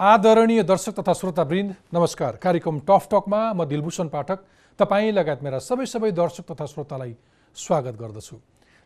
आदरणीय 0.00 0.62
दर्शक 0.62 0.92
तथा 0.98 1.12
श्रोतावृन्द 1.12 1.72
नमस्कार। 1.92 2.36
कार्यक्रम 2.42 2.78
टफ 2.88 3.08
टकमा 3.12 3.40
म 3.52 3.64
दिलभूषण 3.68 4.08
पाठक 4.08 4.38
तपाईँ 4.78 5.12
लगायत 5.12 5.42
मेरा 5.44 5.58
सबै 5.60 5.86
सबै 5.86 6.10
दर्शक 6.16 6.44
तथा 6.50 6.66
श्रोतालाई 6.66 7.12
स्वागत 7.56 7.98
गर्दछु। 8.00 8.36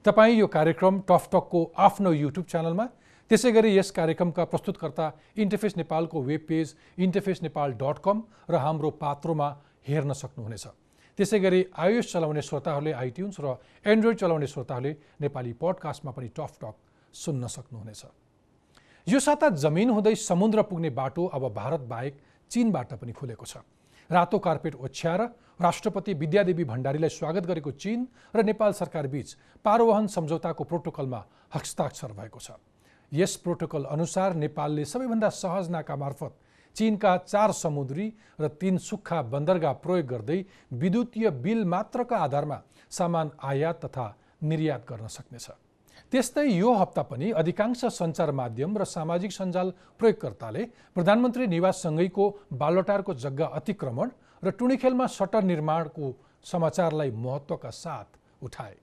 तपाईँ 0.04 0.38
यो 0.38 0.46
कार्यक्रम 0.50 0.98
टफ 1.06 1.28
टकको 1.32 1.60
आफ्नो 1.78 2.12
युट्युब 2.12 2.46
च्यानलमा 2.50 2.86
त्यसै 3.30 3.52
गरी 3.52 3.76
यस 3.76 3.90
कार्यक्रमका 3.94 4.44
प्रस्तुतकर्ता 4.50 5.06
इन्टरफेस 5.38 5.76
नेपालको 5.76 6.22
web 6.24 6.46
page 6.48 6.74
Interface 6.98 7.42
Nepal 7.46 7.78
dot 7.78 8.02
com 8.02 8.22
र 8.50 8.54
हाम्रो 8.66 8.90
पात्रोमा 8.98 9.48
हेर्न 9.86 10.18
सक्नुहुनेछ। 10.18 10.66
त्यसै 11.18 11.38
गरी 11.38 11.64
आयुष 11.78 12.12
चलाउने 12.12 12.42
श्रोताहरूले 12.42 12.92
आइट्युन्स 12.92 13.38
र 13.38 13.54
एन्ड्रोइड 13.86 14.18
चलाउने 14.18 14.46
श्रोताहरूले 14.50 14.92
नेपाली 15.22 15.52
पडकास्टमा 15.62 16.10
पनि 16.10 16.28
टफ 16.34 16.58
टक 16.58 16.74
सुन्न 17.14 17.46
सक्नुहुनेछ। 17.46 18.02
यो 19.06 19.18
साता 19.20 19.48
जमिन 19.52 19.90
हुँदै 19.90 20.14
समुद्र 20.16 20.62
पुग्ने 20.62 20.90
बाटो 20.90 21.24
अब 21.28 21.42
भारत 21.54 21.80
बाहेक 21.88 22.14
चिनबाट 22.50 22.92
पनि 22.94 23.12
खुलेको 23.12 23.46
छ। 23.46 23.60
रातो 24.10 24.38
कार्पेट 24.38 24.74
ओछ्याएर 24.76 25.20
राष्ट्रपति 25.60 26.14
विद्यादेवी 26.14 26.64
भण्डारीलाई 26.64 27.08
स्वागत 27.10 27.46
गरेको 27.46 27.70
चिन 27.74 28.06
र 28.34 28.42
नेपाल 28.42 28.72
सरकार 28.72 29.06
बीच 29.06 29.36
पारोवहन 29.64 30.06
सम्झौताको 30.08 30.64
प्रोटोकलमा 30.64 31.20
हस्ताक्षर 31.54 32.12
भएको 32.12 32.40
छ। 32.40 32.56
यस 33.12 33.36
प्रोटोकल 33.44 33.84
अनुसार 33.92 34.34
नेपालले 34.36 34.84
सबैभन्दा 34.84 35.28
सहज 35.36 35.68
नाका 35.70 35.96
मार्फत 35.96 36.32
चिनका 36.76 37.16
चार 37.28 37.52
समुद्री 37.54 38.06
र 38.40 38.48
तीन 38.56 38.78
सुक्खा 38.80 39.20
बन्दरगाह 39.28 39.72
प्रयोग 39.84 40.06
गर्दै 40.06 40.38
विद्युतीय 40.72 41.30
बिल 41.44 41.64
मात्रका 41.66 42.16
आधारमा 42.18 42.58
सामान 42.90 43.30
आयात 43.44 43.84
तथा 43.84 44.06
निर्यात 44.42 44.88
गर्न 44.88 45.06
सक्नेछ। 45.08 45.46
त्यस्तै 46.12 46.46
यो 46.46 46.72
हप्ता 46.74 47.02
पनि 47.02 47.30
अधिकांश 47.32 47.84
सञ्चार 47.92 48.30
माध्यम 48.32 48.76
र 48.78 48.84
सामाजिक 48.86 49.32
सञ्जाल 49.32 49.70
प्रयोगकर्ताले 49.98 50.62
प्रधानमन्त्री 50.94 51.46
निवाससँगैको 51.46 52.24
बालोटारको 52.54 53.14
जग्गा 53.24 53.46
अतिक्रमण 53.58 54.10
र 54.42 54.50
टुणीखेलमा 54.58 55.06
सटर 55.10 55.42
निर्माणको 55.44 56.12
समाचारलाई 56.44 57.10
महत्त्वका 57.10 57.70
साथ 57.72 58.18
उठाए। 58.42 58.76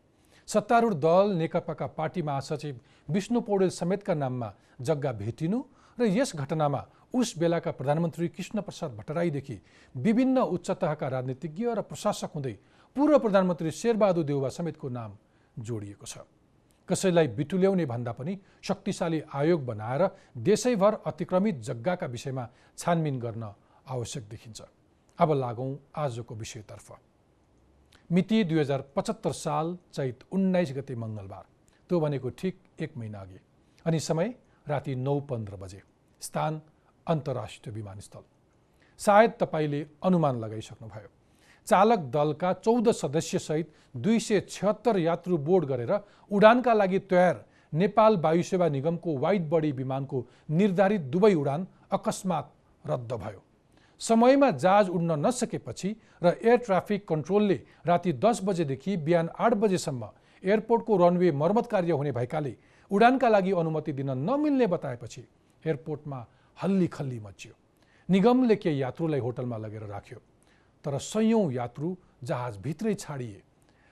सत्तारूढ 0.48 0.94
दल 1.00 1.32
नेकपाका 1.38 1.88
पार्टी 1.96 2.22
महासचिव 2.22 2.80
विष्णु 3.10 3.42
पौडेल 3.42 3.70
समेतका 3.72 4.14
नाममा 4.16 4.50
जग्गा 4.82 5.12
भेटिनु 5.22 5.62
र 5.98 6.10
यस 6.10 6.36
घटनामा 6.36 6.84
उस 7.14 7.38
बेलाका 7.38 7.72
प्रधानमन्त्री 7.72 8.28
कृष्णप्रसाद 8.28 8.92
भट्टराईदेखि 8.98 9.58
विभिन्न 9.96 10.38
उच्च 10.50 10.70
तहका 10.82 11.08
राजनीतिज्ञ 11.08 11.66
र 11.78 11.82
प्रशासक 11.88 12.36
हुँदै 12.36 12.56
पूर्व 12.96 13.18
प्रधानमन्त्री 13.20 13.72
शेरबहादुर 13.72 14.24
देउवा 14.26 14.50
समेतको 14.50 14.90
नाम 14.90 15.18
जोडिएको 15.58 16.06
छ। 16.06 16.28
कसैलाई 16.90 17.28
बिटुल्याउने 17.28 17.86
भन्दा 17.86 18.12
पनि 18.12 18.38
शक्तिशाली 18.64 19.22
आयोग 19.34 19.66
बनाएर 19.66 20.08
देशैभर 20.38 20.94
अतिक्रमित 21.06 21.56
जग्गाका 21.60 22.08
विषयमा 22.08 22.48
छानबिन 22.78 23.20
गर्न 23.20 23.54
आवश्यक 23.88 24.24
देखिन्छ। 24.30 24.62
अब 25.20 25.34
लागौँ 25.34 25.78
आजको 25.96 26.36
विषयतर्फ। 26.36 26.92
मिति 28.12 28.44
दुई 28.44 28.60
हजार 28.60 28.82
पचहत्तर 28.96 29.32
साल 29.32 29.78
चैत 29.94 30.24
उन्नाइस 30.32 30.74
गते 30.74 30.96
मङ्गलबार 30.96 31.46
त्यो 31.90 32.00
भनेको 32.00 32.30
ठिक 32.30 32.60
एक 32.80 32.98
महिना 32.98 33.20
अघि। 33.20 33.40
अनि 33.86 34.00
समय 34.00 34.36
राति 34.68 34.96
नौ 34.96 35.20
पन्ध्र 35.20 35.56
बजे। 35.56 35.82
स्थान 36.22 36.62
अन्तर्राष्ट्रिय 37.08 37.76
विमानस्थल। 37.76 38.24
सायद 39.00 39.32
तपाईँले 39.40 39.86
अनुमान 40.04 40.40
लगाइसक्नुभयो। 40.40 41.10
चालक 41.68 42.00
दलका 42.14 42.54
चौध 42.56 42.92
सदस्यसहित 42.94 43.74
दुई 43.98 44.20
सय 44.20 44.40
छिहत्तर 44.50 44.98
यात्रु 45.00 45.38
बोर्ड 45.40 45.66
गरेर 45.66 45.94
उडानका 46.32 46.74
लागि 46.74 47.00
तयार 47.12 47.46
नेपाल 47.74 48.18
वायुसेवा 48.18 48.68
निगमको 48.70 49.18
वाइड 49.18 49.50
बडी 49.50 49.72
विमानको 49.74 50.26
निर्धारित 50.52 51.02
दुवै 51.12 51.34
उडान 51.34 51.68
अकस्मात 51.92 52.52
रद्द 52.86 53.14
भयो। 53.14 53.44
समयमा 54.02 54.50
जहाज 54.54 54.90
उड्न 54.90 55.20
नसकेपछि 55.26 55.96
र 56.24 56.34
एयर 56.42 56.58
ट्राफिक 56.60 57.08
कन्ट्रोलले 57.08 57.60
राति 57.86 58.14
दस 58.16 58.42
बजेदेखि 58.44 58.96
बिहान 59.00 59.30
आठ 59.40 59.54
बजेसम्म 59.56 60.10
एयरपोर्टको 60.44 60.98
रनवे 60.98 61.32
मर्मत 61.34 61.68
कार्य 61.68 61.92
हुने 61.92 62.12
भएकाले 62.12 62.56
उडानका 62.92 63.30
लागि 63.30 63.52
अनुमति 63.54 63.94
दिन 63.94 64.10
नमिल्ने 64.20 64.68
बताएपछि 64.68 65.22
एयरपोर्टमा 65.64 66.26
हल्ली 66.58 66.88
खल्ली 66.88 67.20
मचियो। 67.20 67.54
निगमले 68.10 68.56
केही 68.56 68.82
यात्रुलाई 68.82 69.20
होटलमा 69.20 69.58
लगेर 69.58 69.84
राख्यो। 69.88 70.20
तर 70.86 70.98
सयौँ 71.00 71.52
यात्रु 71.54 71.96
जहाजभित्रै 72.24 72.94
छाडिए। 72.96 73.42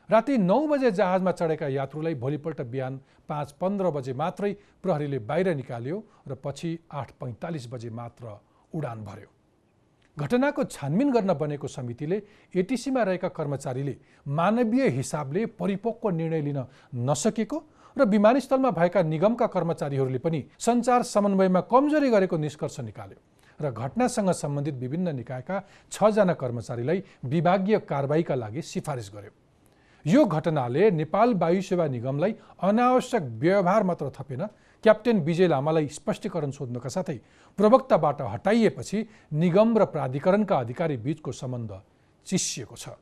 राति 0.09 0.37
नौ 0.39 0.59
बजे 0.67 0.91
जहाजमा 0.91 1.31
चढेका 1.31 1.67
यात्रुलाई 1.69 2.15
भोलिपल्ट 2.17 2.61
बिहान 2.67 2.99
पाँच 3.29 3.51
पन्ध्र 3.61 3.89
बजे 3.91 4.13
मात्रै 4.13 4.53
प्रहरीले 4.83 5.19
बाहिर 5.21 5.53
निकाल्यो 5.55 6.03
र 6.27 6.35
पछि 6.43 6.77
आठ 6.91 7.11
पैँतालिस 7.19 7.67
बजे 7.71 7.89
मात्र 7.91 8.37
उडान 8.73 9.03
भर्यो। 9.05 9.29
घटनाको 10.17 10.63
छानबिन 10.65 11.11
गर्न 11.11 11.33
बनेको 11.33 11.67
समितिले 11.69 12.21
एटिसीमा 12.55 13.03
रहेका 13.03 13.27
कर्मचारीले 13.29 13.95
मानवीय 14.27 14.87
हिसाबले 14.89 15.45
परिपक्व 15.55 16.09
निर्णय 16.09 16.41
लिन 16.41 16.59
नसकेको 17.05 17.57
र 17.95 18.05
विमानस्थलमा 18.05 18.71
भएका 18.71 19.01
निगमका 19.03 19.47
कर्मचारीहरूले 19.47 20.19
पनि 20.19 20.43
सञ्चार 20.59 21.03
समन्वयमा 21.05 21.61
कमजोरी 21.71 22.09
गरेको 22.09 22.37
निष्कर्ष 22.37 22.79
निकाल्यो। 22.81 23.19
र 23.61 23.71
घटनासँग 23.71 24.31
सम्बन्धित 24.33 24.75
विभिन्न 24.75 25.15
निकायका 25.15 25.61
छजना 25.91 26.33
कर्मचारीलाई 26.33 27.03
विभागीय 27.25 27.79
कारवाहीका 27.81 28.35
लागि 28.35 28.61
सिफारिस 28.61 29.11
गर्यो। 29.13 29.31
यो 30.05 30.25
घटनाले 30.25 30.89
नेपाल 30.91 31.33
वायु 31.35 31.61
सेवा 31.61 31.87
निगमलाई 31.87 32.35
अनावश्यक 32.61 33.23
व्यवहार 33.39 33.83
मात्र 33.83 34.09
थपेन 34.19 34.45
क्याप्टेन 34.83 35.19
विजय 35.19 35.47
लामालाई 35.47 35.87
स्पष्टीकरण 35.89 36.51
सोध्नका 36.51 36.89
साथै 36.89 37.19
प्रवक्ताबाट 37.59 38.21
हटाइएपछि 38.23 39.05
निगम 39.33 39.77
र 39.77 39.85
प्राधिकरणका 39.85 40.57
अधिकारी 40.57 40.97
बीचको 40.97 41.31
सम्बन्ध 41.31 41.71
चिसिएको 42.27 42.75
छ। 42.75 42.95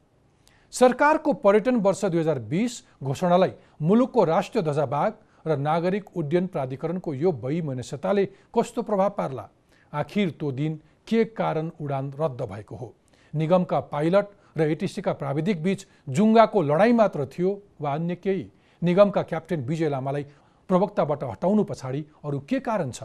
सरकारको 0.74 1.34
पर्यटन 1.34 1.76
वर्ष 1.80 2.06
दुई 2.06 2.20
हजार 2.20 2.40
बिस 2.50 2.82
घोषणालाई 3.04 3.52
मुलुकको 3.82 4.24
राष्ट्रिय 4.26 4.64
ध्वजाबाग 4.64 5.14
र 5.46 5.58
नागरिक 5.58 6.18
उड्डयन 6.18 6.48
प्राधिकरणको 6.48 7.14
यो 7.14 7.32
वैमनस्यताले 7.32 8.26
कस्तो 8.52 8.82
प्रभाव 8.82 9.10
पार्ला? 9.18 9.46
आखिर 9.94 10.30
त्यो 10.30 10.52
दिन 10.52 10.80
के 11.08 11.24
कारण 11.26 11.72
उडान 11.82 12.12
रद्द 12.20 12.42
भएको 12.42 12.76
हो? 12.76 12.94
निगमका 13.34 13.80
पाइलट 13.80 14.28
र 14.58 14.62
एटिसीका 14.72 15.14
प्राविधिक 15.14 15.64
बीच 15.64 15.86
जुङ्गाको 16.10 16.62
लडाइँ 16.62 16.94
मात्र 16.94 17.26
थियो 17.28 17.62
वा 17.82 17.94
अन्य 17.94 18.16
केही? 18.16 18.50
निगमका 18.82 19.22
क्याप्टेन 19.24 19.66
विजय 19.66 19.90
लामालाई 19.90 20.24
प्रवक्ताबाट 20.70 21.24
हटाउनु 21.24 21.64
पछाडि 21.64 22.06
अरू 22.26 22.40
के 22.40 22.60
कारण 22.60 22.92
छ? 22.92 23.04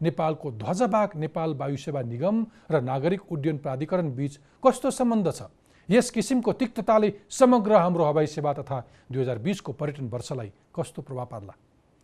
नेपालको 0.00 0.50
ध्वजबाग 0.52 1.16
नेपाल 1.16 1.54
वायुसेवा 1.54 2.02
निगम 2.02 2.46
र 2.70 2.80
नागरिक 2.80 3.32
उड्डयन 3.32 3.58
प्राधिकरण 3.58 4.10
बीच 4.14 4.38
कस्तो 4.66 4.90
सम्बन्ध 4.90 5.30
छ? 5.30 5.42
यस 5.88 6.10
किसिमको 6.10 6.52
तिक्तताले 6.52 7.12
समग्र 7.30 7.76
हाम्रो 7.76 8.04
हवाई 8.04 8.26
सेवा 8.26 8.52
तथा 8.52 8.78
दुई 9.12 9.22
हजार 9.22 9.38
बिसको 9.38 9.72
पर्यटन 9.72 10.08
वर्षलाई 10.08 10.52
कस्तो 10.74 11.02
प्रभाव 11.02 11.26
पार्ला? 11.26 11.54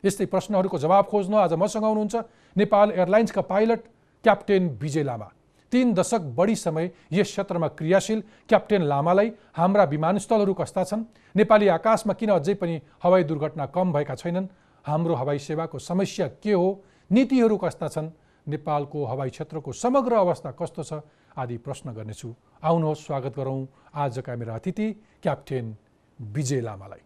यस्तै 0.05 0.27
प्रश्नहरूको 0.27 0.79
जवाब 0.79 1.05
खोज्न 1.05 1.35
आज 1.35 1.53
मसँग 1.55 1.85
हुनुहुन्छ 1.85 2.17
नेपाल 2.57 2.91
एयरलाइन्सका 2.91 3.43
पाइलट 3.43 3.81
क्याप्टेन 4.25 4.69
विजय 4.83 5.03
लामा। 5.03 5.33
तिन 5.73 5.95
दशक 5.95 6.21
बढी 6.21 6.57
समय 6.57 6.91
यस 7.13 7.27
क्षेत्रमा 7.27 7.69
क्रियाशील 7.69 8.23
क्याप्टेन 8.49 8.83
लामालाई 8.83 9.33
हाम्रा 9.57 9.85
विमानस्थलहरू 9.85 10.55
कस्ता 10.55 10.85
छन्? 10.85 11.05
नेपाली 11.37 11.69
आकाशमा 11.69 12.13
किन 12.13 12.31
अझै 12.31 12.55
पनि 12.55 12.81
हवाई 13.03 13.25
दुर्घटना 13.25 13.67
कम 13.67 13.93
भएका 13.93 14.15
छैनन्? 14.15 14.47
हाम्रो 14.87 15.15
हवाई 15.15 15.39
सेवाको 15.39 15.79
समस्या 15.79 16.29
के 16.29 16.53
हो? 16.53 16.85
नीतिहरू 17.11 17.57
कस्ता 17.57 17.89
छन्? 17.89 18.11
नेपालको 18.49 19.05
हवाई 19.05 19.31
क्षेत्रको 19.31 19.73
समग्र 19.73 20.13
अवस्था 20.15 20.51
कस्तो 20.51 20.83
छ? 20.83 20.93
आदि 21.37 21.57
प्रश्न 21.59 21.93
गर्नेछु। 21.93 22.35
आउनुहोस् 22.65 23.05
स्वागत 23.07 23.37
गरौँ 23.37 23.69
आजका 23.95 24.37
मेरा 24.37 24.55
अतिथि 24.55 24.93
क्याप्टेन 25.23 25.77
विजय 26.21 26.61
लामालाई। 26.61 27.03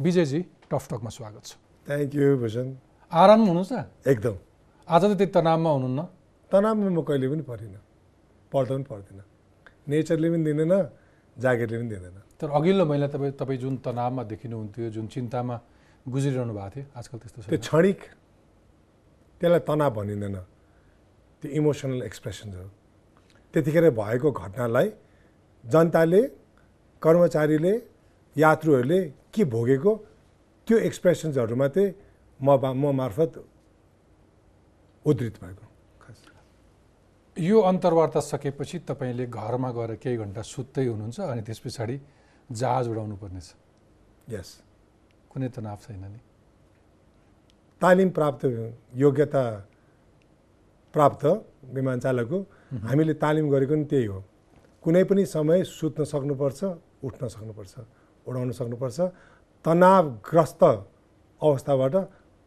विजयजी 0.00 0.40
टकमा 0.70 1.10
स्वागत 1.10 1.44
छ। 1.44 1.56
Thank 1.86 2.14
you 2.14 2.36
Bhushan. 2.38 2.76
आराम 3.12 3.40
हुनुहुन्छ? 3.44 3.72
एकदम। 4.06 4.36
आज 4.88 5.02
त 5.04 5.04
त्यति 5.04 5.26
तनावमा 5.26 5.70
हुनुहुन्न। 5.70 6.08
तनावमा 6.54 6.86
म 6.86 7.02
कहिले 7.02 7.26
पनि 7.34 7.42
परिनँ 7.50 7.82
पर्द 8.52 8.68
पनि 8.70 8.86
पर्दिनँ। 8.86 9.26
नेचरले 9.90 10.28
पनि 10.30 10.42
दिँदैन 10.46 10.74
जागिरले 11.36 11.76
पनि 11.82 11.88
दिँदैन। 11.90 12.16
तर 12.38 12.48
अघिल्लो 12.54 12.84
महिना 12.86 13.06
तपाईँ 13.10 13.32
तपाईँ 13.34 13.58
जुन 13.58 13.74
तनावमा 13.82 14.22
देखिनुहुन्थ्यो 14.30 14.90
जुन 14.94 15.06
चिन्तामा 15.10 15.56
गुज्रिरहनु 16.06 16.54
भएको 16.54 16.70
थियो 16.70 16.84
आजकल 16.94 17.18
त्यस्तो 17.18 17.38
त्यो 17.50 17.58
क्षणिक 17.58 17.98
त्यसलाई 19.40 19.62
तनाव 19.66 19.90
भनिँदैन। 19.98 20.36
त्यो 21.42 21.48
इमोसनल 21.58 22.02
एक्सप्रेसन्स 22.06 22.54
हो। 22.54 22.66
त्यतिखेर 23.54 23.90
भएको 23.98 24.28
घटनालाई 24.30 24.88
जनताले 25.64 26.22
कर्मचारीले 27.02 27.74
यात्रुहरूले 28.36 29.00
के 29.34 29.42
भोगेको 29.54 29.92
त्यो 30.66 30.76
एक्सप्रेसन्सहरू 30.88 31.56
मात्रै 31.62 31.86
म 32.40 32.48
म 32.62 32.94
मार्फत 32.94 33.32
उद्धित 35.06 35.34
भएको। 35.42 35.64
यो 37.36 37.60
अन्तर्वार्ता 37.60 38.20
सकेपछि 38.22 38.78
तपाईँले 38.88 39.26
घरमा 39.26 39.70
गएर 39.72 39.94
केही 39.98 40.16
घन्टा 40.16 40.42
सुत्दै 40.44 40.86
हुनुहुन्छ 40.86 41.20
अनि 41.20 41.42
त्यस 41.42 41.58
पछाडि 41.66 41.96
जहाज 42.50 42.88
उडाउनु 42.88 43.16
पर्नेछ। 43.18 43.48
यस 44.30 44.48
कुनै 45.30 45.48
तनाव 45.50 45.78
छैन 45.82 46.04
नि। 46.14 46.20
तालिम 47.82 48.10
प्राप्त 48.14 48.42
योग्यता 48.94 49.44
प्राप्त 50.94 51.24
विमान 51.74 51.98
चालकको 52.00 52.38
हामीले 52.86 53.14
तालिम 53.18 53.46
गरेको 53.50 53.74
नि 53.74 53.84
त्यही 53.90 54.06
हो। 54.06 54.20
कुनै 54.84 55.02
पनि 55.10 55.26
समय 55.26 55.64
सुत्न 55.66 56.04
सक्नुपर्छ 56.06 56.60
उठ्न 57.02 57.22
सक्नुपर्छ 57.34 57.74
उडाउन 58.26 58.50
सक्नुपर्छ 58.54 58.98
तनावग्रस्त 59.64 60.62
अवस्थाबाट 61.40 61.94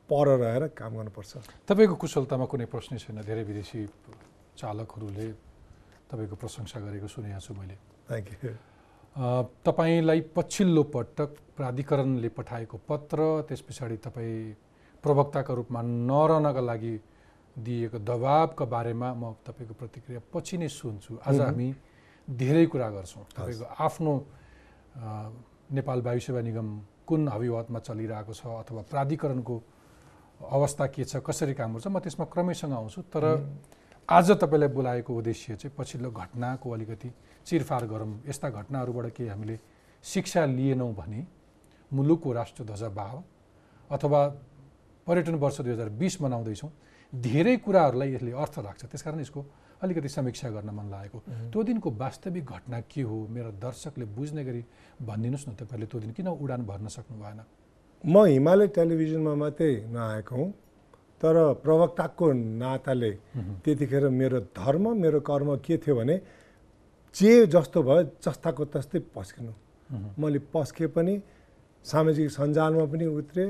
पर 0.10 0.28
रहेर 0.40 0.64
काम 0.80 0.92
गर्नुपर्छ। 0.96 1.32
तपाईँको 1.68 1.96
कुशलतामा 2.00 2.46
कुनै 2.48 2.66
प्रश्नै 2.72 2.98
छैन? 3.04 3.20
धेरै 3.28 3.44
विदेशी 3.44 3.80
चालकहरूले 4.62 5.28
तपाईँको 6.10 6.36
प्रशंसा 6.42 6.80
गरेको 6.86 7.08
सुनेको 7.08 7.40
छु 7.46 7.54
मैले 7.60 7.76
थ्याङ्क 8.10 8.28
यू 8.34 8.52
तपाईँलाई 9.68 10.22
पछिल्लो 10.36 10.84
पटक 10.94 11.30
प्राधिकरणले 11.58 12.30
पठाएको 12.38 12.78
पत्र 12.90 13.20
त्यस 13.50 13.62
पछाडि 13.68 13.98
तपाईँ 14.06 14.56
प्रवक्ताका 15.04 15.54
रूपमा 15.54 15.82
नरहनका 15.82 16.62
लागि 16.62 16.96
दिएको 17.56 17.98
दबावका 18.00 18.66
बारेमा 18.66 19.10
म 19.14 19.34
तपाईँको 19.46 19.74
प्रतिक्रिया 19.74 20.22
पछि 20.34 20.58
नै 20.58 20.70
सुन्छु। 20.70 21.18
आज। 21.26 21.40
हामी 21.42 21.68
धेरै 22.28 22.66
कुरा 22.70 22.90
गर्छौँ। 22.94 23.24
तपाईँको 23.34 23.66
आफ्नो 23.86 24.14
नेपाल 25.74 26.00
वायु 26.06 26.20
सेवा 26.22 26.42
निगम 26.42 26.68
कुन 27.08 27.22
अभिवादमा 27.28 27.80
चलिरहेको 27.80 28.34
छ 28.34 28.42
अथवा 28.62 28.82
प्राधिकरणको 28.94 29.56
अवस्था 30.42 30.86
के 30.94 31.04
छ 31.04 31.18
कसरी 31.26 31.54
काम 31.58 31.74
गर्छ 31.74 31.88
म 31.90 31.98
त्यसमा 32.06 32.26
क्रमैसँग 32.30 32.74
आउँछु। 32.74 33.02
तर 33.10 33.24
आज 34.10 34.30
तपाईँलाई 34.32 34.70
बोलाएको 34.72 35.14
उद्देश्य 35.20 35.56
चाहिँ 35.60 35.76
पछिल्लो 35.78 36.10
घटनाको 36.12 36.72
अलिकति 36.72 37.10
चिरफार 37.46 37.86
गरौँ। 37.88 38.24
यस्ता 38.28 38.50
घटनाहरूबाट 38.50 39.12
केही 39.12 39.30
हामीले 39.30 39.60
शिक्षा 40.04 40.46
लिएनौँ 40.48 40.94
भने 40.96 41.26
मुलुकको 41.92 42.32
राष्ट्रध्वजा 42.32 42.90
बाह 42.90 43.12
अथवा 43.92 44.22
पर्यटन 45.08 45.36
वर्ष 45.36 45.60
दुई 45.60 45.72
हजार 45.74 45.90
बिस 46.00 46.22
मनाउँदैछौँ। 46.22 46.72
धेरै 47.14 47.56
कुराहरूलाई 47.58 48.14
यसले 48.14 48.32
अर्थ 48.32 48.60
राख्छ। 48.60 48.86
त्यसकारण 48.86 49.20
यसको 49.20 49.46
अलिकति 49.84 50.10
समीक्षा 50.10 50.50
गर्न 50.56 50.70
मन 50.72 50.88
लागेको। 50.88 51.20
त्यो 51.52 51.64
दिनको 51.64 51.92
वास्तविक 51.92 52.46
घटना 52.48 52.80
के 52.88 53.02
हो? 53.02 53.28
मेरा 53.28 53.52
दर्शकले 53.60 54.06
बुझ्ने 54.08 54.44
गरी 54.48 54.64
भनिदिनुहोस् 55.04 55.48
न 55.50 55.52
तपाईँले। 55.60 55.86
त्यो 55.86 56.00
दिन 56.00 56.12
किन 56.16 56.28
उडान 56.32 56.64
भर्न 56.64 56.88
सक्नु 56.88 57.16
भएन? 57.20 57.40
म 58.04 58.24
हिमालय 58.26 58.68
टेलिभिजनमा 58.72 59.36
मात्रै 59.36 59.72
नआएको 59.92 60.36
हुँ। 60.36 60.52
तर 61.22 61.36
प्रवक्ताको 61.66 62.26
नाताले 62.62 63.12
त्यतिखेर 63.64 64.04
मेरो 64.10 64.40
धर्म 64.54 64.86
मेरो 65.02 65.20
कर्म 65.26 65.50
के 65.66 65.78
थियो 65.82 65.96
भने 65.96 66.16
जे 67.16 67.32
जस्तो 67.54 67.80
भयो 67.84 68.02
जस्ताको 68.24 68.64
तस्तै 68.74 69.00
पस्किनु। 69.16 69.54
मैले 70.22 70.40
पस्के 70.54 70.88
पनि 70.94 71.14
सामाजिक 71.86 72.28
सञ्जालमा 72.32 72.86
पनि 72.92 73.06
उत्रेँ 73.20 73.50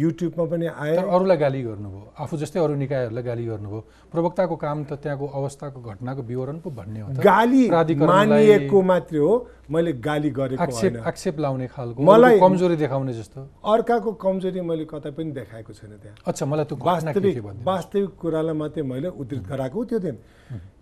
युट्युबमा 0.00 0.44
पनि 0.48 0.66
आएँ। 0.66 0.96
अरूलाई 0.96 1.36
गाली 1.36 1.62
गर्नुभयो। 1.62 2.12
आफू 2.18 2.36
जस्तै 2.36 2.60
अरू 2.60 2.74
निकायहरूलाई 2.74 3.24
गाली 3.24 3.44
गर्नुभयो। 3.44 3.80
प्रवक्ताको 4.12 4.56
काम 4.56 4.78
त 4.84 4.92
त्यहाँको 5.02 5.26
अवस्थाको 5.28 5.78
घटनाको 5.80 6.22
विवरण 6.22 6.56
पो 6.64 6.70
भन्ने 6.70 7.00
हो 7.00 7.08
गाली 7.20 7.68
मानिएको 8.00 8.82
मात्रै 8.82 9.18
हो। 9.18 9.34
मैले 9.70 9.92
गाली 10.00 10.30
गरेको 10.30 10.62
आक्षेप 10.62 10.96
आक्षेप 11.06 11.36
लाउने 11.40 11.66
खालको। 11.68 12.02
मलाई- 12.02 12.40
कमजोरी 12.40 12.76
देखाउने 12.76 13.12
जस्तो। 13.12 13.40
अर्काको 13.64 14.12
कमजोरी 14.24 14.60
मैले 14.60 14.84
कतै 14.90 15.10
पनि 15.10 15.30
देखाएको 15.30 15.72
छैन 15.72 15.92
त्यहाँ। 16.02 16.16
अच्छा 16.26 16.46
मलाई 16.46 16.64
त्यो 16.64 16.76
वास्तविक 16.80 17.38
वास्तविक 17.64 18.10
कुरालाई 18.20 18.54
मात्रै 18.56 18.82
मैले 18.82 19.08
उद्धृत 19.20 19.44
गराएको 19.46 19.84
त्यो 19.84 19.98
दिन। 19.98 20.16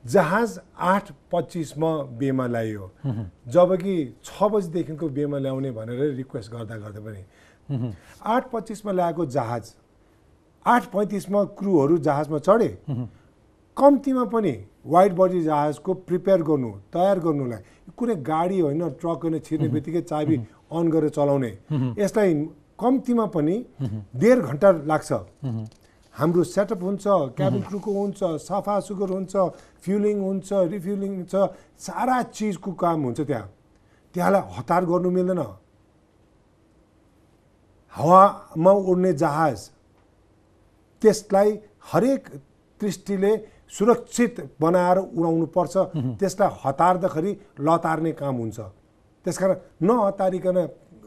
जहाज 0.06 0.60
आठ 0.78 1.10
पच्चिसमा 1.32 1.90
बेमा 2.18 2.46
ल्याइयो 2.46 2.84
जबकि 3.50 3.94
छ 4.24 4.42
बजीदेखिको 4.52 5.08
बेमा 5.08 5.38
ल्याउने 5.38 5.70
भनेर 5.74 6.14
रिक्वेस्ट 6.16 6.48
गर्दा 6.52 6.76
गर्दा 6.78 7.00
पनि। 7.00 7.22
आठ 7.70 8.50
पच्चिसमा 8.52 8.92
ल्याएको 8.92 9.26
जहाज 9.28 9.72
आठ 10.66 10.84
पैँतिसमा 10.92 11.44
क्रुहरू 11.58 11.98
जहाजमा 11.98 12.38
चढे। 12.38 12.70
कम्तीमा 13.76 14.24
पनि 14.26 14.54
वाइट 14.86 15.12
बडी 15.12 15.40
जहाजको 15.42 15.94
प्रिपेयर 16.06 16.42
गर्नु 16.42 16.70
तयार 16.92 17.18
गर्नुलाई। 17.20 17.60
कुनै 17.96 18.14
गाडी 18.22 18.58
होइन 18.60 18.88
ट्रक 19.00 19.22
होइन 19.22 19.38
छिर्ने 19.38 19.68
बित्तिकै 19.68 20.02
चाबी 20.02 20.36
अन 20.72 20.88
गरेर 20.90 21.10
चलाउने। 21.10 21.50
यसलाई 21.98 22.34
कम्तीमा 22.78 23.26
पनि 23.34 23.56
डेढ 24.16 24.38
घन्टा 24.40 24.70
लाग्छ। 24.90 25.12
हाम्रो 26.14 26.42
सेटअप 26.44 26.82
हुन्छ 26.82 27.04
क्याबिन 27.38 27.62
क्रुको 27.62 27.90
हुन्छ 27.92 28.20
सफा 28.42 28.74
सुग्घर 28.80 29.10
हुन्छ 29.10 29.34
फ्युलिङ 29.82 30.16
हुन्छ 30.20 30.48
रिफ्युलिङ 30.72 31.12
हुन्छ 31.16 31.34
सारा 31.78 32.22
चिजको 32.34 32.72
काम 32.74 33.02
हुन्छ 33.04 33.20
त्यहाँ। 33.20 33.46
त्यहाँलाई 34.14 34.42
हतार 34.56 34.84
गर्नु 34.84 35.10
मिल्दैन। 35.10 35.42
हावामा 37.94 38.72
उड्ने 38.90 39.12
जहाज 39.12 39.58
त्यसलाई 41.02 41.50
हरेक 41.92 42.28
दृष्टिले 42.80 43.32
सुरक्षित 43.68 44.34
बनाएर 44.60 44.98
उडाउनु 44.98 45.46
पर्छ। 45.46 45.76
त्यसलाई 46.18 46.50
हतार्दाखेरि 46.64 47.32
लतार्ने 47.60 48.12
काम 48.12 48.34
हुन्छ। 48.36 48.58
त्यसकारण 49.24 49.56
नहतारिकन 49.82 50.56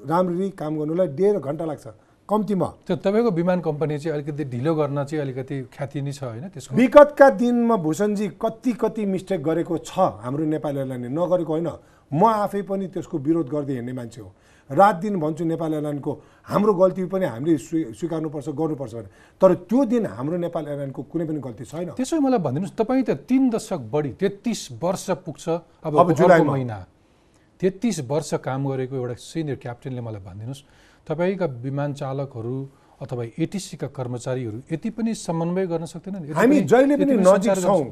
राम्ररी 0.09 0.49
काम 0.51 0.77
गर्नुलाई 0.79 1.07
डेढ 1.17 1.35
घन्टा 1.39 1.65
लाग्छ। 1.65 1.87
कम्तीमा। 2.29 2.67
त्यो 2.87 2.95
तपाईँको 2.95 3.31
विमान 3.31 3.59
कम्पनी 3.61 3.97
चाहिँ 3.99 4.13
अलिकति 4.15 4.43
ढिलो 4.45 4.73
गर्न 4.75 5.03
चाहिँ 5.03 5.21
अलिकति 5.21 5.55
ख्याति 5.73 6.01
नै 6.01 6.11
छ 6.11 6.23
होइन 6.23 6.47
त्यसको? 6.49 6.75
विगतका 6.75 7.29
दिनमा 7.35 7.75
भूषणजी 7.75 8.27
कति 8.39 8.71
कति 8.73 9.05
मिस्टेक 9.05 9.43
गरेको 9.43 9.77
छ 9.79 9.99
हाम्रो 10.23 10.45
नेपाल 10.45 10.77
एयरलाइनले 10.77 11.09
नगरेको 11.09 11.51
होइन। 11.51 11.69
म 12.11 12.23
आफै 12.23 12.61
पनि 12.61 12.87
त्यसको 12.87 13.17
विरोध 13.17 13.47
गर्दै 13.49 13.73
हिँड्ने 13.73 13.93
मान्छे 13.93 14.21
हो। 14.21 14.31
रात 14.71 14.95
दिन 15.03 15.19
भन्छु 15.19 15.43
नेपाल 15.45 15.73
एयरलाइनको 15.73 16.11
हाम्रो 16.47 16.73
गल्ती 16.73 17.05
पनि 17.11 17.25
हामीले 17.25 17.57
स्वी 17.57 17.79
स्वीकार्नुपर्छ 17.99 18.47
गर्नुपर्छ 18.49 18.93
भने 18.95 19.09
तर 19.41 19.53
त्यो 19.67 19.79
दिन 19.85 20.05
हाम्रो 20.07 20.37
नेपाल 20.37 20.63
एयरलाइनको 20.67 21.01
कुनै 21.11 21.25
पनि 21.27 21.39
गल्ती 21.39 21.63
छैन। 21.65 21.89
त्यसो 21.99 22.19
मलाई 22.19 22.39
भनिदिनुहोस् 22.39 22.77
तपाईँ 22.79 23.03
त 23.03 23.11
तिन 23.27 23.49
दशक 23.51 23.81
बढी 23.91 24.11
तेत्तिस 24.21 24.61
वर्ष 24.79 25.07
पुग्छ 25.25 25.45
अब 25.83 25.91
अब 25.99 26.07
जुलाईमा। 26.13 26.51
महिना। 26.51 26.77
तेत्तिस 27.61 27.97
वर्ष 28.07 28.33
काम 28.39 28.61
गरेको 28.69 28.95
एउटा 28.95 29.15
सिनियर 29.19 29.57
क्याप्टेनले 29.59 30.01
मलाई 30.01 30.21
भनिदिनुहोस् 30.23 30.63
तपाईँका 31.07 31.45
विमान 31.61 31.89
चालकहरू 31.93 32.55
अथवा 33.01 33.23
एटिसीका 33.35 33.87
कर्मचारीहरू 33.97 34.57
यति 34.71 34.89
पनि 34.93 35.11
समन्वय 35.17 35.65
गर्न 35.67 35.85
सक्दैनन् 35.85 36.33
हामी 36.37 36.57
जहिले 36.63 36.95
पनि 36.97 37.13
नजिक 37.19 37.57
छौँ। 37.59 37.83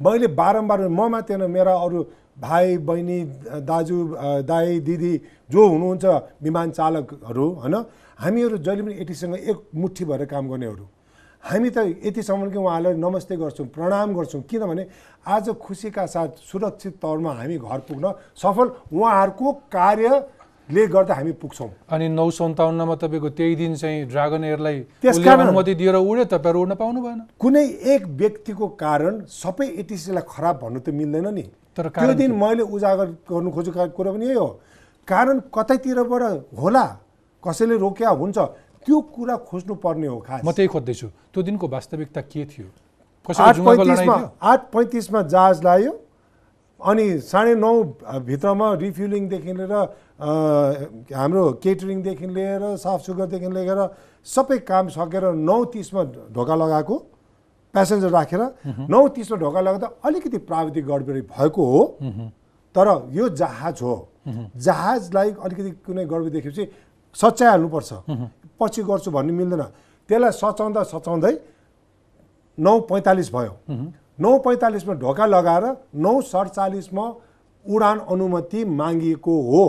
मैले 0.00 0.26
बारम्बार 0.28 0.88
म 0.88 1.00
मात्रै 1.08 1.46
मेरा 1.48 1.72
अरू 1.74 1.98
भाइ 2.36 2.76
बहिनी 2.78 3.18
दाजु 3.62 3.98
दाई 4.42 4.80
दिदी 4.80 5.14
जो 5.50 5.60
हुनुहुन्छ 5.68 6.04
विमान 6.42 6.70
चालकहरू 6.70 7.46
होइन? 7.62 7.74
हामीहरू 8.18 8.56
जहिले 8.58 8.82
पनि 8.82 8.94
यतिसँग 9.00 9.34
एक 9.36 9.58
मुठी 9.74 10.04
भएर 10.04 10.24
काम 10.24 10.48
गर्नेहरू। 10.48 10.84
हामी 11.44 11.70
त 11.70 11.78
यतिसम्म 12.06 12.50
कि 12.50 12.58
उहाँलाई 12.58 12.94
नमस्ते 12.96 13.36
गर्छौँ 13.36 13.66
प्रणाम 13.74 14.14
गर्छौँ। 14.14 14.42
किनभने 14.46 14.86
आज 15.26 15.48
खुसीका 15.58 16.06
साथ 16.06 16.38
सुरक्षित 16.40 16.94
तौरमा 17.02 17.32
हामी 17.34 17.56
घर 17.58 17.78
पुग्न 17.84 18.12
सफल 18.38 18.66
उहाँहरूको 18.94 19.52
कार्यले 19.68 20.86
गर्दा 20.86 21.14
हामी 21.14 21.32
पुग्छौँ। 21.42 21.70
अनि 21.90 22.08
नौ 22.08 22.30
सन्ताउन्नमा 22.30 22.94
तपाईँको 22.94 23.28
त्यही 23.34 23.54
दिन 23.56 23.74
चाहिँ 23.74 24.06
ड्रागन 24.06 24.44
एयरलाई 24.44 24.78
अनुमति 25.02 25.74
दिएर 25.74 25.96
उड्यो 25.96 26.24
तपाईँहरू 26.30 26.60
उड्न 26.62 26.74
पाउनु 26.74 27.00
भएन। 27.02 27.20
कुनै 27.38 27.66
एक 27.94 28.06
व्यक्तिको 28.06 28.68
कारण 28.78 29.24
सबै 29.26 29.66
एटिसीलाई 29.82 30.24
खराब 30.26 30.56
भन्नु 30.62 30.80
त 30.80 30.88
मिल्दैन 30.90 31.28
नि। 31.34 31.44
तर 31.76 31.88
त्यो 31.88 32.14
दिन? 32.14 32.32
मैले 32.36 32.62
उजागर 32.62 33.08
गर्नु 33.30 33.50
खोजेको 33.50 33.88
कुरा 33.96 34.10
पनि 34.12 34.26
यही 34.26 34.36
हो। 34.36 34.48
कारण 35.08 35.40
कतैतिरबाट 35.54 36.22
होला 36.60 36.84
कसैले 37.44 37.76
रोक्या 37.78 38.10
हुन्छ 38.20 38.38
त्यो 38.86 39.00
कुरा 39.14 39.36
खोज्नु 39.48 39.74
पर्ने 39.80 40.06
हो 40.06 40.18
खास। 40.26 40.40
म 40.44 40.52
त्यही 40.52 40.68
खोज्दैछु। 40.68 41.06
त्यो 41.32 41.42
दिनको 41.42 41.66
वास्तविकता 41.68 42.20
के 42.30 42.44
थियो? 42.44 42.66
आठ 43.24 43.56
पैँतिसमा 43.58 44.16
आठ 44.42 44.60
पैँतिसमा 44.72 45.20
जहाज 45.32 45.64
लाग्यो 45.64 45.92
अनि 46.80 47.06
साढे 47.22 47.54
नौ 47.54 47.72
भित्रमा 48.26 48.68
रिफ्युलिङदेखि 48.74 49.52
लिएर 49.54 49.74
हाम्रो 51.14 51.42
केटरिङदेखि 51.62 52.26
लिएर 52.26 52.62
साफसुग्घरदेखि 52.82 53.50
लिएर 53.54 53.80
सबै 54.26 54.58
काम 54.66 54.88
सकेर 54.90 55.24
नौ 55.38 55.64
तिसमा 55.70 56.02
ढोका 56.34 56.54
लगाएको। 56.54 56.96
प्यासेन्जर 57.74 58.10
राखेर 58.10 58.42
नौ 58.88 59.06
तिसमा 59.08 59.36
ढोका 59.38 59.60
लगाउँदा 59.60 59.88
अलिकति 60.04 60.38
प्राविधिक 60.40 60.86
गडबडी 60.86 61.20
भएको 61.28 61.62
हो। 61.64 61.82
तर 62.74 62.88
यो 63.12 63.28
जहाज 63.30 63.82
हो। 63.82 63.94
जहाजलाई 64.56 65.30
अलिकति 65.34 65.70
कुनै 65.86 66.04
गडबडी 66.06 66.30
देखेपछि 66.30 66.64
सच्याइहाल्नुपर्छ। 67.16 67.92
पछि 68.60 68.82
गर्छु 68.82 69.10
भन्ने 69.10 69.32
मिल्दैन। 69.32 69.62
त्यसलाई 70.08 70.32
सचाउँदा 70.32 70.82
सचाउँदै 70.84 71.34
नौ 72.58 72.78
पैँतालिस 72.90 73.32
भयो। 73.34 73.54
नौ 74.20 74.38
पैँतालिसमा 74.38 74.94
ढोका 74.94 75.26
लगाएर 75.26 75.64
नौ 75.96 76.20
सडचालिसमा 76.22 77.04
उडान 77.66 77.98
अनुमति 78.04 78.64
मागिएको 78.64 79.34
हो। 79.42 79.64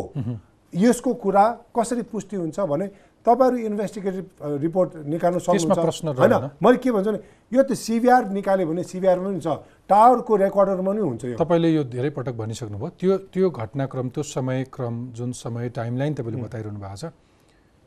यसको 0.73 1.13
कुरा 1.15 1.45
कसरी 1.75 2.01
पुष्टि 2.03 2.35
हुन्छ 2.35 2.59
भने 2.61 2.87
तपाईँहरू 3.25 3.57
इन्भेस्टिगेटिभ 3.71 4.25
रिपोर्ट 4.61 4.89
निकाल्नु 5.07 5.39
सक्नुहुन्छ। 5.39 6.19
होइन। 6.19 6.33
मैले 6.59 6.77
के 6.83 6.91
भन्छु 6.91 7.11
भने 7.11 7.19
यो 7.55 7.63
त 7.63 7.71
सिबिआर 7.73 8.23
निकाल्यो 8.35 8.67
भने 8.67 8.83
सिबिआरमा 8.83 9.29
पनि 9.31 9.39
छ। 9.39 9.63
टावरको 9.87 10.33
रेकर्डरमा 10.43 10.91
पनि 10.91 11.01
हुन्छ 11.01 11.23
यो। 11.31 11.37
तपाईँले 11.39 11.69
यो 11.71 11.83
धेरै 11.87 12.09
पटक 12.19 12.35
भनिसक्नुभयो। 12.35 12.89
त्यो 12.99 13.17
त्यो 13.31 13.47
घटनाक्रम 13.49 14.07
त्यो 14.11 14.23
समय 14.27 14.63
क्रम 14.67 14.95
जुन 15.15 15.31
समय 15.31 15.69
टाइमलाइन 15.71 16.13
तपाईँले 16.19 16.41
बताइरहनु 16.43 16.79
भएको 16.83 16.97
छ 16.99 17.05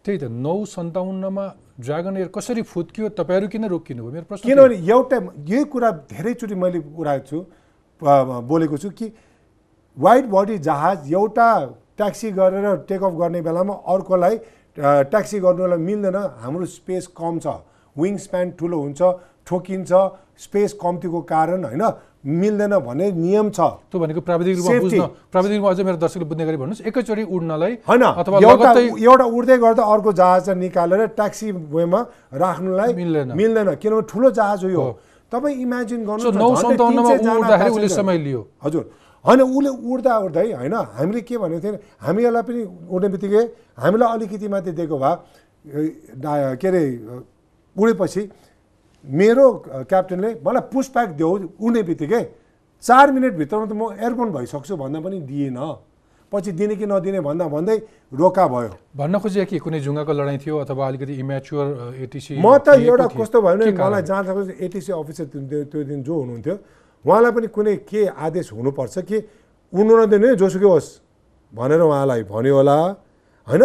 त्यही 0.05 0.19
त 0.19 0.25
नौ 0.31 0.65
सन्ताउन्नमा 0.65 1.45
ड्रागन 1.83 2.17
एयर 2.17 2.29
कसरी 2.33 2.63
फुत्कियो 2.63 3.09
तपाईँहरू 3.19 3.49
किन 3.53 3.65
रोकिनु 3.69 4.03
भयो 4.03 4.13
मेरो 4.17 4.27
प्रश्न 4.31 4.49
किनभने 4.49 4.77
एउटा 4.89 5.17
यही 5.51 5.65
कुरा 5.67 5.91
धेरैचोटि 6.15 6.55
मैले 6.55 6.79
उठाएको 6.97 7.27
छु 7.27 7.39
बोलेको 8.47 8.77
छु 8.79 8.91
कि 8.95 9.07
वाइड 9.97 10.25
बडी 10.31 10.59
जहाज 10.63 11.13
एउटा 11.13 11.49
ट्याक्सी 11.99 12.31
गरेर 12.39 12.87
टेक 12.89 13.03
अफ 13.03 13.13
गर्ने 13.21 13.41
बेलामा 13.43 13.75
अर्कोलाई 13.85 14.37
ट्याक्सी 14.77 15.39
गर्नुलाई 15.41 15.79
मिल्दैन। 15.79 16.17
हाम्रो 16.43 16.65
स्पेस 16.69 17.07
कम 17.17 17.39
छ। 17.39 17.47
विङ 17.97 18.17
स्प्यान 18.19 18.51
ठुलो 18.61 18.77
हुन्छ 18.77 19.01
ठोकिन्छ। 19.47 19.93
स्पेस 20.37 20.73
कम्तीको 20.77 21.21
कारण 21.25 21.65
होइन? 21.65 21.85
मिल्दैन 22.27 22.75
भन्ने 22.83 23.07
नियम 23.13 23.51
छ। 23.51 23.61
त्यो 23.87 23.99
भनेको 24.03 24.21
प्राविधिक 24.21 24.57
रूपमा. 24.59 24.79
बुझ्न 24.83 25.03
प्राविधिक 25.33 25.57
रूपमा 25.57 25.71
अझै 25.71 25.83
मेरो 25.87 25.97
दर्शकले 25.97 26.27
बुझ्ने 26.27 26.45
गरी 26.45 26.57
भन्नुहोस्। 26.59 26.83
एकैचोटि 26.91 27.25
उड्नलाई 27.25 27.73
होइन 27.87 28.03
अथवा 28.03 28.37
एउटा 28.99 29.25
उड्दै 29.25 29.57
गर्दा 29.63 29.83
अर्को 29.87 30.13
जहाज 30.13 30.41
चाहिँ 30.47 30.61
निकालेर 30.61 31.07
ट्याक्सी 31.15 31.49
वेमा 31.73 32.01
राख्नुलाई 32.35 32.91
मिल्दैन। 32.93 33.33
मिल्दैन 33.33 33.69
किनभने 33.79 34.07
ठुलो 34.11 34.31
जहाज 34.31 34.65
हो 34.65 34.71
यो। 34.71 34.85
तपाईँ 35.33 35.57
इमेजिन 35.63 36.01
गर्नु 36.05 36.31
नौ 36.35 36.51
सन्ताउन्नमा 36.57 37.11
उड्दाखेरि 37.39 37.71
उसले 37.71 37.89
समय 37.95 38.19
लियो। 38.19 38.41
हजुर। 38.63 38.85
होइन 39.27 39.41
उसले 39.43 39.71
उड्दा 39.93 40.15
उड्दै 40.27 40.47
होइन 40.53 40.75
हामीले 40.97 41.21
के 41.27 41.37
भनेको 41.39 41.61
थियो 41.63 41.73
भने 41.73 41.79
हामीलाई 42.07 42.43
पनि 42.49 42.63
उड्ने 42.95 43.09
बित्तिकै 43.15 43.45
हामीलाई 43.83 44.09
अलिकति 44.15 44.49
माथि 44.49 44.71
दिएको 44.79 44.97
भए 45.03 45.15
के 46.61 46.69
अरे 46.69 46.83
उडेपछि 47.77 48.23
मेरो 49.05 49.47
क्याप्टेनले 49.91 50.31
मलाई 50.47 50.63
पुसप्याक 50.73 51.09
देऊ 51.19 51.33
उड्ने 51.59 51.83
बित्तिकै 51.91 52.23
चार 52.85 53.07
मिनटभित्रमा 53.13 53.67
त 53.67 53.73
म 53.73 53.83
एयरपोर्ट 53.99 54.31
भइसक्छु 54.37 54.77
भन्दा 54.77 54.99
पनि 55.01 55.21
दिएन। 55.27 55.59
पछि 56.33 56.51
दिने 56.59 56.75
कि 56.77 56.87
नदिने 56.87 57.21
भन्दा 57.23 57.47
भन्दै 57.47 57.77
रोका 58.13 58.47
भयो। 58.51 58.71
भन्न 58.99 59.15
खोजे 59.23 59.45
कि 59.47 59.59
कुनै 59.63 59.79
जुङ्गाको 59.81 60.13
लडाइँ 60.13 60.39
थियो 60.43 60.57
अथवा 60.59 60.87
अलिकति 60.87 61.15
इमेच्योर 61.23 61.67
एटिसी 62.03 62.33
म 62.43 62.59
त 62.59 62.75
एउटा 62.83 63.07
कस्तो 63.15 63.39
भयो 63.43 63.57
भने 63.57 63.71
मलाई 63.73 64.03
जहाँ 64.03 64.23
एटिसी 64.67 64.91
अफिसर 64.93 65.25
त्यो 65.71 65.83
दिन 65.87 66.03
जो 66.03 66.15
हुनुहुन्थ्यो 66.15 66.57
उहाँलाई 67.07 67.33
पनि 67.33 67.47
कुनै 67.55 67.75
के 67.87 68.01
आदेश 68.11 68.53
हुनुपर्छ 68.53 68.95
कि 69.07 69.17
उड्नु 69.73 69.95
नदिने 70.03 70.35
जोसुकै 70.35 70.67
होस् 70.67 70.91
भनेर 71.55 71.81
उहाँलाई 71.81 72.23
भन्यो 72.27 72.55
होला। 72.59 72.77
होइन? 73.47 73.65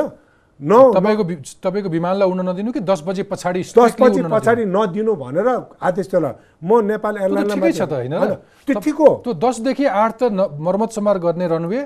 न 0.62 0.94
तपाईँको 0.94 1.24
तपाईँको 1.58 1.90
विमानलाई 1.90 2.28
उड्न 2.30 2.42
नदिनु 2.46 2.72
कि 2.72 2.86
दस 2.86 3.02
बजे 3.02 3.24
पछाडि 3.26 3.62
दस 3.66 3.98
नदिनु? 3.98 4.30
पछाडि 4.30 4.64
नदिनु 4.70 5.12
भनेर 5.18 5.48
आदेश 5.82 6.06
थियो 6.06 6.20
होला। 6.22 6.32
म 6.62 6.70
नेपाल 6.86 7.14
एयरलाइनलाई 7.18 7.58
ठिकै 7.58 7.72
छ 7.74 7.82
त 7.82 7.94
होइन? 7.98 8.14
त्यो 8.70 8.74
ठिक 8.78 8.96
हो। 9.02 9.10
त्यो 9.26 9.34
दसदेखि 9.42 9.86
आठ 9.90 10.12
त 10.22 10.30
मर्मत 10.38 10.90
समार 10.94 11.18
गर्ने 11.18 11.46
रनवे। 11.50 11.82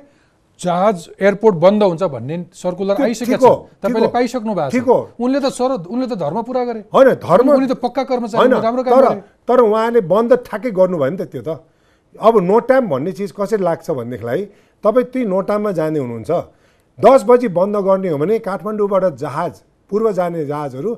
जहाज 0.60 1.10
एयरपोर्ट 1.20 1.56
बन्द 1.56 1.84
हुन्छ 1.84 2.04
भन्ने 2.04 2.36
सर्कुलर 2.54 3.02
आइसकेको 3.04 3.44
छ। 3.46 3.84
तपाईँले 3.84 4.08
पाइसक्नु 4.08 4.54
भएको 4.56 4.94
हो। 4.94 5.00
उनले 5.20 5.40
त 5.40 5.52
सर 5.52 5.72
उनले 5.84 6.08
त 6.08 6.16
धर्म 6.16 6.42
पुरा 6.42 6.64
गरे। 6.64 6.80
होइन 6.94 7.10
धर्म 7.20 7.50
उनी 7.52 7.68
त 7.68 7.76
पक्का 7.78 8.04
कर्मचारी 8.04 8.44
उनले 8.46 8.62
राम्रो 8.64 8.84
तर 8.86 9.06
तर 9.48 9.60
उहाँले 9.62 10.02
बन्द 10.04 10.34
ठ्याक्कै 10.48 10.72
गर्नुभयो 10.72 11.10
नि 11.12 11.18
त 11.18 11.28
त्यो 11.28 11.42
त। 11.44 11.60
अब 12.16 12.34
नो 12.40 12.60
टाइम 12.72 12.84
भन्ने 12.90 13.12
चिज 13.12 13.32
कसरी 13.36 13.64
लाग्छ 13.64 13.92
भनेदेखिलाई 13.92 14.42
तपाईँ 14.84 15.06
त्यही 15.12 15.26
नो 15.28 15.40
टाइममा 15.44 15.72
जाने 15.76 16.00
हुनुहुन्छ। 16.00 16.32
दस 17.00 17.24
बजी 17.28 17.48
बन्द 17.52 17.76
गर्ने 17.84 18.10
हो 18.10 18.18
भने 18.18 18.40
काठमाडौँबाट 18.40 19.04
जहाज 19.20 19.54
पूर्व 19.92 20.12
जाने 20.16 20.46
जहाजहरू 20.46 20.92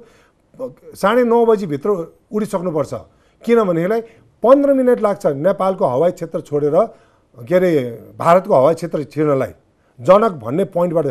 साढे 0.93 1.23
नौ 1.25 1.45
बजीभित्र 1.45 1.89
उडिसक्नुपर्छ। 2.29 2.93
किनभनेदेखिलाई 3.43 4.01
पन्ध्र 4.43 4.73
मिनट 4.73 5.01
लाग्छ 5.01 5.25
नेपालको 5.25 5.85
हवाई 5.87 6.11
क्षेत्र 6.11 6.39
छोडेर 6.45 6.77
के 7.37 7.55
अरे 7.55 7.71
भारतको 8.17 8.53
हवाई 8.53 8.75
क्षेत्र 8.75 9.03
छिर्नलाई। 9.05 9.53
जनक 9.99 10.31
भन्ने 10.43 10.63
पोइन्टबाट 10.73 11.07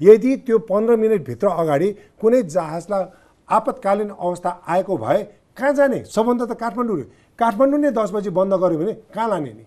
यदि 0.00 0.36
त्यो 0.46 0.58
पन्ध्र 0.66 0.96
मिनटभित्र 0.96 1.46
अगाडि 1.46 1.88
कुनै 2.20 2.42
जहाजलाई 2.44 3.04
आपतकालीन 3.48 4.08
अवस्था 4.10 4.50
आएको 4.66 4.96
भए 4.96 5.22
कहाँ 5.56 5.72
जाने? 5.74 5.98
सबभन्दा 6.06 6.44
त 6.46 6.52
काठमाडौँ 6.56 6.96
काठमाडौँ 7.38 7.78
नै 7.80 7.90
दस 7.90 8.10
बजी 8.14 8.30
बन्द 8.30 8.54
गऱ्यो 8.54 8.78
भने 8.78 8.94
कहाँ 9.14 9.28
लाने 9.28 9.52
नि? 9.52 9.64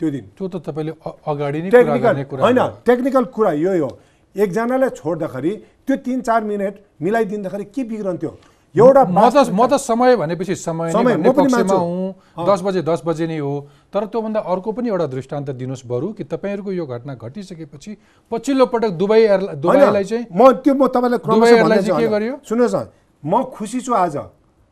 त्यो 0.00 0.10
दिन। 0.10 0.24
त्यो 0.36 0.46
त 0.48 0.54
तपाईँले 0.66 0.92
अगाडि 1.02 1.58
नै 1.62 1.70
कुरा 1.70 2.12
टेक्निकल 2.12 2.40
होइन। 2.40 2.60
टेक्निकल 2.86 3.24
कुरा 3.32 3.52
यही 3.52 3.78
हो। 3.80 3.90
एकजनालाई 4.36 4.90
छोड्दाखेरि 5.00 5.52
त्यो 5.86 5.96
तिन 6.04 6.20
चार 6.20 6.40
मिनट 6.44 6.74
मिलाइदिँदाखेरि 7.00 7.64
के 7.72 7.82
बिग्रन्थ्यो? 7.84 8.30
एउटा 8.76 9.02
म 9.08 9.28
त 9.32 9.48
म 9.48 9.66
त 9.66 9.80
समय 9.80 10.16
भनेपछि 10.16 10.54
समय 10.54 10.92
नै 10.92 11.32
पक्षमा। 11.32 11.74
हुँ 11.74 12.46
दस 12.46 12.60
बजे 12.62 12.82
दस 12.82 13.02
बजे 13.06 13.26
नै 13.26 13.38
हो 13.38 13.54
तर 13.88 14.04
त्योभन्दा 14.12 14.40
अर्को 14.40 14.72
पनि 14.72 14.88
एउटा 14.88 15.06
दृष्टान्त 15.16 15.50
दिनुहोस् 15.50 15.86
बरु 15.86 16.12
कि 16.12 16.24
तपाईँहरूको 16.24 16.72
यो 16.72 16.86
घटना 16.86 17.14
घटिसकेपछि 17.16 17.96
पछिल्लो 18.30 18.66
पटक 18.68 18.90
दुबई 19.00 19.20
एयरला 19.20 19.52
दुबईलाई 19.56 20.04
चाहिँ 20.04 20.26
म 20.28 20.52
त्यो 20.60 20.74
म 20.74 20.86
तपाईँलाई 20.92 21.20
दुबई 21.24 21.50
चाहिँ 21.82 22.00
के। 22.00 22.08
गर्यो? 22.08 22.34
सुन्नुहोस् 22.44 22.74
न 22.76 22.84
म 23.22 23.42
खुसी 23.48 23.80
छु 23.80 23.92
आज 23.94 24.16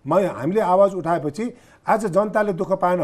म 0.05 0.13
हामीले 0.21 0.61
आवाज 0.61 0.95
उठाएपछि 0.95 1.45
आज 1.87 2.07
जनताले 2.13 2.53
दुःख 2.53 2.73
पाएन 2.77 3.03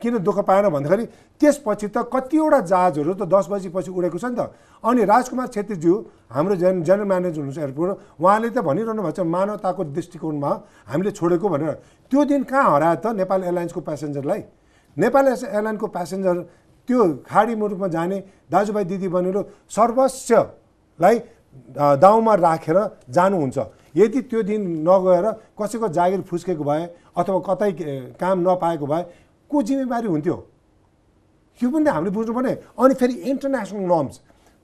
किन 0.00 0.18
दुःख 0.22 0.38
पाएन 0.46 0.68
भन्दाखेरि 0.70 1.04
त्यसपछि 1.40 1.88
त 1.90 2.06
कतिवटा 2.06 2.60
जहाजहरू 2.70 3.12
त 3.14 3.22
दस 3.26 3.46
बजीपछि 3.50 3.90
उडेको 3.90 4.18
छ 4.18 4.24
नि 4.30 4.36
त। 4.38 4.54
अनि 4.84 5.02
राजकुमार 5.04 5.46
छेत्रीज्यू 5.50 5.94
हाम्रो 6.30 6.54
जेन 6.54 6.82
जेनरल 6.86 7.06
म्यानेजर 7.06 7.38
हुनुहुन्छ 7.40 7.58
एयरपोर्ट 7.58 7.90
उहाँले 8.22 8.48
त 8.50 8.58
भनिरहनु 8.62 9.02
भएको 9.02 9.16
छ 9.18 9.26
मानवताको 9.26 9.82
दृष्टिकोणमा 9.90 10.50
हामीले 10.86 11.10
छोडेको 11.18 11.46
भनेर। 11.48 11.74
त्यो 12.10 12.20
दिन 12.30 12.42
कहाँ 12.46 12.70
हरायो 12.74 12.96
त 13.02 13.06
नेपाल 13.18 13.40
एयरलाइन्सको 13.42 13.80
प्यासेन्जरलाई? 13.82 14.40
नेपाल 14.96 15.24
एयरलाइनको 15.28 15.86
प्यासेन्जर 15.86 16.34
त्यो 16.88 17.00
खाडी 17.26 17.54
मुलुकमा 17.54 17.88
जाने 17.90 18.18
दाजुभाइ 18.50 18.84
दिदी 18.90 19.08
बहिनीहरू 19.08 19.40
सर्वस्वलाई 19.68 21.16
दाउमा 21.98 22.34
राखेर 22.38 22.78
जानुहुन्छ। 23.10 23.58
यदि 23.96 24.20
त्यो 24.30 24.40
दिन 24.46 24.62
नगएर 24.86 25.26
कसैको 25.58 25.88
जागिर 25.90 26.20
फुस्केको 26.22 26.64
भए 26.64 26.82
अथवा 27.18 27.38
कतै 27.48 27.70
काम 28.14 28.36
नपाएको 28.46 28.86
भए 28.86 29.02
को 29.50 29.56
जिम्मेवारी 29.62 30.08
हुन्थ्यो। 30.08 30.36
यो 31.60 31.68
पनि 31.70 31.84
त 31.84 31.88
हामीले 31.88 32.10
बुझ्नुपर्ने 32.16 32.52
अनि 32.78 32.94
फेरि 32.94 33.14
इन्टरनेसनल 33.30 33.84
नर्म्स 33.92 34.16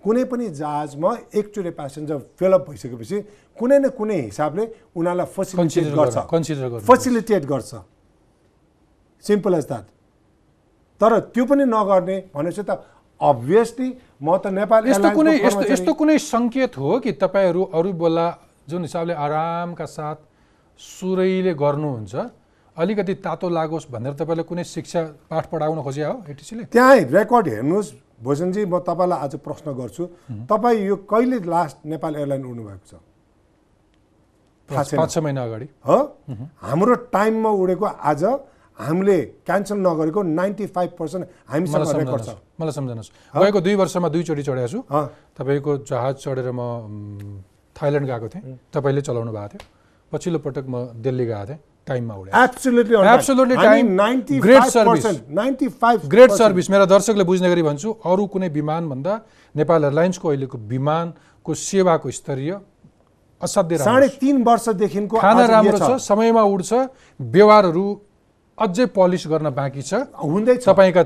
कुनै 0.05 0.25
पनि 0.31 0.47
जहाजमा 0.61 1.11
एकचोटि 1.35 1.71
प्यासेन्जर 1.81 2.19
फेलअप 2.39 2.63
भइसकेपछि 2.69 3.19
कुनै 3.59 3.79
न 3.79 3.89
कुनै 3.99 4.19
हिसाबले 4.29 4.65
उनीहरूलाई 4.97 5.29
फेसिलिटेट 5.37 5.89
गर्छ। 5.97 6.17
फेसिलिटेट 6.87 7.45
गर्छ। 7.53 7.71
सिम्पल 9.25 9.55
एज 9.55 9.65
द्याट 9.67 9.85
तर 11.01 11.13
त्यो 11.35 11.45
पनि 11.49 11.65
नगर्ने 11.65 12.17
भनेपछि 12.35 12.63
त 12.63 12.71
अभियसली 13.21 13.89
म 14.21 14.37
त 14.37 14.53
नेपाल 14.53 14.83
यस्तो 14.93 15.11
कुनै 15.17 15.35
यस्तो 15.41 15.65
यस्तो 15.73 15.93
कुनै 15.97 16.17
सङ्केत 16.19 16.77
हो 16.77 16.99
कि 17.01 17.11
तपाईँहरू 17.25 17.63
अरू 17.73 17.93
बेला 17.97 18.27
जुन 18.69 18.83
हिसाबले 18.85 19.15
आरामका 19.17 19.87
साथ 19.89 20.19
सुरैले 20.81 21.53
गर्नुहुन्छ? 21.55 22.15
अलिकति 22.77 23.15
तातो 23.23 23.49
लागोस् 23.49 23.87
भनेर 23.91 24.13
तपाईँले 24.19 24.43
कुनै 24.43 24.65
शिक्षा 24.67 25.01
पाठ 25.31 25.45
पढाउन 25.51 25.83
खोजे 25.83 26.05
हो 26.05 26.15
एटिसीले 26.27 26.65
त्यहाँ 26.75 26.97
रेकर्ड 27.15 27.47
हेर्नुहोस्। 27.49 27.89
भोजनजी 28.19 28.65
म 28.67 28.79
तपाईँलाई 28.83 29.19
आज 29.21 29.35
प्रश्न 29.39 29.73
गर्छु। 29.75 30.05
तपाईँ 30.51 30.79
यो 30.83 30.97
कहिले 31.07 31.39
लास्ट 31.45 31.77
नेपाल 31.87 32.13
एयरलाइन 32.17 32.45
उड्नु 32.45 32.63
भएको 32.65 32.87
छ। 32.89 32.95
पाँच 34.69 35.11
छ 35.13 35.19
महिना 35.19 35.43
अगाडि। 35.45 35.67
हो? 35.87 35.99
हाम्रो 36.63 36.95
टाइममा 37.15 37.51
उडेको 37.53 37.85
आज 37.85 38.23
हामीले 38.79 39.19
क्यान्सल 39.47 39.79
नगरेको 39.79 40.23
नाइन्टी 40.35 40.67
फाइभ 40.67 40.91
पर्सेन्ट 40.99 41.25
हामीसँग 41.47 41.83
रेकर्ड 41.95 42.23
छ 42.23 42.27
सम्झनुहोस्। 42.27 42.59
मलाई 42.59 42.73
सम्झनुहोस्। 42.75 43.11
गएको 43.35 43.61
दुई 43.61 43.75
वर्षमा 43.75 44.09
दुईचोटि 44.09 44.43
चढेको 44.43 44.69
छु। 44.69 44.79
तपाईँको 45.39 45.73
जहाज 45.87 46.15
चढेर 46.17 46.51
म, 46.51 46.59
थाइल्यान्ड 47.77 48.07
गएको 48.09 48.29
थिएँ। 48.35 48.59
तपाईँले 48.75 49.01
चलाउनु 49.03 49.31
भएको 49.31 49.49
थियो। 49.53 49.63
पछिल्लो 50.11 50.39
पटक 50.43 50.65
म 50.67 50.75
दिल्ली 50.99 51.27
गएको 51.27 51.47
थिएँ। 51.47 51.59
टाइममा 51.87 52.15
उडे 52.15 52.31
Absolutely 52.33 52.95
on 52.97 53.05
time. 53.05 53.19
Absolutely 53.19 53.57
हामी 53.57 53.83
time. 53.83 53.91
95% 53.99 54.41
Great 54.41 54.67
service. 54.75 55.07
95% 55.39 56.09
great 56.15 56.31
service 56.41 56.71
मेरा 56.71 56.85
दर्शकले 56.93 57.25
बुझ्ने 57.25 57.49
गरी 57.51 57.63
भन्छु 57.63 57.91
अरू 58.13 58.27
कुनै 58.35 58.49
विमानभन्दा 58.59 59.21
नेपाल 59.55 59.85
एयरलाइन्सको 59.85 60.29
अहिलेको 60.29 60.59
विमानको 60.73 61.55
सेवाको 61.55 62.11
स्तरीय 62.11 62.53
असाध्य 63.41 63.79
साढे। 63.79 64.09
तिन 64.21 64.43
वर्षदेखिको 64.45 65.17
खाना 65.21 65.45
राम्रो 65.47 65.79
छ। 65.79 66.01
समयमा 66.01 66.43
उड्छ 66.55 66.73
व्यवहारहरू 67.21 67.87
अझै 68.59 68.87
पलिस 68.97 69.27
गर्न 69.29 69.51
बाँकी 69.61 69.83
छ 69.83 69.93
हुँदैछ 70.25 70.65
तपाईँका 70.65 71.03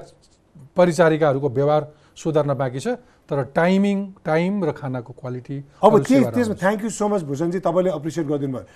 परिचारिकाहरूको 0.76 1.48
व्यवहार 1.58 1.82
सुधार्न 2.22 2.54
बाँकी 2.54 2.80
छ 2.80 2.88
तर 3.28 3.42
टाइमिङ 3.56 3.96
टाइम 4.24 4.64
र 4.64 4.72
खानाको 4.78 5.12
क्वालिटी 5.12 5.56
अब 5.82 5.92
के 6.06 6.20
त्यसमा। 6.30 6.54
थ्याङ्क 6.54 6.80
यू 6.84 6.90
सो 6.90 7.08
मच 7.08 7.22
भूषणजी 7.28 7.58
तपाईँले 7.66 7.90
एप्रिसिएट 7.98 8.26
गरिदिनु 8.26 8.52
भयो 8.56 8.66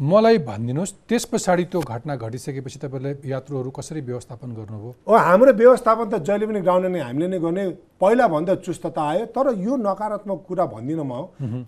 मलाई 0.00 0.38
भनिदिनुहोस् 0.48 0.92
त्यस 1.08 1.24
पछाडि 1.28 1.64
त्यो 1.68 1.80
घटना 1.84 2.16
घटिसकेपछि 2.16 2.78
तपाईँले 2.80 3.10
यात्रुहरू 3.20 3.70
कसरी 3.70 4.00
व्यवस्थापन 4.00 4.48
गर्नुभयो? 4.56 4.92
ओ 5.04 5.12
हाम्रो 5.12 5.52
व्यवस्थापन 5.52 6.06
त 6.08 6.24
जहिले 6.24 6.46
पनि 6.48 6.60
ग्राउन्ड 6.64 6.86
नै 6.88 7.00
हामीले 7.04 7.28
नै 7.28 7.38
गर्ने। 7.38 7.64
पहिलाभन्दा 8.00 8.54
चुस्तता 8.64 8.96
आयो 8.96 9.24
तर 9.28 9.46
यो 9.60 9.76
नकारात्मक 9.76 10.40
कुरा 10.48 10.64
भन्दिनँ 10.72 11.04
म 11.04 11.12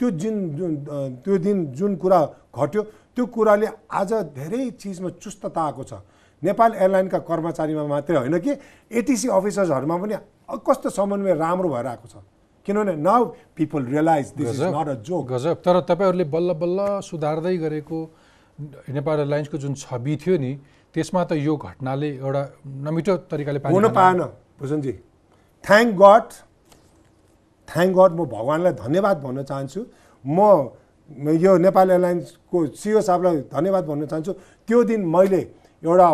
त्यो 0.01 0.09
जुन 0.17 0.35
त्यो 1.21 1.35
दिन 1.45 1.77
जुन 1.77 1.93
कुरा 2.01 2.21
घट्यो 2.57 2.83
त्यो 3.13 3.25
कुराले 3.29 3.69
आज 3.93 4.13
धेरै 4.33 4.81
चिजमा 4.81 5.09
चुस्तता 5.21 5.61
आएको 5.61 5.83
छ। 5.85 5.93
नेपाल 6.43 6.71
एयरलाइनका 6.73 7.19
कर्मचारीमा 7.29 7.85
मात्रै 7.85 8.17
होइन 8.17 8.37
कि 8.41 8.53
एटिसी 8.97 9.29
अफिसर्सहरूमा 9.29 9.97
पनि 10.01 10.17
कस्तो 10.65 10.89
समन्वय 10.89 11.35
राम्रो 11.37 11.69
भएर 11.69 11.87
आएको 11.87 12.09
छ। 12.09 12.25
किनभने 12.67 12.95
now 12.97 13.23
people 13.59 13.83
realise 13.93 14.27
this 14.41 14.49
is 14.49 14.63
not 14.73 14.89
a 14.89 14.95
joke 15.05 15.23
गजब। 15.29 15.57
तर 15.61 15.81
तपाईँहरूले 15.85 16.25
बल्ल 16.33 16.53
बल्ल 16.57 16.79
सुधार्दै 17.05 17.57
गरेको 17.59 17.99
नेपाल 18.97 19.19
एयरलाइन्सको 19.19 19.57
जुन 19.65 19.75
छवि 19.75 20.17
थियो 20.23 20.37
नि 20.45 20.53
त्यसमा 20.95 21.23
त 21.25 21.33
यो 21.41 21.57
घटनाले 21.57 22.09
एउटा 22.21 22.43
नमिठो 22.87 23.17
तरिकाले 23.31 23.59
हुन 23.75 23.89
पाएन 23.99 24.21
भूषणजी 24.61 24.93
थ्याङ्क 25.65 25.91
गड 26.03 26.27
थ्याङ्क 27.69 27.93
गड 27.99 28.13
म 28.19 28.21
भगवान्लाई 28.37 28.73
धन्यवाद 28.85 29.17
भन्न 29.25 29.43
चाहन्छु। 29.51 29.81
म 30.25 30.39
यो 31.45 31.53
नेपाल 31.67 31.91
एयरलाइन्सको 31.91 32.59
सिओ 32.81 33.01
साहबलाई 33.09 33.37
धन्यवाद 33.55 33.85
भन्न 33.91 34.07
चाहन्छु। 34.07 34.33
त्यो 34.69 34.79
दिन 34.91 35.01
मैले 35.15 35.43
एउटा 35.83 36.09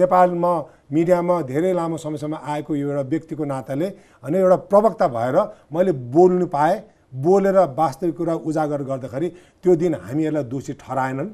नेपालमा 0.00 0.52
मिडियामा 0.94 1.36
धेरै 1.50 1.72
लामो 1.74 1.96
समयसम्म 1.96 2.34
आएको 2.52 2.72
यो 2.76 2.86
एउटा 2.90 3.04
व्यक्तिको 3.12 3.44
नाताले 3.44 3.88
अनि 4.24 4.36
एउटा 4.38 4.56
प्रवक्ता 4.70 5.06
भएर 5.16 5.36
मैले 5.74 5.92
बोल्नु 6.14 6.46
पाएँ। 6.56 6.76
बोलेर 7.14 7.56
वास्तविक 7.78 8.16
कुरा 8.16 8.34
उजागर 8.42 8.82
गर्दाखेरि 8.82 9.28
त्यो 9.64 9.74
दिन 9.76 9.94
हामीहरूलाई 9.96 10.44
दोषी 10.44 10.72
ठहराएनन्। 10.74 11.30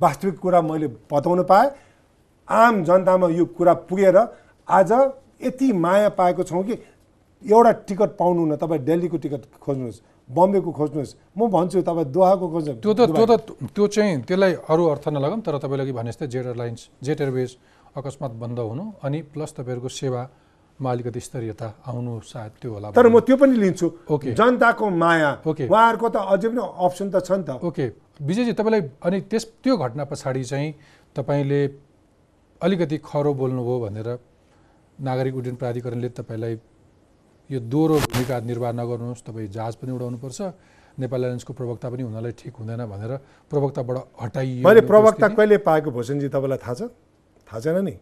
वास्तविक 0.00 0.38
कुरा 0.38 0.60
मैले 0.62 0.86
बताउन 1.12 1.42
पाएँ। 1.44 1.70
आम 2.48 2.84
जनतामा 2.84 3.28
यो 3.28 3.44
कुरा 3.54 3.74
पुगेर 3.86 4.16
आज 4.68 4.92
यति 5.42 5.72
माया 5.74 6.08
पाएको 6.18 6.42
छौँ 6.42 6.62
कि 6.64 6.74
एउटा 7.42 7.72
टिकट 7.86 8.10
पाउनुहुन्न 8.18 8.56
तपाईँ 8.56 8.82
दिल्लीको 8.82 9.16
टिकट 9.16 9.42
खोज्नुहोस् 9.62 10.00
बम्बेको 10.28 10.70
खोज्नुहोस्। 10.72 11.14
म 11.38 11.40
भन्छु 11.48 11.82
तपाईँ 11.82 12.10
दोहाको 12.10 12.46
खोज्नु। 12.48 12.74
त्यो 12.82 12.92
त 12.94 13.00
त्यो 13.14 13.26
त 13.26 13.32
त्यो 13.74 13.86
चाहिँ 13.86 14.22
त्यसलाई 14.26 14.52
अरू 14.66 14.84
अर्थ 14.92 15.08
नलगाउँ 15.08 15.40
तर 15.46 15.58
तपाईँले 15.62 15.82
अघि 15.84 15.92
भने 15.92 16.10
जस्तै 16.10 16.26
जेट 16.26 16.46
एयरलाइन्स 16.46 16.80
जेट 17.02 17.20
एयरवेज 17.20 17.50
अकस्मात 17.96 18.32
बन्द 18.42 18.58
हुनु 18.58 18.84
अनि 19.06 19.18
प्लस 19.32 19.50
तपाईँहरूको 19.56 19.88
सेवामा 20.78 20.90
अलिकति 20.90 21.20
स्तरीयता 21.20 21.66
आउनु 21.86 22.20
सायद 22.22 22.52
त्यो 22.62 22.72
होला 22.72 22.90
तर 22.94 23.08
म 23.08 23.20
त्यो 23.20 23.36
पनि 23.36 23.56
लिन्छु। 23.58 23.86
ओके। 24.10 24.34
जनताको 24.34 24.90
माया 24.90 25.42
ओके। 25.42 25.66
उहाँहरूको 25.66 26.08
त 26.08 26.16
अझै 26.16 26.48
पनि 26.48 26.62
अप्सन 26.62 27.10
त 27.10 27.18
छ 27.18 27.30
नि 27.34 27.44
त। 27.44 27.50
ओके। 27.58 27.86
विजयजी 28.22 28.52
तपाईँलाई 28.54 28.82
अनि 29.02 29.18
त्यस 29.26 29.44
त्यो 29.58 29.74
घटना 29.76 30.04
पछाडि 30.06 30.44
चाहिँ 30.44 30.74
तपाईँले 31.14 31.60
अलिकति 32.62 32.96
खरो 33.02 33.34
बोल्नुभयो 33.34 33.78
भनेर 33.80 34.08
नागरिक 34.98 35.34
उड्डयन 35.34 35.56
प्राधिकरणले 35.58 36.08
तपाईँलाई 36.14 36.54
यो 37.50 37.58
दोहोरो 37.58 37.94
भूमिका 37.98 38.36
निर्वाह 38.40 38.72
नगर्नुहोस् 38.72 39.22
तपाईँ 39.26 39.48
जहाज 39.50 39.74
पनि 39.82 39.90
उडाउनुपर्छ 39.98 40.40
नेपाल 40.98 41.20
एयरलाइन्सको 41.20 41.52
प्रवक्ता 41.58 41.86
पनि 41.90 42.02
हुनलाई 42.02 42.32
ठिक 42.38 42.54
हुँदैन 42.54 42.82
भनेर 42.86 43.12
प्रवक्ताबाट 43.50 43.96
हटाइयो 44.22 44.62
मैले 44.62 44.82
प्रवक्ता। 44.86 45.26
कहिले 45.34 45.58
पाएको 45.58 45.90
भूषणजी 45.90 46.28
तपाईँलाई 46.30 46.58
थाहा 46.62 46.74
छ? 46.74 46.82
थाहा 47.46 47.60
छैन 47.66 47.78
नि? 47.82 47.94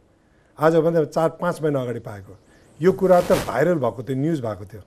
आजभन्दा 0.58 1.04
चार 1.12 1.28
पाँच 1.40 1.56
महिना 1.62 1.80
अगाडि 1.80 2.00
पाएको। 2.00 2.32
यो 2.80 2.92
कुरा 2.92 3.20
त 3.20 3.32
भाइरल 3.46 3.78
भएको 3.78 4.02
थियो 4.02 4.16
न्युज 4.16 4.40
भएको 4.40 4.64
थियो। 4.64 4.82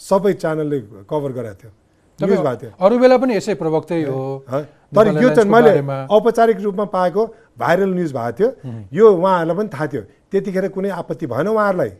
सबै 0.00 0.32
च्यानलले 0.32 0.78
कभर 1.10 1.32
गराएको 1.32 1.58
थियो। 1.60 1.72
न्युज 2.18 2.40
भएको 2.40 2.56
थियो। 2.60 2.70
अरू 2.80 2.98
बेला 2.98 3.16
पनि 3.16 3.36
यसै 3.36 3.54
प्रवक्तै 3.54 4.02
हो? 4.04 4.44
तर 4.92 5.06
यो 5.22 5.28
चाहिँ 5.34 5.50
मैले 5.50 5.72
औपचारिक 6.10 6.60
रूपमा 6.60 6.84
पाएको 6.92 7.22
भाइरल 7.58 7.90
न्युज 7.94 8.12
भएको 8.12 8.32
थियो। 8.36 8.48
यो 8.92 9.06
उहाँहरूलाई 9.08 9.56
पनि 9.56 9.68
थाहा 9.72 9.86
थियो। 9.86 10.02
त्यतिखेर 10.30 10.68
कुनै 10.68 10.90
आपत्ति 11.00 11.26
भएन 11.26 11.48
उहाँहरूलाई। 11.48 11.92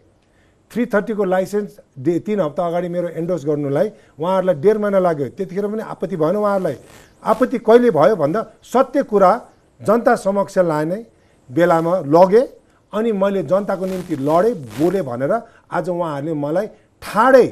थ्री 0.70 0.86
थर्टीको 0.86 1.24
लाइसेन्स 1.24 1.70
डे 1.98 2.18
तिन 2.22 2.40
हप्ता 2.40 2.66
अगाडि 2.66 2.88
मेरो 2.88 3.08
एन्डोर्स 3.18 3.44
गर्नुलाई 3.44 3.88
उहाँहरूलाई 4.20 4.54
डेढ 4.54 4.76
महिना 4.76 4.98
लाग्यो। 4.98 5.28
त्यतिखेर 5.34 5.66
पनि 5.66 5.82
आपत्ति 5.82 6.16
भएन 6.16 6.36
उहाँहरूलाई। 6.36 6.76
आपत्ति 7.24 7.58
कहिले 7.58 7.90
भयो 7.90 8.16
भन्दा 8.16 8.40
सत्य 8.62 9.02
कुरा 9.02 9.30
जनता 9.80 10.14
समक्ष 10.16 10.58
लाने 10.60 10.98
बेलामा 11.50 11.94
लगे। 12.06 12.42
अनि 12.92 13.12
मैले 13.12 13.42
जनताको 13.42 13.86
निम्ति 13.86 14.16
लडेँ 14.18 14.54
बोलेँ 14.78 15.02
भनेर 15.02 15.32
आज 15.70 15.88
उहाँहरूले 15.88 16.34
मलाई 16.34 16.66
ठाडै 17.02 17.46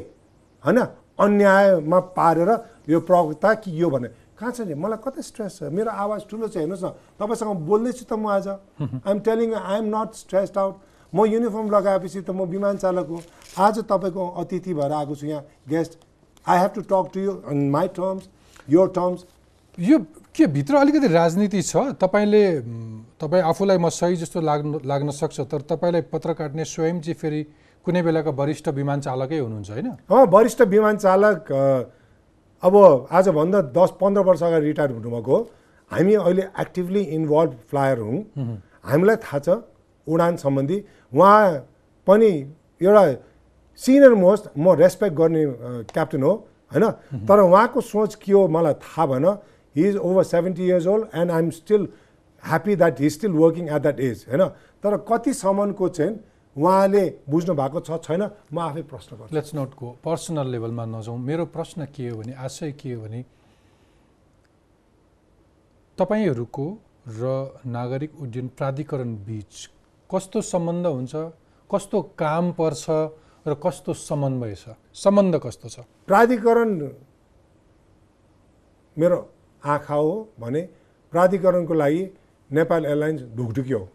होइन 0.64 0.78
अन्यायमा 1.18 1.98
पारेर 2.14 2.50
यो 2.88 3.00
प्रवक्ता 3.00 3.54
कि 3.54 3.70
यो 3.82 3.90
भने 3.90 4.08
कहाँ 4.38 4.52
छ 4.52 4.60
नि? 4.60 4.74
मलाई 4.74 4.98
कतै 5.02 5.22
स्ट्रेस 5.22 5.58
छ। 5.58 5.62
मेरो 5.74 5.90
आवाज 5.90 6.20
ठुलो 6.30 6.46
छ 6.48 6.56
हेर्नुहोस् 6.62 6.84
न। 6.84 6.90
तपाईँसँग 7.18 7.58
बोल्दैछु 7.66 8.04
त 8.06 8.12
म 8.14 8.26
आज। 8.30 8.46
I'm 8.78 9.18
telling 9.18 9.54
I 9.54 9.78
am 9.78 9.86
not 9.90 10.14
stressed 10.14 10.58
out 10.58 10.74
म 11.12 11.24
युनिफर्म 11.26 11.66
लगाएपछि 11.74 12.20
त 12.22 12.30
म 12.30 12.46
विमान 12.46 12.76
चालक 12.78 13.06
हो। 13.10 13.18
आज 13.58 13.78
तपाईँको 13.90 14.22
अतिथि 14.38 14.74
भएर 14.74 14.92
आएको 14.92 15.14
छु 15.14 15.26
यहाँ 15.26 15.42
guest 15.66 15.98
I 16.46 16.58
have 16.58 16.70
to 16.74 16.82
talk 16.86 17.10
to 17.14 17.20
you 17.20 17.32
on 17.50 17.68
my 17.70 17.88
terms 17.98 18.28
your 18.70 18.88
terms 18.94 19.24
यो 19.78 19.98
के 20.34 20.46
भित्र 20.46 20.76
अलिकति 20.76 21.08
राजनीति 21.08 21.62
छ? 21.62 21.76
तपाईँले 21.98 22.42
तपाईँ 23.20 23.42
आफूलाई 23.42 23.78
म 23.78 23.88
सही 23.90 24.16
जस्तो 24.16 24.40
लाग्नु 24.40 24.80
लाग्न 24.84 25.10
सक्छ 25.12 25.40
तर 25.40 25.60
तपाईँलाई 25.66 26.02
पत्र 26.12 26.32
काट्ने 26.34 26.64
स्वयं 26.64 27.00
चाहिँ 27.00 27.14
फेरि 27.14 27.42
कुनै 27.86 28.02
बेलाका 28.02 28.30
वरिष्ठ 28.30 28.68
विमान 28.68 29.00
चालकै 29.00 29.38
हुनुहुन्छ 29.38 29.70
होइन? 29.70 29.88
अँ 30.06 30.26
वरिष्ठ 30.26 30.60
विमान 30.68 30.96
चालक 30.96 31.52
अब 32.62 32.74
आजभन्दा 33.10 33.60
दस 33.74 33.90
पन्ध्र 34.00 34.22
वर्ष 34.22 34.42
अगाडि 34.42 34.66
रिटायर 34.66 34.90
हुनुभएको 34.90 35.36
हो। 35.36 35.50
हामी 35.90 36.14
अहिले 36.14 36.42
एक्टिभली 36.60 37.02
इन्भल्भ 37.16 37.52
फ्लायर 37.70 37.98
हौँ। 37.98 38.18
हामीलाई 38.84 39.16
थाहा 39.16 39.38
छ 39.38 39.48
उडान 40.06 40.36
सम्बन्धी। 40.36 40.78
उहाँ 41.12 41.66
पनि 42.06 42.30
एउटा 42.80 43.04
सिनियर 43.78 44.14
मोस्ट 44.14 44.44
म 44.58 44.74
रेस्पेक्ट 44.74 45.14
गर्ने 45.16 45.44
क्याप्टन 45.86 46.22
हो 46.22 46.32
होइन? 46.72 46.84
तर 47.26 47.38
उहाँको 47.40 47.80
सोच 47.80 48.14
के 48.14 48.32
हो 48.32 48.48
मलाई 48.48 48.74
थाहा 48.74 49.06
भएन। 49.06 49.26
He 49.78 49.88
is 49.88 49.96
over 49.98 50.24
seventy 50.24 50.64
years 50.66 50.86
old 50.86 51.06
and 51.14 51.30
I 51.30 51.42
am 51.42 51.50
still 51.58 51.88
happy 52.44 52.76
that 52.76 53.00
he 53.00 53.10
still 53.10 53.32
working 53.32 53.68
at 53.68 53.82
that 53.82 54.00
age 54.00 54.24
होइन 54.28 54.48
तर 54.82 54.96
कतिसम्मको 55.10 55.88
चाहिँ 55.88 56.18
उहाँले 56.56 57.04
बुझ्नु 57.30 57.54
भएको 57.54 57.80
छ 57.86 57.90
छैन? 58.02 58.22
म 58.52 58.58
आफै 58.58 58.82
प्रश्न 58.90 59.16
गर्छु। 59.16 59.34
लेट्स 59.34 59.54
नट 59.54 59.74
गो 59.78 59.88
पर्सनल 60.04 60.46
लेभलमा 60.50 60.84
नजाउँ। 60.90 61.18
मेरो 61.18 61.44
प्रश्न 61.54 61.86
के 61.94 62.08
हो 62.08 62.16
भने 62.18 62.32
आशय 62.34 62.72
के 62.74 62.92
हो 62.92 63.02
भने 63.02 63.24
तपाईँहरूको 65.98 66.66
र 67.14 67.22
नागरिक 67.66 68.12
उड्डयन 68.22 68.48
प्राधिकरण 68.58 69.14
बिच 69.26 69.54
कस्तो 70.10 70.40
सम्बन्ध 70.42 70.86
हुन्छ 70.86 71.14
कस्तो 71.70 72.02
काम 72.18 72.52
पर्छ 72.58 72.84
र 73.46 73.54
कस्तो 73.62 73.94
समन्वय 73.94 74.54
छ? 74.54 74.74
सम्बन्ध 74.94 75.34
कस्तो 75.38 75.68
छ? 75.68 75.86
प्राधिकरण 76.06 76.70
मेरो 78.96 79.18
आँखा 79.64 79.94
हो 79.94 80.28
भने 80.40 80.60
प्राधिकरणको 81.12 81.74
लागि 81.74 82.02
नेपाल 82.50 82.86
एयरलाइन्स 82.86 83.22
ढुकढुकी 83.36 83.72
हो 83.72 83.88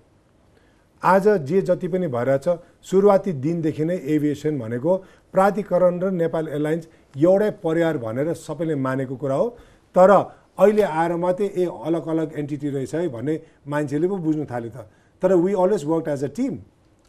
आज 1.03 1.27
जे 1.47 1.61
जति 1.61 1.87
पनि 1.87 2.07
भइरहेछ 2.07 2.47
सुरुवाती 2.89 3.31
दिनदेखि 3.43 3.85
नै 3.85 3.97
एभिएसन 4.15 4.59
भनेको 4.59 4.97
प्राधिकरण 5.33 5.99
र 6.01 6.11
नेपाल 6.13 6.47
एयरलाइन्स 6.47 6.87
एउटै 7.15 7.49
परिवार 7.63 7.97
भनेर 7.97 8.33
सबैले 8.35 8.75
मानेको 8.77 9.15
कुरा 9.15 9.35
हो। 9.35 9.49
तर 9.95 10.11
अहिले 10.11 10.81
आएर 10.83 11.15
मात्रै 11.17 11.47
ए 11.47 11.65
अलग 11.85 12.07
अलग 12.07 12.37
एन्टिटी 12.39 12.69
रहेछ 12.69 12.95
है 12.95 13.07
भन्ने 13.09 13.39
मान्छेले 13.67 14.07
पो 14.07 14.17
बुझ्नु 14.17 14.45
थाल्यो 14.45 14.71
त। 14.71 14.87
तर 15.21 15.33
we 15.35 15.53
always 15.53 15.83
work 15.85 16.07
as 16.07 16.23
a 16.23 16.27
team 16.37 16.53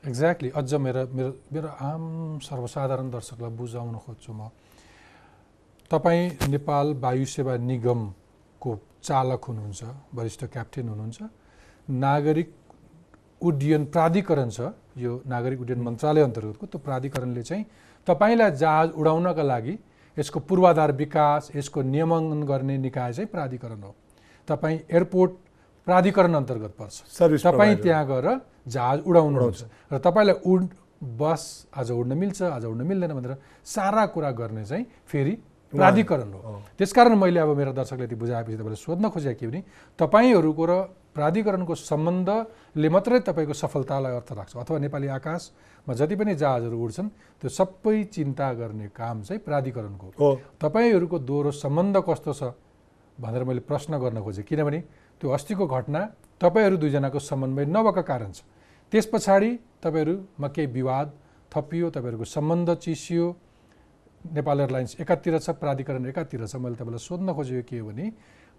exactly 0.05 0.51
अझ 0.57 0.75
मेरो 0.75 1.07
मेरो 1.15 1.31
मेरो 1.53 1.69
आम 1.81 2.39
सर्वसाधारण 2.43 3.11
दर्शकलाई 3.11 3.51
बुझाउन 3.57 3.95
खोज्छु 4.05 4.33
म। 4.33 4.49
तपाईँ 5.91 6.51
नेपाल 6.51 6.95
वायु 7.01 7.25
सेवा 7.29 7.57
निगमको 8.65 8.81
चालक 9.03 9.45
हुनुहुन्छ 9.45 9.83
वरिष्ठ 10.15 10.45
क्याप्टेन 10.45 10.89
हुनुहुन्छ 10.89 11.19
नागरिक 11.91 12.49
उड्डयन 13.41 13.85
प्राधिकरण 13.87 14.49
छ 14.51 14.61
यो 14.97 15.23
नागरिक 15.27 15.61
उड्डयन 15.61 15.81
मन्त्रालय 15.83 16.23
अन्तर्गतको 16.23 16.67
त्यो 16.67 16.79
प्राधिकरणले 16.81 17.43
चाहिँ 17.43 17.65
तपाईँलाई 18.07 18.51
जहाज 18.57 18.89
उडाउनका 18.97 19.43
लागि 19.43 19.75
यसको 20.17 20.41
पूर्वाधार 20.41 20.93
विकास 20.93 21.51
यसको 21.57 21.83
नियमन 21.83 22.43
गर्ने 22.43 22.77
निकाय 22.79 23.13
चाहिँ 23.13 23.29
प्राधिकरण 23.29 23.83
हो। 23.83 23.95
तपाईँ 24.49 24.79
एयरपोर्ट 24.91 25.33
प्राधिकरण 25.87 26.35
अन्तर्गत 26.35 26.73
पर्छ। 26.79 26.97
तपाईँ 27.45 27.77
त्यहाँ 27.77 28.07
गएर 28.07 28.29
जहाज 28.69 28.99
उडाउनुहुन्छ। 29.07 29.61
र 29.93 29.99
तपाईँलाई 29.99 30.37
उड 30.47 30.69
बस 31.21 31.43
आज 31.77 31.91
उड्न 31.91 32.13
मिल्छ 32.17 32.43
आज 32.43 32.65
उड्न 32.65 32.87
मिल्दैन 32.87 33.13
भनेर 33.13 33.37
सारा 33.65 34.07
कुरा 34.07 34.31
गर्ने 34.31 34.65
चाहिँ 34.65 34.87
फेरि 35.07 35.35
प्राधिकरण 35.75 36.33
हो। 36.33 36.63
त्यसकारण 36.79 37.15
मैले 37.15 37.41
अब 37.41 37.51
मेरो 37.57 37.73
दर्शकले 37.75 38.05
यति 38.05 38.15
बुझाएपछि 38.15 38.57
तपाईँलाई 38.57 38.81
सोध्न 38.81 39.09
खोजेको 39.11 39.39
के 39.41 39.47
भने 39.47 39.61
तपाईँहरूको 39.99 40.65
र 40.65 40.73
प्राधिकरणको 41.15 41.75
सम्बन्धले 41.75 42.89
मात्रै 42.89 43.19
तपाईँको 43.23 43.55
सफलतालाई 43.55 44.13
अर्थ 44.15 44.31
राख्छ। 44.35 44.57
अथवा 44.57 44.79
नेपाली 44.79 45.07
आकाशमा 45.19 45.95
जति 45.95 46.15
पनि 46.17 46.35
जहाजहरू 46.35 46.75
उड्छन् 46.75 47.09
त्यो 47.43 47.49
सबै 47.51 48.03
चिन्ता 48.11 48.53
गर्ने 48.55 48.87
काम 48.91 49.23
चाहिँ 49.23 49.41
प्राधिकरणको 49.43 50.07
हो। 50.19 50.31
तपाईँहरूको 50.59 51.19
दोहोरो 51.19 51.51
सम्बन्ध 51.55 51.97
कस्तो 52.03 52.33
छ 52.33 52.43
भनेर 53.19 53.45
मैले 53.45 53.63
प्रश्न 53.63 53.99
गर्न 53.99 54.19
खोजेँ 54.23 54.45
किनभने 54.45 54.81
त्यो 55.21 55.31
अस्तिको 55.31 55.67
घटना 55.67 56.01
तपाईँहरू 56.41 56.77
दुईजनाको 56.83 57.19
समन्वय 57.21 57.65
नभएको 57.67 58.03
कारण 58.03 58.33
छ। 58.33 58.43
त्यस 58.93 59.07
पछाडि 59.07 59.51
तपाईँहरूमा 59.83 60.49
केही 60.51 60.67
विवाद 60.69 61.07
थपियो 61.53 61.91
तपाईँहरूको 61.95 62.27
सम्बन्ध 62.27 62.75
चिसियो 62.75 63.27
नेपाल 64.25 64.61
एयरलाइन्स 64.61 64.97
एकातिर 65.01 65.39
छ 65.39 65.51
प्राधिकरण 65.61 66.07
एकातिर 66.07 66.47
छ। 66.47 66.57
मैले 66.57 66.77
तपाईँलाई 66.77 66.99
सोध्न 66.99 67.33
खोजेको 67.33 67.69
के 67.69 67.79
हो 67.79 67.89
भने 67.89 68.05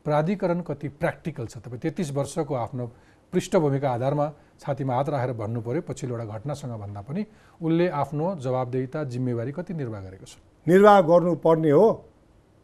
प्राधिकरण 0.05 0.61
कति 0.61 0.87
प्र्याक्टिकल 1.01 1.45
छ? 1.45 1.57
तपाईँ 1.57 1.79
तेत्तिस 1.81 2.11
वर्षको 2.13 2.53
आफ्नो 2.53 2.85
पृष्ठभूमिका 3.33 3.89
आधारमा 3.89 4.25
छातीमा 4.61 4.93
हात 4.95 5.09
राखेर 5.09 5.33
भन्नु 5.33 5.61
पऱ्यो 5.61 5.81
पछिल्लो 5.89 6.13
एउटा 6.15 6.25
घटनासँग 6.37 6.73
भन्दा 6.79 7.01
पनि 7.01 7.25
उसले 7.61 7.87
आफ्नो 7.89 8.25
जवाबदेहिता 8.37 9.03
जिम्मेवारी 9.03 9.51
कति 9.51 9.73
निर्वाह 9.73 10.01
गरेको 10.05 10.25
छ? 10.25 10.37
निर्वाह 10.67 11.01
गर्नुपर्ने 11.01 11.71
हो 11.71 11.87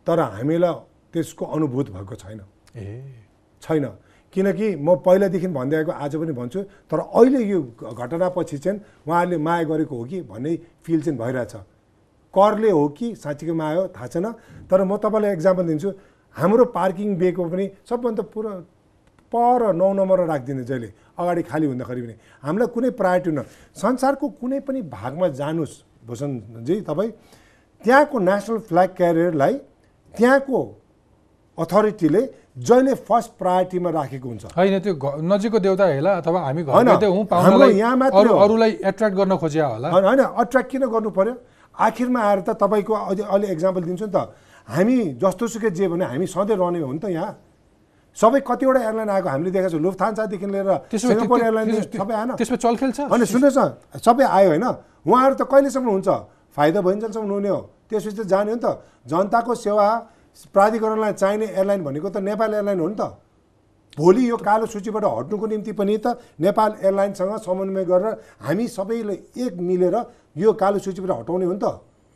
तर 0.08 0.20
हामीलाई 0.20 0.74
त्यसको 1.14 1.46
अनुभूत 1.46 1.90
भएको 1.92 2.16
छैन। 2.16 2.42
ए। 2.78 3.26
छैन। 3.62 3.86
किनकि 4.34 4.76
म 4.80 4.96
पहिलादेखि 5.02 5.48
भन्दै 5.50 5.78
आएको 5.78 5.92
आज 5.92 6.16
पनि 6.16 6.32
भन्छु 6.32 6.60
तर 6.88 7.00
अहिले 7.04 7.42
यो 7.50 7.60
घटनापछि 7.84 8.58
चाहिँ 8.58 8.80
उहाँहरूले 9.04 9.38
माया 9.38 9.64
गरेको 9.64 9.96
हो 9.98 10.04
कि 10.06 10.22
भन्ने 10.22 10.52
फिल 10.86 11.02
चाहिँ 11.02 11.20
भइरहेछ। 11.20 11.56
करले 12.34 12.70
हो 12.72 12.88
कि 12.98 13.15
साँच्चीको 13.15 13.54
माया 13.54 13.80
हो 13.80 13.88
थाहा 13.96 14.08
छैन। 14.08 14.28
तर 14.70 14.84
म 14.84 14.98
तपाईँलाई 14.98 15.32
एक्जाम्पल 15.32 15.65
दिन्छु। 15.67 15.89
हाम्रो 16.36 16.65
पार्किङ 16.72 17.15
बेको 17.17 17.44
पनि 17.46 17.65
सबभन्दा 17.89 18.24
पुरा 18.34 18.52
पर 19.34 19.74
नौ 19.74 19.88
नम्बर 19.94 20.20
राखिदिने 20.28 20.63
जहिले 20.63 20.89
अगाडि 21.20 21.41
खाली 21.44 21.65
हुँदाखेरि 21.67 22.02
पनि। 22.02 22.15
हामीलाई 22.44 22.67
कुनै 22.76 22.89
प्रायोरिटी 23.00 23.30
हुन 23.30 23.44
संसारको 23.76 24.26
कुनै 24.39 24.60
पनि 24.67 24.82
भागमा 24.91 25.28
जानुहोस् 25.39 25.76
भूषणजी 26.08 26.76
तपाईँ। 26.88 27.12
त्यहाँको 27.82 28.17
नेसनल 28.20 28.58
फ्ल्याग 28.67 28.89
क्यारियरलाई 28.98 29.54
त्यहाँको 30.15 30.60
अथोरिटीले 31.58 32.22
जहिले 32.58 32.94
फर्स्ट 33.08 33.32
प्रायोरिटीमा 33.39 33.89
राखेको 33.91 34.28
हुन्छ। 34.30 34.44
होइन 34.56 34.80
त्यो 34.80 34.94
नजिकको 35.24 35.60
देउता 35.60 35.86
हेला 35.86 36.12
अथवा 36.20 36.39
हामी 36.48 36.63
यहाँ 37.76 37.96
मात्र। 37.96 38.28
अरूलाई 38.36 38.72
एट्र्याक्ट 38.84 39.15
गर्न 39.15 39.36
खोज्या 39.38 39.65
होला। 39.67 39.88
होइन 39.89 40.20
अट्र्याक्ट 40.20 40.70
किन 40.72 40.84
गर्नु 40.91 41.10
पर्यो? 41.12 41.36
आखिरमा 41.76 42.20
आएर 42.20 42.40
त 42.42 42.50
तपाईँको 42.60 42.94
अझै 42.94 43.24
अहिले 43.24 43.48
एक्जाम्पल 43.52 43.82
दिन्छु 43.84 44.06
नि 44.06 44.14
त। 44.14 44.18
हामी 44.68 44.98
जस्तोसुकै 45.18 45.70
जे 45.72 45.88
भने 45.88 46.06
हामी 46.06 46.26
सधैँ 46.28 46.56
रहने 46.56 46.80
हो 46.80 46.92
नि 46.92 47.00
त 47.00 47.10
यहाँ। 47.10 47.32
सबै 48.18 48.40
कतिवटा 48.44 48.80
एयरलाइन 48.84 49.10
आएको 49.10 49.30
हामीले 49.32 49.52
देखेको 49.56 49.72
छौँ 49.72 49.82
लुफ्थान्सादेखि 49.88 50.48
लिएर 50.52 50.70
सिङ्गापुर 50.92 51.40
एयरलाइन 51.42 51.68
सबै 51.96 52.14
आएन। 52.20 52.32
त्यसमा 52.36 52.58
चलखेल 52.60 52.92
छ 52.92 53.00
अनि 53.08 53.26
सुन्नुहोस् 53.26 53.58
न 53.58 54.00
सबै 54.04 54.26
आयो 54.28 54.50
होइन। 54.52 54.66
उहाँहरू 55.08 55.36
त 55.40 55.44
कहिलेसम्म 55.48 55.88
हुन्छ? 55.96 56.10
फाइदा 56.52 56.80
भइन्जेलसम्म 56.84 57.32
हुने 57.32 57.52
हो। 57.56 57.60
त्यसपछि 57.88 58.16
त 58.20 58.22
जाने 58.28 58.52
हो 58.52 58.58
नि 58.60 58.64
त। 58.64 58.68
जनताको 59.08 59.52
सेवा 59.56 59.88
प्राधिकरणलाई 60.52 61.14
चाहिने 61.16 61.46
एयरलाइन 61.56 61.82
भनेको 61.88 62.08
त 62.12 62.18
नेपाल 62.20 62.50
एयरलाइन 62.54 62.80
हो 62.80 62.88
नि 62.92 62.98
त। 63.00 63.04
भोलि 63.98 64.30
यो 64.30 64.38
कालो 64.38 64.66
सूचीबाट 64.72 65.04
हट्नुको 65.04 65.46
निम्ति 65.48 65.72
पनि 65.76 65.98
त 65.98 66.16
नेपाल 66.40 66.72
एयरलाइनसँग 66.80 67.38
समन्वय 67.44 67.86
गरेर 67.86 68.14
हामी 68.40 68.68
सबैले 68.68 69.16
एक 69.36 69.54
मिलेर 69.60 69.96
यो 70.38 70.54
कालो 70.54 70.80
सूचीबाट 70.80 71.12
हटाउने 71.20 71.46
हो 71.46 71.54
नि 71.54 71.60
त। 71.60 71.68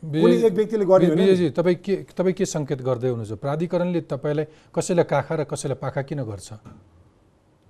एक 0.06 0.52
व्यक्तिले 0.56 0.84
गर्ने 0.84 1.50
तपाईँ 1.52 1.76
के 1.84 1.94
तपाईँ 2.16 2.34
के 2.36 2.44
सङ्केत 2.46 2.80
गर्दै 2.80 3.08
हुनुहुन्छ? 3.12 3.32
प्राधिकरणले 3.40 4.00
तपाईँलाई 4.08 4.46
कसैलाई 4.72 5.04
काखा 5.04 5.34
र 5.36 5.44
कसैलाई 5.44 5.78
पाखा 5.80 6.02
किन 6.08 6.20
गर्छ? 6.24 6.48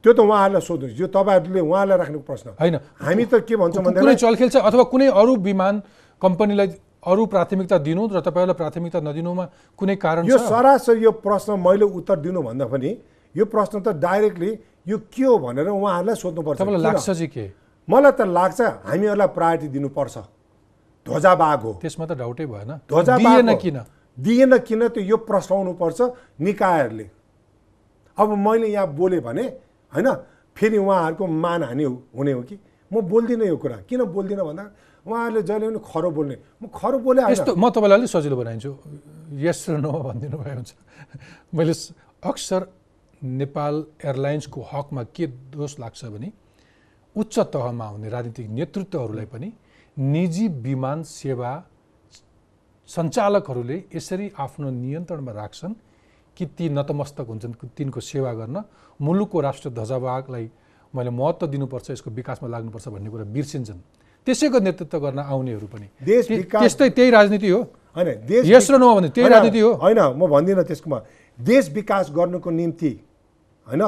त्यो 0.05 0.12
त 0.12 0.19
उहाँहरूलाई 0.23 0.62
सोध्नुहोस् 0.62 1.01
यो 1.01 1.07
तपाईँहरूले 1.07 1.61
उहाँलाई 1.66 1.97
राख्ने 1.99 2.19
प्रश्न। 2.23 2.47
होइन। 2.62 2.77
हामी 3.03 3.25
त 3.27 3.42
के 3.42 3.55
भन्छौँ 3.57 3.83
कुनै 3.83 3.90
भन्दाखेरि 3.90 4.16
चलखेल 4.23 4.49
छ 4.55 4.57
अथवा 4.62 4.85
कुनै 4.87 5.07
अरू 5.11 5.33
विमान 5.42 5.75
कम्पनीलाई 6.23 6.69
अरू 7.07 7.23
प्राथमिकता 7.27 7.77
दिनु 7.83 8.03
र 8.07 8.21
तपाईँहरूलाई 8.23 8.59
प्राथमिकता 8.59 9.01
नदिनुमा 9.03 9.45
कुनै 9.79 9.97
कारण 9.97 10.23
यो 10.27 10.38
सरासरी 10.38 11.03
यो 11.03 11.11
प्रश्न 11.23 11.59
मैले 11.59 11.87
उत्तर 11.90 12.16
दिनुभन्दा 12.23 12.66
पनि 12.66 12.90
यो 13.37 13.44
प्रश्न 13.44 13.81
त 13.85 13.88
डाइरेक्टली 14.01 14.51
यो 14.88 14.96
के 15.12 15.25
हो 15.25 15.38
भनेर 15.38 15.68
उहाँहरूलाई 15.68 16.16
सोध्नुपर्छ। 16.16 16.59
तपाईँलाई? 16.61 16.83
लाग्छ 16.83 17.07
चाहिँ 17.07 17.29
के? 17.29 17.44
मलाई 17.88 18.12
त 18.12 18.20
लाग्छ 18.27 18.61
हामीहरूलाई 18.88 19.29
प्रायोरिटी 19.37 19.68
दिनुपर्छ। 19.68 20.16
ध्वजाबाग 21.07 21.61
हो। 21.61 21.72
त्यसमा 21.83 22.05
त 22.07 22.12
डाउटै 22.16 22.46
भएन। 22.46 22.70
ध्वजाबाग 22.88 23.35
दिएन। 23.37 23.51
किन? 23.61 23.79
दिएन 24.18 24.53
किन 24.59 24.83
त 24.88 24.96
यो 25.05 25.16
प्रश्न 25.29 25.55
आउनुपर्छ 25.55 26.01
निकायहरूले। 26.40 27.07
अब 28.18 28.29
मैले 28.33 28.66
यहाँ 28.72 28.88
बोलेँ 28.96 29.20
भने 29.20 29.44
होइन 29.92 30.09
फेरि 30.57 30.79
उहाँहरूको 30.79 31.25
मानहानि 31.27 31.85
हुने 31.85 32.33
हो 32.33 32.42
कि? 32.42 32.57
म 32.90 33.01
बोल्दिनँ 33.05 33.46
यो 33.46 33.57
कुरा। 33.61 33.77
किन 33.85 34.01
बोल्दिनँ 34.09 34.44
भन्दा 34.46 34.64
उहाँहरूले 35.07 35.42
जहिले 35.42 35.66
पनि 35.68 35.81
खरो 35.85 36.11
बोल्ने। 36.11 36.37
म 36.62 36.64
खरो 36.72 36.99
बोले 37.05 37.20
यस्तो 37.31 37.53
म 37.55 37.68
तपाईँलाई 37.70 37.99
अलिक 37.99 38.11
सजिलो 38.11 38.37
बनाइदिन्छु। 38.40 38.72
यस 39.37 39.61
र 39.70 39.77
नो 39.85 39.92
भनिदिनु 39.92 40.37
भए 40.38 40.55
हुन्छ। 40.57 40.70
मैले 41.55 41.75
अक्सर 42.25 42.61
नेपाल 43.22 43.85
एयरलाइन्सको 44.05 44.61
हकमा 44.72 45.02
के 45.16 45.26
दोष 45.26 45.79
लाग्छ 45.81 46.05
भने 46.05 46.33
उच्च 47.16 47.38
तहमा 47.38 47.87
हुने 47.87 48.09
राजनीतिक 48.09 48.48
नेतृत्वहरूलाई 48.50 49.26
पनि 49.26 49.52
निजी 49.96 50.48
विमान 50.48 51.02
सेवा 51.02 51.50
सञ्चालकहरूले 52.88 53.83
यसरी 53.94 54.31
आफ्नो 54.38 54.70
नियन्त्रणमा 54.70 55.33
राख्छन् 55.33 55.74
कि 56.37 56.46
ती 56.46 56.68
नतमस्तक 56.68 57.26
हुन्छन् 57.29 57.55
तिनको 57.76 58.00
सेवा 58.00 58.33
गर्न। 58.33 58.62
मुलुकको 59.00 59.40
राष्ट्र 59.40 59.70
ध्वजाभागलाई 59.70 60.50
मैले 60.94 61.11
महत्त्व 61.11 61.46
दिनुपर्छ 61.46 61.90
यसको 61.90 62.11
विकासमा 62.11 62.48
लाग्नुपर्छ 62.48 62.88
भन्ने 62.88 63.11
कुरा 63.11 63.24
बिर्सिन्छन्। 63.24 63.81
त्यसैको 64.26 64.59
नेतृत्व 64.61 64.98
गर्न 65.00 65.18
आउनेहरू 65.18 65.66
पनि। 65.66 65.87
देश 66.05 66.29
त्यस्तै 66.29 66.88
त्यही 66.90 67.11
राजनीति 67.11 67.48
हो। 67.48 67.61
होइन 67.96 68.09
देश 68.26 68.46
यस 68.46 68.70
र 68.70 68.76
नो 68.76 68.94
भने 68.94 69.09
त्यही 69.09 69.29
राजनीति 69.29 69.61
हो। 69.61 69.72
होइन 69.72 69.98
म 70.12 70.26
भन्दिनँ 70.29 70.64
त्यसकोमा। 70.64 70.98
देश 71.38 71.70
विकास 71.70 72.11
गर्नुको 72.12 72.51
निम्ति 72.51 72.90
होइन? 73.66 73.83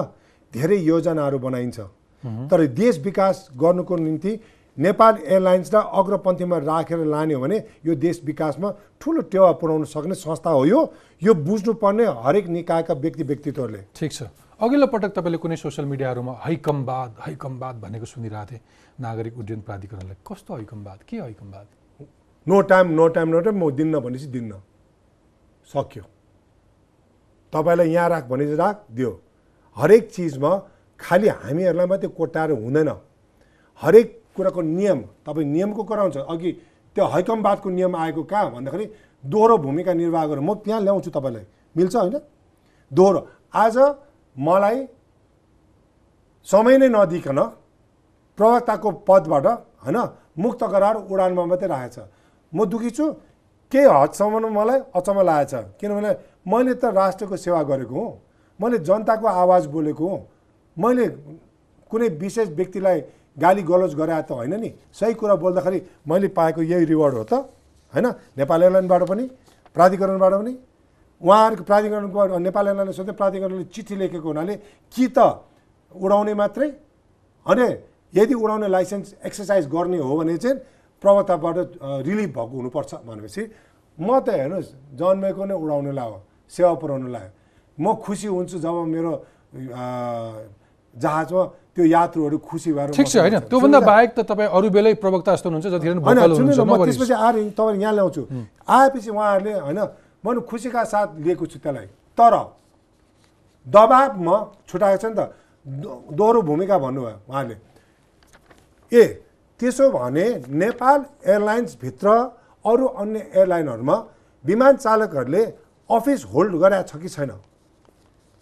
धेरै 0.53 0.77
योजनाहरू 0.77 1.39
बनाइन्छ। 1.39 1.81
तर 2.51 2.67
देश 2.69 2.99
विकास 3.01 3.49
गर्नुको 3.57 3.97
निम्ति 3.97 4.39
नेपाल 4.79 5.19
एयरलाइन्सलाई 5.19 5.85
अग्रपन्थीमा 5.99 6.59
राखेर 6.59 6.99
लाने 7.07 7.35
हो 7.35 7.41
भने 7.41 7.59
यो 7.87 7.95
देश 7.97 8.21
विकासमा 8.25 8.71
ठुलो 9.01 9.21
टेवा 9.27 9.51
पुर्याउन 9.59 9.85
सक्ने 9.85 10.15
संस्था 10.15 10.51
हो 10.51 10.65
यो। 10.65 10.81
यो 11.23 11.35
बुझ्नुपर्ने 11.35 12.05
हरेक 12.25 12.47
निकायका 12.49 12.95
व्यक्ति 12.95 13.23
व्यक्तित्वहरूले। 13.23 13.83
ठिक 13.95 14.13
छ। 14.13 14.23
अघिल्लो 14.61 14.87
पटक 14.87 15.11
तपाईँले 15.15 15.39
कुनै 15.39 15.57
सोसियल 15.57 15.87
मिडियाहरूमा 15.89 16.33
हैकमवाद 16.45 17.17
हैकमवाद 17.27 17.75
भनेको 17.81 18.07
सुनिरहेको 18.07 18.47
थिएँ। 18.51 18.61
नागरिक 19.01 19.39
उड्डयन 19.39 19.61
प्राधिकरणलाई 19.63 20.17
कस्तो 20.27 20.57
हैकमवाद 20.57 20.99
के 21.09 21.17
हैकमवाद 21.17 21.67
no 22.47 22.61
time 22.63 22.87
no 22.91 23.09
time 23.09 23.29
no 23.29 23.41
time 23.41 23.57
म 23.59 23.71
दिन्न 23.71 23.99
भनेपछि 23.99 24.27
दिन्न। 24.27 24.53
सक्यो। 25.69 26.03
तपाईँलाई 27.53 27.91
यहाँ 27.91 28.09
राख 28.09 28.25
भने 28.29 28.45
चाहिँ 28.45 28.59
राख 28.59 28.77
दियो। 28.91 29.11
हरेक 29.77 30.11
चिजमा 30.11 30.51
खालि 31.01 31.29
हामीहरूलाई 31.29 31.87
मात्रै 31.87 32.09
कोट्याएर 32.11 32.51
हुँदैन। 32.53 32.91
हरेक 33.81 34.09
कुराको 34.37 34.61
नियम 34.61 34.99
तपाईँ 35.27 35.47
नियमको 35.47 35.83
कुरा 35.85 36.03
हुन्छ 36.03 36.17
अघि 36.29 36.51
त्यो 36.97 37.05
हैकमवादको 37.07 37.69
नियम 37.71 37.97
आएको 37.97 38.23
कहाँ? 38.23 38.51
भन्दाखेरि 38.53 38.87
दोहोरो 39.25 39.57
भूमिका 39.59 39.93
निर्वाह 39.95 40.27
गरेर 40.27 40.41
म 40.41 40.55
त्यहाँ 40.63 40.81
ल्याउँछु 40.83 41.11
तपाईँलाई। 41.11 41.45
मिल्छ 41.77 41.95
होइन? 41.97 42.17
दोहोरो। 42.91 43.21
आज 43.55 43.77
मलाई 44.37 44.77
समय 46.47 46.79
नै 46.79 46.89
नदिकन 46.89 47.39
प्रवक्ताको 48.39 48.91
पदबाट 49.09 49.47
होइन 49.85 49.99
मुक्त 50.39 50.63
गराएर 50.65 50.97
उडानमा 51.07 51.45
मात्रै 51.45 51.69
राखेको 51.69 51.95
छ 51.95 52.07
म 52.53 52.65
दुखी 52.67 52.91
छु। 52.91 53.05
केही 53.73 53.87
हदसम्म 53.87 54.47
मलाई 54.49 54.79
अचम्म 54.95 55.19
लागेको 55.23 55.51
छ 55.51 55.55
किनभने 55.79 56.11
मैले 56.47 56.75
त 56.75 56.85
राष्ट्रको 56.85 57.37
सेवा 57.37 57.63
गरेको 57.63 57.95
हुँ। 57.95 58.13
मैले 58.61 58.79
जनताको 58.79 59.27
आवाज 59.27 59.67
बोलेको 59.67 60.07
हुँ। 60.07 60.21
मैले 60.77 61.05
कुनै 61.91 62.09
विशेष 62.21 62.49
व्यक्तिलाई 62.55 62.99
गाली 63.37 63.63
गलोज 63.63 63.95
गराए 63.95 64.23
त 64.23 64.31
होइन 64.33 64.55
नि। 64.61 64.71
सही 64.93 65.15
कुरा 65.15 65.35
बोल्दाखेरि 65.35 65.79
मैले 66.09 66.29
पाएको 66.35 66.63
यही 66.63 66.85
रिवार्ड 66.85 67.15
हो 67.15 67.25
त 67.25 67.35
होइन? 67.93 68.07
नेपाल 68.39 68.63
एयरलाइनबाट 68.63 69.03
पनि 69.09 69.25
प्राधिकरणबाट 69.77 70.33
पनि। 70.33 70.55
उहाँहरूको 71.23 71.65
प्राधिकरणको 71.65 72.39
नेपाल 72.39 72.65
एयरलाइनले 72.67 72.93
सोध्दै 72.93 73.15
प्राधिकरणले 73.15 73.65
चिठी 73.75 73.95
लेखेको 73.97 74.29
हुनाले 74.29 74.55
कि 74.95 75.07
त 75.09 75.19
उडाउने 75.93 76.35
मात्रै? 76.35 76.69
अनि 77.47 77.67
यदि 78.15 78.35
उडाउने 78.35 78.69
लाइसेन्स 78.69 79.15
एक्सर्साइज 79.25 79.65
गर्ने 79.69 79.99
हो 79.99 80.17
भने 80.19 80.37
चाहिँ 80.37 80.57
प्रवक्ताबाट 81.03 81.57
रिलिभ 82.07 82.31
भएको 82.35 82.55
हुनुपर्छ 82.59 82.91
भनेपछि 83.07 83.43
म 83.99 84.09
त 84.21 84.29
हेर्नुहोस् 84.31 84.71
जन्मेको 84.99 85.43
नै 85.45 85.55
उडाउनुलाई 85.55 86.09
हो। 86.11 86.19
सेवा 86.51 86.73
पुऱ्याउनुलाई 86.81 87.23
हो। 87.23 87.31
म 87.79 87.95
खुसी 88.05 88.27
हुन्छु 88.27 88.59
जब 88.59 88.77
मेरो 88.95 89.13
जहाजमा 90.97 91.43
त्यो 91.75 91.85
यात्रुहरू 91.87 92.39
खुसी 92.43 92.71
भएर 92.73 92.91
ठिक 92.91 93.07
छ 93.07 93.17
होइन। 93.23 93.39
त्योभन्दा 93.47 93.81
बाहेक 93.81 94.11
त 94.17 94.21
तपाईँ 94.27 94.51
अरू 94.51 94.69
बेलै 94.71 94.95
प्रवक्ता 94.99 95.31
जस्तो 95.35 95.49
हुनुहुन्छ 95.49 95.67
जतिखेर 95.75 95.95
न 95.95 96.01
म। 96.03 96.85
त्यसपछि 96.85 97.15
आएर 97.15 97.37
तपाईँ 97.55 97.81
यहाँ 97.81 97.95
ल्याउँछु 97.95 98.23
आएपछि 98.67 99.11
उहाँहरूले 99.11 99.53
होइन 99.67 99.81
मैले 100.25 100.41
खुसीका 100.51 100.83
साथ 100.85 101.09
लिएको 101.23 101.47
छु 101.47 101.59
त्यसलाई 101.63 101.87
तर 102.19 102.35
दबाबमा 103.67 104.37
छुट्याएको 104.67 104.99
छ 104.99 105.05
नि 105.07 105.15
त 105.15 105.21
दोहोरो 106.19 106.41
भूमिका 106.43 106.77
भन्नुभयो 106.79 107.17
उहाँले 107.31 107.57
ए 108.93 109.03
त्यसो 109.61 109.85
भने 109.95 110.27
नेपाल 110.49 111.01
एयरलाइन्सभित्र 111.31 112.07
अरू 112.65 112.87
अन्य 113.03 113.19
एयरलाइनहरूमा 113.39 113.97
विमान 114.45 114.75
चालकहरूले 114.77 115.43
अफिस 115.91 116.25
होल्ड 116.33 116.53
गरेका 116.57 116.83
छ 116.85 116.97
कि 117.01 117.09
छैन? 117.09 117.31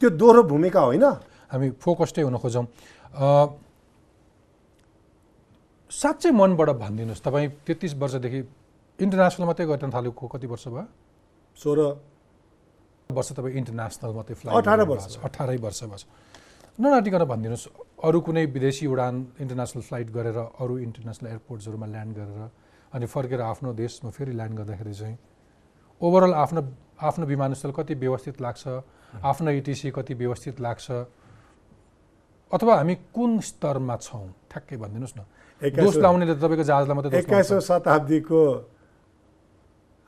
त्यो 0.00 0.08
दोहोरो 0.10 0.42
भूमिका 0.50 0.80
होइन? 0.80 1.04
हामी 1.50 1.70
फोकस्टै 1.78 2.22
हुन 2.26 2.36
खोजौँ। 2.42 2.66
साँच्चै 5.90 6.30
मनबाट 6.30 6.70
भनिदिनुहोस्। 6.82 7.22
तपाईँ 7.22 7.48
तेत्तिस 7.66 7.94
वर्षदेखि 7.94 8.40
इन्टरनेसनल 8.98 9.46
मात्रै 9.46 9.66
गर्न 9.66 9.90
थालेको 9.94 10.24
कति 10.26 10.46
वर्ष 10.46 10.64
भयो? 10.68 10.84
सोह्र। 11.56 11.80
वर्ष 13.10 13.28
तपाईँ 13.38 13.54
इन्टरनेसनल 13.62 14.12
मात्रै 14.18 14.34
फ्लाइ 14.34 14.52
18 14.52 14.84
वर्ष। 14.90 15.16
अठारै 15.22 15.56
वर्ष 15.62 15.80
भयो। 15.86 16.06
ननाटिकन 16.82 17.22
भनिदिनुहोस्। 17.24 17.66
अरू 18.04 18.18
कुनै 18.20 18.44
विदेशी 18.52 18.84
उडान 18.90 19.14
इन्टरनेसनल 19.40 19.82
फ्लाइट 19.88 20.08
गरेर 20.10 20.38
अरू 20.60 20.74
इन्टरनेसनल 20.86 21.26
एयरपोर्ट्सहरूमा 21.30 21.86
ल्यान्ड 21.94 22.12
गरेर 22.18 22.40
अनि 22.92 23.06
फर्केर 23.06 23.40
आफ्नो 23.40 23.72
देशमा 23.72 24.10
फेरि 24.10 24.32
ल्यान्ड 24.34 24.54
गर्दाखेरि 24.58 24.94
चाहिँ 24.94 25.16
ओभरअल 26.00 26.34
आफ्नो 26.34 26.60
आफ्नो 26.96 27.26
विमानस्थल 27.26 27.70
कति 27.76 27.94
व्यवस्थित 27.94 28.40
लाग्छ 28.40 28.64
आफ्नो 29.24 29.50
इटिसी 29.60 29.90
कति 29.90 30.14
व्यवस्थित 30.14 30.60
लाग्छ 30.60 30.86
अथवा 32.50 32.74
हामी 32.76 32.94
कुन 33.12 33.40
स्तरमा 33.40 33.96
छौँ? 33.96 34.26
ठ्याक्कै 34.50 34.76
भनिदिनुहोस् 34.76 35.16
न। 35.18 35.20
दोष 35.76 35.96
लाउनेले 35.98 36.34
तपाईँको 36.36 36.64
जहाजलाई 36.64 36.94
मात्रै 36.96 37.18
एक्काइसौँ। 37.18 37.60
शताब्दीको 37.60 38.40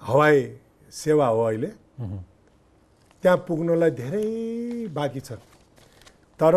हवाई 0.03 0.37
सेवा 0.93 1.27
हो 1.27 1.41
अहिले। 1.43 1.71
त्यहाँ 3.23 3.39
पुग्नलाई 3.49 3.91
धेरै 3.91 4.27
बाँकी 4.95 5.21
छ। 5.21 5.31
तर 6.41 6.55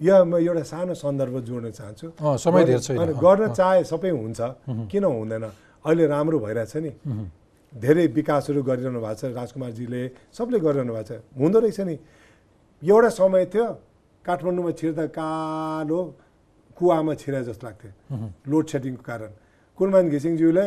यहाँ 0.00 0.24
म 0.28 0.36
एउटा 0.36 0.62
सानो 0.62 0.94
सन्दर्भ 0.94 1.34
जोड्न 1.48 1.70
चाहन्छु। 1.72 2.06
समय 2.20 2.64
धेर 2.64 2.78
छैन। 2.84 3.12
गर्न 3.16 3.52
चाहे 3.56 3.84
सबै 3.88 4.10
हुन्छ 4.10 4.40
किन 4.90 5.04
हुँदैन? 5.04 5.44
अहिले 5.84 6.04
राम्रो 6.06 6.38
भइरहेछ 6.38 6.76
नि। 6.76 6.92
धेरै 7.74 8.06
विकासहरू 8.14 8.62
गरिरहनु 8.62 9.00
भएको 9.00 9.14
छ। 9.20 9.22
राजकुमारजीले 9.34 10.02
सबले 10.30 10.58
गरिरहनु 10.62 10.92
भएको 10.94 11.08
छ। 11.08 11.20
हुँदो 11.34 11.58
रहेछ 11.58 11.80
नि। 11.80 11.96
एउटा 12.82 13.10
समय 13.18 13.44
थियो 13.50 13.66
काठमाडौँमा 14.24 14.72
छिर्दा 14.78 15.04
कालो 15.10 16.00
कुवामा 16.78 17.12
छिरे 17.14 17.40
जस्तो 17.44 17.64
लाग्थ्यो 17.66 17.90
लोड 18.46 18.64
सेडिङको 18.70 19.02
कारण। 19.02 19.30
कुलमान 19.78 20.04
घिसिङज्यूले 20.10 20.64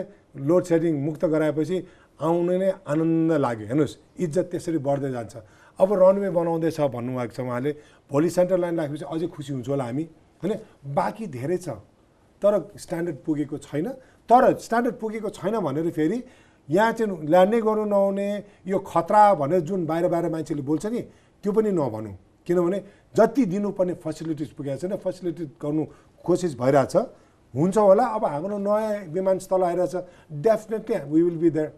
लोड 0.47 0.63
सेडिङ 0.67 0.93
मुक्त 1.07 1.23
गराएपछि 1.25 1.77
आउनु 2.19 2.53
नै 2.59 2.69
आनन्द 2.83 3.31
लाग्यो। 3.39 3.65
हेर्नुहोस् 3.71 3.95
इज्जत 4.19 4.45
त्यसरी 4.51 4.79
बढ्दै 4.83 5.11
जान्छ। 5.15 5.35
अब 5.79 5.89
रनवे 5.93 6.29
बनाउँदैछ 6.33 6.79
भन्नुभएको 6.95 7.33
छ 7.33 7.39
उहाँले। 7.39 7.71
भोलि 8.09 8.29
सेन्ट्रल 8.29 8.59
लाइन 8.61 8.75
राखेपछि 8.79 9.05
अझै 9.05 9.27
खुसी 9.29 9.51
हुन्छौँ 9.53 9.73
होला 9.73 9.85
हामी। 9.85 10.05
होइन 10.43 10.53
बाँकी 10.91 11.25
धेरै 11.27 11.57
छ। 11.57 11.67
तर 12.41 12.53
स्ट्यान्डर्ड 12.75 13.17
पुगेको 13.25 13.57
छैन। 13.57 13.87
तर 14.29 14.43
स्ट्यान्डर्ड 14.57 14.95
पुगेको 14.97 15.29
छैन 15.29 15.55
भनेर 15.59 15.89
फेरि 15.93 16.17
यहाँ 16.69 16.91
चाहिँ 16.93 17.27
ल्यान्डै 17.27 17.59
गर्नु 17.61 17.85
नहुने 17.85 18.27
यो 18.67 18.77
खतरा 18.83 19.23
भनेर 19.35 19.61
जुन 19.67 19.85
बाहिर 19.85 20.07
बाहिर 20.07 20.29
मान्छेले 20.29 20.61
बोल्छ 20.61 20.85
नि 20.85 21.01
त्यो 21.43 21.51
पनि 21.51 21.71
नभनौँ। 21.71 22.15
किनभने 22.47 22.77
जति 23.15 23.45
दिनुपर्ने 23.45 23.93
फेसिलिटिज 24.03 24.49
पुगेको 24.55 24.77
छैन 24.77 24.95
फेसिलिटी 24.99 25.43
गर्नु 25.61 25.83
कोसिस 26.25 26.53
भइरहेछ। 26.59 26.95
हुन्छ 27.53 27.77
होला 27.77 28.05
अब 28.15 28.25
हाम्रो 28.25 28.57
नयाँ 28.57 29.11
विमानस्थल 29.15 29.63
आइरहेछ। 29.63 29.95
Definitely 30.43 30.95
we 31.11 31.21
will 31.23 31.37
be 31.37 31.49
there 31.49 31.71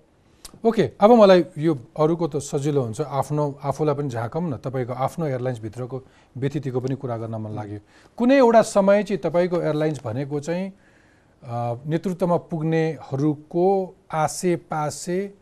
okay 0.65 0.84
अब 0.99 1.12
मलाई 1.13 1.45
यो 1.58 1.73
अरूको 1.93 2.28
त 2.28 2.36
सजिलो 2.41 2.82
हुन्छ। 2.82 3.02
आफ्नो 3.02 3.43
आफूलाई 3.62 3.95
पनि 3.95 4.10
झाकौँ 4.10 4.41
न। 4.41 4.58
तपाईँको 4.58 4.93
आफ्नो 4.93 5.25
एयरलाइन्सभित्रको 5.25 5.97
व्यतिथिको 6.38 6.80
पनि 6.80 6.95
कुरा 6.97 7.17
गर्न 7.17 7.36
मन 7.38 7.52
लाग्यो। 7.54 7.80
कुनै 8.17 8.38
एउटा 8.38 8.62
समय 8.62 9.04
चाहिँ 9.04 9.21
तपाईँको 9.21 9.62
एयरलाइन्स 9.62 9.99
भनेको 10.04 10.39
चाहिँ 10.39 10.65
नेतृत्वमा 11.43 12.38
पुग्नेहरूको 12.38 13.95
आसे 14.12 14.56
पासे 14.56 15.34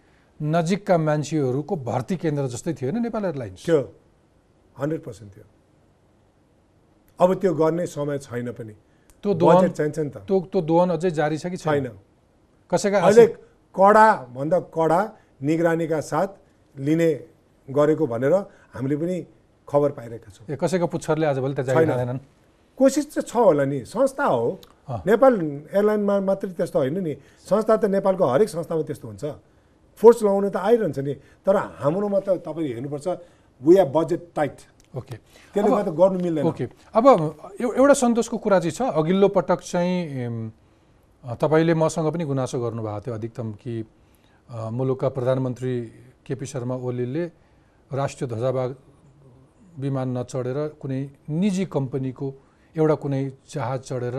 नजिकका 0.41 0.97
मान्छेहरूको 0.97 1.75
भर्ती 1.75 2.15
केन्द्र 2.15 2.47
जस्तै 2.47 2.73
थियो 2.73 2.91
होइन 2.91 3.03
नेपाल 3.03 3.25
एयरलाइन्स? 3.25 3.67
थियो 3.67 3.93
हन्ड्रेड 4.79 5.03
पर्सेन्ट 5.03 5.35
थियो। 5.37 5.45
अब 7.19 7.33
त्यो 7.33 7.53
गर्ने 7.53 7.85
समय 7.87 8.17
छैन 8.17 8.51
पनि। 8.51 8.73
त्यो 9.23 9.33
दोहन 9.33 9.69
चाहिन्छ 9.69 9.99
नि 9.99 10.09
त। 10.09 10.17
त्यो 10.17 10.39
त्यो 10.41 10.61
दोहन 10.61 10.89
अझै 10.89 11.11
जारी 11.11 11.37
छ 11.37 11.47
कि 11.47 11.57
छैन? 11.57 11.89
कसैका 12.71 12.97
अहिले 12.99 13.23
आशा- 13.23 13.37
कडा 13.75 14.13
भन्दा 14.33 14.59
कडा 14.59 15.17
निगरानीका 15.41 16.01
साथ 16.01 16.27
लिने 16.79 17.09
गरेको 17.69 18.07
भनेर 18.07 18.33
हामीले 18.73 18.95
पनि 18.97 19.25
खबर 19.67 19.91
पाइरहेका 19.91 20.29
छौँ। 20.31 20.45
ए, 20.49 20.55
कसैको 20.55 20.87
पुच्छरले 20.87 21.25
आजभोलि 21.25 21.53
त 21.53 21.65
छैन। 21.65 22.19
कोसिस 22.77 23.05
चाहिँ 23.13 23.25
छ 23.27 23.35
होला 23.35 23.65
नि। 23.65 23.79
संस्था 23.85 24.25
हो। 24.25 24.59
नेपाल 25.05 25.33
एयरलाइनमा 25.73 26.15
मात्रै 26.29 26.51
त्यस्तो 26.57 26.79
होइन 26.79 26.97
नि। 27.03 27.13
संस्था 27.49 27.73
त 27.81 27.85
नेपालको 27.85 28.23
हरेक 28.25 28.49
संस्थामा 28.49 28.81
त्यस्तो 28.87 29.07
हुन्छ। 29.07 29.25
फोर्स 29.99 30.17
लगाउनु 30.23 30.49
त 30.49 30.57
आइरहन्छ 30.57 30.99
नि। 30.99 31.13
तर 31.45 31.55
हाम्रोमा 31.81 32.19
त 32.25 32.29
तपाईँले 32.45 32.73
हेर्नुपर्छ 32.77 33.07
we 33.61 33.73
are 33.81 33.87
budget 33.89 34.21
tight 34.37 34.57
okay. 34.97 35.15
त्यसले 35.53 35.69
गर्दा 35.73 35.91
गर्नु 35.91 36.17
मिल्दैन। 36.21 36.45
ओके। 36.47 36.65
अब 36.93 37.05
एउ- 37.61 37.75
एउटा 37.81 37.93
सन्तोषको 38.03 38.37
कुरा 38.37 38.57
चाहिँ 38.59 38.75
छ। 38.77 38.81
अघिल्लो 38.93 39.27
पटक 39.33 39.59
चाहिँ 39.65 39.97
तपाईँले 41.41 41.73
मसँग 41.73 42.07
पनि 42.13 42.23
गुनासो 42.29 42.57
गर्नुभएको 42.61 43.01
थियो 43.03 43.13
अधिकतम 43.15 43.47
कि 43.61 43.73
मुलुकका 44.77 45.09
प्रधानमन्त्री 45.17 45.73
केपी 46.25 46.45
शर्मा 46.45 46.75
ओलीले 46.87 47.23
राष्ट्रिय 47.91 48.27
ध्वजाबाग 48.29 48.69
विमान 49.81 50.07
नचढेर 50.17 50.57
कुनै 50.81 51.01
निजी 51.29 51.65
कम्पनीको 51.65 52.27
एउटा 52.77 52.95
कुनै 53.03 53.23
जहाज 53.49 53.79
चढेर 53.89 54.17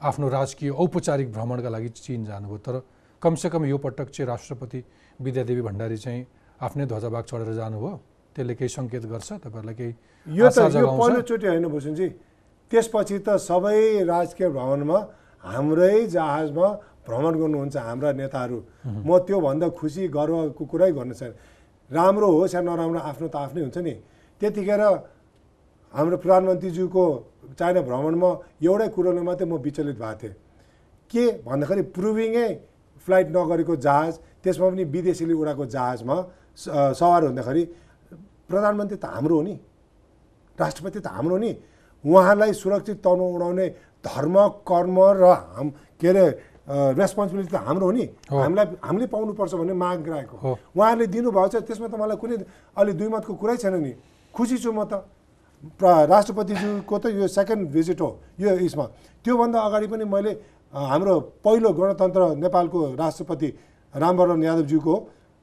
आफ्नो 0.00 0.26
राजकीय 0.28 0.70
औपचारिक 0.72 1.28
भ्रमणका 1.32 1.70
लागि 1.70 1.88
चिन 2.00 2.24
जानुभयो। 2.24 2.58
तर 2.66 2.74
कमसेकम 3.22 3.64
यो 3.64 3.78
पटक 3.78 4.08
चाहिँ 4.10 4.26
राष्ट्रपति 4.28 4.80
विद्यादेवी 5.20 5.62
भण्डारी 5.62 5.96
चाहिँ 6.04 6.26
आफ्नै 6.58 6.84
ध्वजाबाग 6.88 7.24
चढेर 7.30 7.52
जानुभयो। 7.52 7.92
त्यसले 8.34 8.54
केही 8.56 8.68
सङ्केत 8.68 9.04
गर्छ 9.12 9.28
तपाईँहरूलाई 9.44 9.74
केही 9.76 9.92
यो 10.38 10.48
त? 10.48 10.58
पहिलोचोटि 10.72 11.46
होइन 11.46 11.66
भूषणजी 11.68 12.08
त्यसपछि 12.72 13.18
त 13.26 13.36
सबै 13.36 14.08
राजकीय 14.08 14.48
भ्रमणमा 14.56 14.98
हाम्रै 15.44 16.06
जहाजमा 16.16 16.68
भ्रमण 17.06 17.34
गर्नुहुन्छ 17.40 17.76
हाम्रा 17.76 18.10
नेताहरू। 18.16 18.58
म 19.04 19.10
त्योभन्दा 19.26 19.68
खुसी 19.76 20.02
गर्वको 20.08 20.64
कुरै 20.64 20.90
गर्नु 20.96 21.14
छैन। 21.20 21.32
राम्रो 21.90 22.28
होस् 22.32 22.54
या 22.56 22.60
नराम्रो 22.64 23.00
आफ्नो 23.10 23.26
त 23.28 23.36
आफ्नै 23.36 23.62
हुन्छ 23.68 23.78
नि। 23.84 23.94
त्यतिखेर 24.40 24.82
हाम्रो 25.92 26.16
प्रधानमन्त्रीज्यूको 26.24 27.04
चाइना 27.58 27.80
भ्रमणमा 27.84 28.30
एउटै 28.64 28.88
कुरोले 28.96 29.22
मात्रै 29.28 29.46
म 29.46 29.60
विचलित 29.60 29.96
भएको 30.00 30.18
थिएँ। 30.20 30.34
के 31.12 31.24
भन्दाखेरि 31.44 31.82
प्रुभिङै 31.92 32.48
फ्लाइट 33.04 33.28
नगरेको 33.36 33.74
जहाज 33.76 34.12
त्यसमा 34.42 34.66
पनि 34.72 34.84
विदेशीले 34.88 35.34
उडाएको 35.36 35.64
जहाजमा 35.68 36.16
सवार 36.96 37.20
हुँदाखेरि 37.28 37.62
प्रधानमन्त्री 38.48 38.96
त 38.96 39.04
हाम्रो 39.04 39.34
हो 39.36 39.42
नि 39.42 39.54
राष्ट्रपति 40.58 41.00
त 41.00 41.06
हाम्रो 41.12 41.36
नि। 41.44 41.50
उहाँलाई 42.04 42.52
सुरक्षित 42.52 42.98
तर्नु 43.04 43.24
उडाउने 43.36 43.66
धर्म 44.04 44.36
कर्म 44.64 44.96
र 45.20 45.24
हाम 45.28 45.68
के 46.00 46.08
अरे 46.08 46.24
रेस्पोन्सिबिलिटी 46.98 47.52
त 47.52 47.60
हाम्रो 47.68 47.84
हो 47.86 47.92
नि। 47.92 48.04
हामीलाई 48.32 48.66
हामीले 48.80 49.06
पाउनुपर्छ 49.12 49.52
भन्ने 49.60 49.74
माग 49.76 50.08
राखेको। 50.08 50.36
उहाँहरूले 50.72 51.06
दिनुभएको 51.14 51.48
छ 51.52 51.56
त्यसमा 51.68 51.88
त 51.92 51.94
मलाई 52.00 52.16
कुनै 52.16 52.36
अहिले 52.80 52.92
दुई 52.96 53.08
मतको 53.12 53.32
कुरै 53.36 53.56
छैन 53.60 53.76
नि। 53.76 53.92
खुसी 54.34 54.56
छु 54.56 54.72
म 54.72 54.88
त। 54.88 55.04
राष्ट्रपतिज्यूको 55.62 56.98
त 56.98 57.06
यो 57.18 57.26
सेकेन्ड 57.28 57.68
भिजिट 57.70 58.00
हो 58.00 58.10
यो 58.40 58.50
यसमा 58.66 58.84
त्योभन्दा 59.24 59.58
अगाडि 59.60 59.86
पनि 59.86 60.04
मैले 60.04 60.32
हाम्रो 60.74 61.14
पहिलो 61.44 61.70
गणतन्त्र 61.78 62.22
नेपालको 62.42 62.78
राष्ट्रपति 62.98 63.48
रामवरण 63.94 64.42
यादवज्यूको 64.42 64.94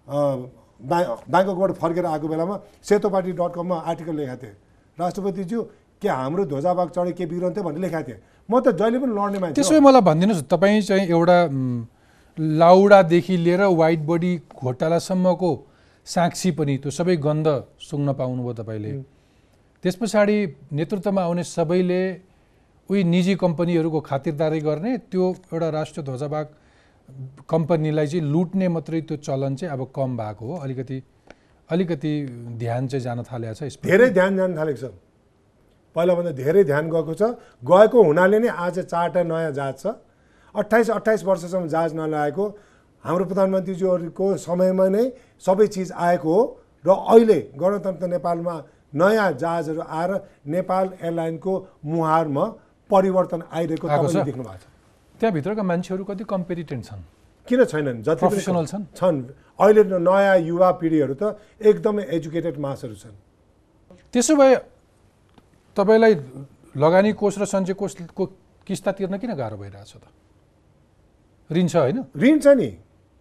ब्या 0.07 0.99
ब्याङ्ककबाट 1.29 1.71
फर्केर 1.79 2.05
आएको 2.05 2.27
बेलामा 2.27 2.55
सेतो 2.89 3.09
पार्टी 3.09 3.31
डट 3.39 3.51
कममा 3.55 3.77
आर्टिकल 3.89 4.15
लेखाएको 4.15 4.43
थिएँ। 4.43 4.55
राष्ट्रपतिज्यू 4.97 5.61
के 6.01 6.07
हाम्रो 6.07 6.45
ध्वजाबाग 6.51 6.89
चढे 6.95 7.11
के 7.11 7.25
बिग्रन्थ्यो 7.25 7.63
भनेर 7.63 7.81
लेखाएको 7.81 8.07
थिएँ। 8.09 8.19
म 8.49 8.59
त 8.59 8.75
जहिले 8.79 8.99
पनि 8.99 9.13
लड्ने 9.13 9.39
मान्छे 9.39 9.55
त्यसो। 9.55 9.71
भए 9.71 9.79
मलाई 9.79 10.01
भनिदिनुहोस् 10.01 10.47
तपाईँ 10.49 10.81
चाहिँ 10.81 11.07
एउटा 11.07 11.37
लाउडादेखि 12.37 13.37
लिएर 13.37 13.61
वाइट 13.75 14.01
बडी 14.09 14.33
घोटालासम्मको 14.55 15.51
साक्षी 16.07 16.51
पनि 16.57 16.77
त्यो 16.83 16.91
सबै 16.91 17.15
गन्ध 17.27 17.47
सुङ्न 17.87 18.13
पाउनुभयो 18.19 18.53
तपाईँले। 18.59 18.91
त्यस 19.83 19.95
पछाडि 19.95 20.37
नेतृत्वमा 20.75 21.21
आउने 21.23 21.43
सबैले 21.45 22.01
उही 22.89 23.03
निजी 23.03 23.35
कम्पनीहरूको 23.35 23.99
खातिरदारी 24.01 24.59
गर्ने 24.59 24.97
त्यो 25.07 25.25
एउटा 25.53 25.69
राष्ट्रिय 25.69 26.03
ध्वजाबाग 26.05 26.45
कम्पनीलाई 27.49 28.07
चाहिँ 28.07 28.23
लुट्ने 28.31 28.67
मात्रै 28.67 29.01
त्यो 29.01 29.17
चलन 29.23 29.55
चाहिँ 29.55 29.71
अब 29.73 29.81
कम 29.95 30.17
भएको 30.17 30.45
हो। 30.45 30.55
अलिकति 30.59 31.01
अलिकति 31.69 32.11
ध्यान 32.59 32.87
चाहिँ 32.87 33.03
जान 33.03 33.23
थालेको 33.23 33.53
छ 33.55 33.79
धेरै 33.85 34.09
ध्यान 34.09 34.37
जान 34.37 34.57
थालेको 34.57 34.79
छ। 34.81 34.91
पहिलाभन्दा 35.95 36.31
धेरै 36.43 36.63
ध्यान 36.63 36.89
गएको 36.89 37.13
छ। 37.13 37.23
गएको 37.63 38.03
हुनाले 38.03 38.39
नै 38.39 38.47
आज 38.49 38.79
चारवटा 38.83 39.23
नयाँ 39.23 39.51
जहाज 39.51 39.75
छ। 39.79 39.85
अट्ठाइस 40.55 40.89
अट्ठाइस 40.91 41.23
वर्षसम्म 41.23 41.67
जहाज 41.67 41.95
नलाएको 41.95 42.45
हाम्रो 43.03 43.25
प्रधानमन्त्रीज्यूहरूको 43.31 44.25
समयमा 44.43 44.87
नै 44.89 45.03
सबै 45.39 45.67
चिज 45.71 45.91
आएको 45.95 46.27
हो। 46.27 46.41
र 46.85 46.89
अहिले 46.89 47.39
गणतन्त्र 47.55 48.07
नेपालमा 48.07 48.55
नयाँ 48.93 49.31
जहाजहरू 49.33 49.81
आएर 49.81 50.11
नेपाल 50.47 50.85
एयरलाइनको 51.01 51.53
मुहारमा 51.85 52.45
परिवर्तन 52.89 53.41
आइरहेको? 53.51 53.87
तपाईँले 53.87 54.23
देख्नु 54.23 54.43
भएको 54.43 54.57
छ। 54.57 54.65
त्यहाँभित्रका 55.19 55.63
मान्छेहरू 55.63 56.03
कति 56.03 56.23
कम्पिटेन्ट 56.23 56.85
छन्? 56.85 57.01
किन 57.47 57.65
छैनन्? 57.65 58.01
जति 58.01 58.19
प्रोफेसनल 58.19 58.65
छन्? 58.65 58.83
छन्। 58.95 59.17
अहिले 59.59 59.83
नयाँ 59.99 60.37
युवा 60.39 60.69
पिँढीहरू 60.79 61.13
त 61.13 61.37
एकदमै 61.61 62.03
एजुकेटेड 62.07 62.57
मासहरू 62.57 62.95
छन्। 62.95 63.15
त्यसो 64.13 64.35
भए 64.35 64.55
तपाईँलाई 65.77 66.13
लगानी 66.77 67.11
कोष 67.13 67.37
र 67.39 67.45
सञ्चय 67.45 67.73
कोषको 67.73 68.25
किस्ता 68.65 68.91
तिर्न 68.91 69.17
किन 69.17 69.33
गाह्रो 69.35 69.57
भइरहेछ 69.57 69.93
त? 69.97 70.05
ऋण 71.49 71.67
छ 71.67 71.75
होइन? 71.75 71.97
ऋण 72.15 72.39
छ 72.39 72.47
नि। 72.57 72.69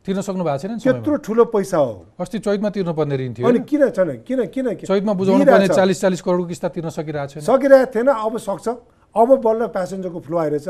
तिर्न 0.09 0.21
सक्नु 0.25 0.40
भएको 0.40 0.59
छैन? 0.59 0.81
त्यत्रो 0.81 1.16
ठुलो 1.21 1.44
पैसा 1.53 1.77
हो। 1.77 2.16
अस्ति 2.16 2.38
चैतमा 2.40 2.68
तिर्नुपर्ने 2.73 3.16
ऋण 3.21 3.33
थियो 3.37 3.44
अनि? 3.44 3.61
किन 3.68 3.83
छैन 3.92 4.11
किन 4.25 4.40
किन 4.49 4.66
चैतमा 4.88 5.12
बुझाउनु 5.12 5.44
पर्ने। 5.44 5.68
चालिस 5.68 6.01
चालिस 6.01 6.21
करोडको 6.25 6.49
किस्ता 6.49 6.68
तिर्न 6.73 6.88
सकिरहेको 6.88 7.29
छैन। 7.29 7.42
सकिरहेको 7.44 7.92
थिएन 7.92 8.09
अब 8.09 8.35
सक्छ। 8.40 8.66
अब 9.12 9.29
बल्ल 9.44 9.66
प्यासेन्जरको 9.68 10.21
फ्लो 10.25 10.37
आइरहेछ। 10.38 10.68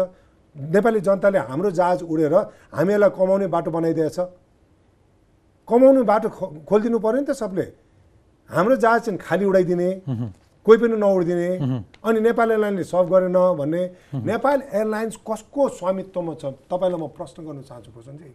नेपाली 0.74 1.01
जनताले 1.07 1.38
हाम्रो 1.38 1.70
जहाज 1.70 2.03
उडेर 2.03 2.35
हामीहरूलाई 2.74 3.11
कमाउने 3.14 3.46
बाटो 3.46 3.70
बनाइदिएछ। 3.70 4.18
कमाउने 5.68 6.03
बाटो 6.03 6.29
खो 6.35 6.44
खोलिदिनु 6.66 6.98
पऱ्यो 6.98 7.20
नि 7.22 7.27
त 7.31 7.38
सबले। 7.38 7.66
हाम्रो 8.51 8.77
जहाज 8.83 9.01
चाहिँ 9.07 9.18
खाली 9.22 9.44
उडाइदिने 9.44 9.88
कोही 10.66 10.79
पनि 10.83 10.96
नउडिदिने। 10.98 11.51
अनि 12.03 12.18
नेपाल 12.27 12.48
एयरलाइनले 12.51 12.85
सल्भ 12.90 13.07
गरेन 13.07 13.38
भन्ने। 13.55 13.83
नेपाल 14.18 14.59
एयरलाइन्स 14.74 15.16
कसको 15.22 15.62
स्वामित्वमा 15.79 16.33
छ? 16.35 16.44
तपाईँलाई 16.66 16.98
म 16.98 17.07
प्रश्न 17.14 17.38
गर्न 17.46 17.62
चाहन्छु 17.62 17.90
प्रसन्नजी 17.94 18.31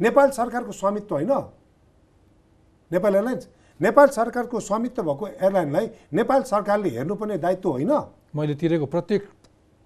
नेपाल 0.00 0.30
सरकारको 0.30 0.72
स्वामित्व 0.72 1.14
होइन? 1.14 1.32
नेपाल 2.90 3.14
एयरलाइन्स 3.14 3.48
नेपाल 3.80 4.08
सरकारको 4.08 4.60
स्वामित्व 4.60 5.02
भएको 5.02 5.26
एयरलाइनलाई 5.28 5.86
नेपाल 6.12 6.42
सरकारले 6.42 6.88
हेर्नुपर्ने 6.88 7.38
दायित्व 7.38 7.68
होइन? 7.70 7.92
मैले 8.36 8.54
तिरेको 8.54 8.86
प्रत्येक 8.86 9.22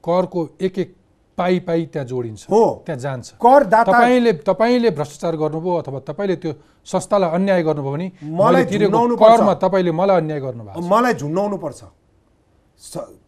करको 0.04 0.48
एक 0.60 0.78
एक 0.78 0.94
पाइ 1.38 1.58
पाइ 1.60 1.86
त्यहाँ 1.92 2.06
जोडिन्छ। 2.06 2.46
हो। 2.50 2.82
त्यहाँ 2.86 2.98
जान्छ। 3.00 3.30
करदाता 3.36 3.92
तपाईँले 3.92 4.32
तपाईँले 4.40 4.90
भ्रष्टाचार 4.90 5.36
गर्नुभयो 5.36 5.74
अथवा 5.76 6.00
तपाईँले 6.08 6.36
त्यो 6.36 6.52
संस्थालाई 6.86 7.30
अन्याय 7.30 7.62
गर्नुभयो 7.62 7.92
भने 7.92 8.06
मलाई 8.22 8.54
मैले 8.54 8.70
तिरेको। 8.70 9.16
करमा 9.16 9.54
तपाईँले 9.54 9.92
मलाई 9.92 10.16
अन्याय 10.16 10.40
गर्नुभएको 10.40 10.80
छ। 10.80 10.88
मलाई 10.92 11.14
झुन्डाउनु 11.14 11.56
पर्छ 11.56 11.80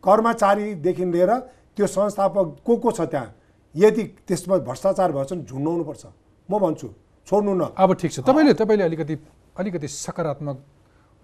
कर्मचारीदेखि 0.04 1.04
लिएर 1.04 1.32
त्यो 1.76 1.86
संस्थापक 1.86 2.46
को 2.64 2.76
को 2.76 2.90
छ 2.92 3.00
त्यहाँ? 3.12 3.28
यदि 3.74 4.02
त्यसमा 4.24 4.56
भ्रष्टाचार 4.64 5.12
भएछ 5.12 5.32
भने 5.32 5.44
झुन्डाउनु 5.44 5.84
पर्छ 5.84 6.04
म 6.48 6.58
भन्छु 6.58 6.88
छोड्नु 7.28 7.54
न। 7.54 7.62
अब 7.76 7.94
ठिक 7.94 8.12
छ। 8.12 8.20
तपाईँले 8.24 8.54
तपाईँले 8.54 8.84
अलिकति 8.84 9.14
अलिकति 9.56 9.88
सकारात्मक 9.88 10.56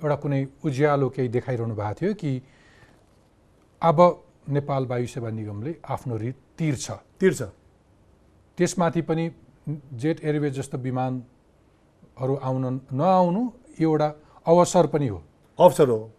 एउटा 0.00 0.16
कुनै 0.20 0.40
उज्यालो 0.64 1.08
केही 1.08 1.28
देखाइरहनु 1.28 1.74
भएको 1.74 1.94
थियो 2.00 2.14
कि 2.14 2.30
अब 3.82 3.98
नेपाल 4.48 4.86
वायु 4.86 5.06
सेवा 5.06 5.30
निगमले 5.30 5.74
आफ्नो 5.80 6.16
ऋण 6.18 6.32
तिर्छ? 6.58 6.90
तिर्छ। 7.20 7.42
त्यसमाथि 8.58 9.02
पनि 9.02 9.24
जेट 9.96 10.24
एयरवेज 10.24 10.52
जस्तो 10.56 10.78
विमानहरू 10.78 12.34
आउन 12.36 12.64
नआउनु 12.92 13.42
एउटा 13.80 14.08
अवसर 14.46 14.86
पनि 14.92 15.08
हो। 15.08 15.22
अवसर 15.58 15.88
हो। 15.88 16.10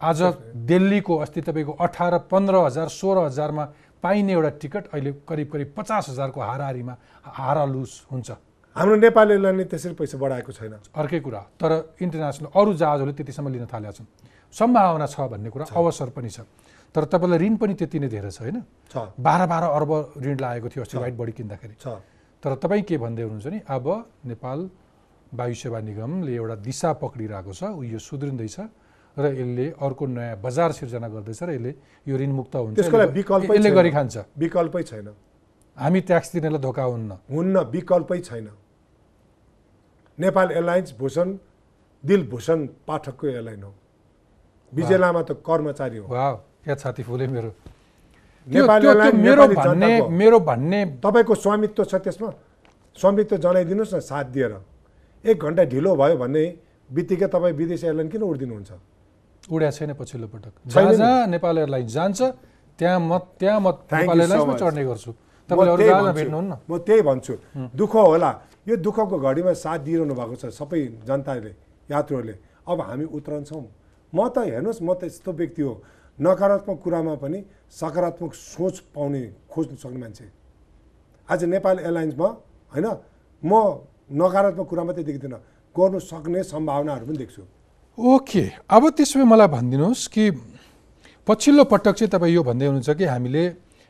आज 0.00 0.20
दिल्लीको 0.68 1.16
अस्ति 1.16 1.40
तपाईँको 1.40 1.72
अठार 1.72 2.18
पन्ध्र 2.30 2.54
हजार 2.66 2.88
सोह्र 2.88 3.18
हजारमा 3.26 3.64
पाइने 4.02 4.32
एउटा 4.32 4.50
टिकट 4.62 4.84
अहिले 4.94 5.12
करिब 5.28 5.48
करिब 5.52 5.68
पचास 5.76 6.08
हजारको 6.10 6.40
हाराहारीमा 6.40 6.94
हारालुस 7.38 7.92
हुन्छ। 8.12 8.30
हाम्रो 8.76 8.96
नेपाल 8.96 9.30
एयरलाइनले 9.30 9.64
त्यसरी 9.64 9.94
पैसा 9.94 10.18
बढाएको 10.18 10.52
छैन। 10.52 10.74
अर्कै 10.94 11.20
कुरा 11.20 11.40
तर 11.58 11.72
इन्टरनेसनल 11.98 12.48
अरू 12.54 12.70
जहाजहरूले 12.74 13.14
त्यतिसम्म 13.18 13.48
लिन 13.52 13.66
थालेका 13.66 13.92
छन्। 13.92 14.06
सम्भावना 14.54 15.06
छ 15.06 15.16
भन्ने 15.28 15.50
कुरा 15.50 15.64
अवसर 15.74 16.08
पनि 16.14 16.30
छ। 16.30 16.46
तर 16.94 17.04
तपाईँलाई 17.04 17.38
ऋण 17.38 17.54
पनि 17.58 17.74
त्यति 17.74 17.98
नै 17.98 18.08
धेरै 18.08 18.30
छ 18.30 18.38
होइन? 18.40 18.58
बाह्र 19.18 19.42
बाह्र 19.46 19.64
अर्ब 19.76 19.90
ऋण 20.24 20.36
लागेको 20.40 20.68
थियो 20.68 20.82
अस्ति 20.86 20.96
वाइट 20.98 21.14
बडी 21.18 21.32
किन्दाखेरि। 21.32 21.74
तर 22.42 22.54
तपाईँ 22.62 22.82
के 22.86 22.96
भन्दै 23.02 23.22
हुनुहुन्छ 23.26 23.46
नि 23.50 23.58
अब 23.66 23.86
नेपाल 24.24 24.58
वायु 25.34 25.54
सेवा 25.54 25.78
निगमले 25.84 26.32
एउटा 26.32 26.54
दिशा 26.64 26.90
पक्रिरहेको 27.02 27.52
छ 27.52 27.62
ऊ 27.74 27.82
यो 27.82 27.98
सुध्रिँदैछ। 27.98 28.56
र 29.18 29.26
यसले 29.26 29.70
अर्को 29.70 30.06
नयाँ 30.06 30.36
बजार 30.36 30.72
सिर्जना 30.72 31.08
गर्दैछ 31.08 31.42
र 31.42 31.50
यसले 31.50 31.74
यो 32.08 32.16
ऋणमुक्त 32.16 32.56
हुन्छ। 32.56 32.78
यसले- 32.78 33.10
विकल्पै 33.10 33.54
यसले 33.54 33.68
छैन। 33.68 33.74
गरी 33.74 33.90
खान्छ 33.90 34.18
विकल्पै 34.38 34.82
छैन। 34.82 35.14
हामी 35.76 36.00
ट्याक्स 36.00 36.32
दिनेलाई 36.32 36.58
धोका 36.58 36.82
हुन्न। 36.82 37.18
हुन्न 37.30 37.58
विकल्पै 37.58 38.18
छैन। 38.18 38.48
नेपाल 40.20 40.50
एयरलाइन्स 40.52 40.94
भूषण 40.98 41.38
दिलभूषण 42.04 42.66
पाठकको 42.66 43.26
एयरलाइन 43.26 43.62
हो। 43.62 43.74
विजय 44.74 44.98
लामा 44.98 45.22
त 45.22 45.32
कर्मचारी 45.32 45.96
हो। 45.96 46.08
वा 46.08 46.32
क्या 46.32 46.74
छाती 46.74 47.02
फुले 47.02 47.26
मेरो। 47.26 47.54
मेरो 48.48 49.46
भन्ने 49.48 50.08
मेरो 50.08 50.40
भन्ने 50.40 51.00
तपाईँको 51.04 51.34
स्वामित्व 51.34 51.84
छ 51.84 51.94
त्यसमा? 51.94 52.32
स्वामित्व 52.96 53.36
जनाइदिनुहोस् 53.36 53.94
न 53.94 54.00
साथ 54.00 54.24
दिएर। 54.24 54.56
एक 55.26 55.40
घन्टा 55.40 55.64
ढिलो 55.64 55.96
भयो 55.96 56.16
भने 56.16 56.58
बित्तिकै 56.92 57.26
तपाईँ 57.26 57.52
विदेश 57.52 57.84
एयरलाइन 57.84 58.08
किन 58.08 58.22
उड्दिनुहुन्छ? 58.22 58.72
उड्या 59.50 59.70
छैन 59.70 59.92
पछिल्लो 59.94 60.26
पटक। 60.28 60.52
जहाँ। 60.66 60.92
जहाँ 60.94 61.26
नेपाल 61.26 61.58
एयरलाइन्स 61.58 61.92
जान्छ 61.92 62.20
त्यहाँ 62.78 63.00
म 63.00 63.18
त्यहाँ 63.40 63.60
म 63.60 63.68
नेपाल 63.90 64.20
एयरलाइन्समा. 64.20 64.54
चढ्ने 64.56 64.84
गर्छु। 64.84 65.10
तपाईँले। 65.48 66.12
भेट्नुहुन्न। 66.12 66.52
म 66.68 66.72
त्यही 66.78 67.02
भन्छु। 67.02 67.34
दुःख 67.74 67.94
होला। 67.94 68.30
यो 68.68 68.76
दुःखको 68.76 69.16
घडीमा 69.18 69.52
साथ 69.56 69.78
दिइरहनु 69.80 70.14
भएको 70.14 70.36
छ 70.36 70.44
सबै 70.52 70.80
जनताले 71.08 71.52
यात्रुहरूले। 71.88 72.34
अब 72.68 72.78
हामी 72.80 73.04
उत्रन्छौँ 73.16 73.64
म 74.12 74.18
त 74.28 74.36
हेर्नुहोस् 74.44 74.82
म 74.84 74.92
त 74.94 75.08
यस्तो 75.08 75.32
व्यक्ति 75.32 75.62
हो। 75.62 75.72
नकारात्मक 76.18 76.78
कुरामा 76.84 77.14
पनि 77.16 77.38
सकारात्मक 77.72 78.32
सोच 78.34 78.76
पाउने 78.92 79.22
खोज्नु 79.48 79.76
सक्ने 79.80 79.98
मान्छे। 79.98 80.26
आज 81.28 81.40
नेपाल 81.44 81.76
एयरलाइन्समा 81.78 82.28
होइन? 82.72 82.86
म 83.42 83.52
नकारात्मक 84.12 84.66
कुरा 84.68 84.82
मात्रै 84.84 85.04
देख्दिनँ। 85.04 85.40
गर्नु 85.76 85.98
सक्ने 86.00 86.42
सम्भावनाहरू 86.44 87.06
पनि 87.06 87.18
देख्छु। 87.18 87.42
ओके 87.98 88.42
अब 88.70 88.88
त्यसो 88.94 89.18
भए 89.18 89.24
मलाई 89.26 89.46
भनिदिनुहोस् 89.48 90.06
कि 90.08 90.30
पछिल्लो 91.26 91.64
पटक 91.66 91.92
चाहिँ 91.98 92.10
तपाईँ 92.10 92.34
यो 92.34 92.42
भन्दै 92.46 92.66
हुनुहुन्छ 92.66 92.90
कि 92.94 93.04
हामीले 93.04 93.42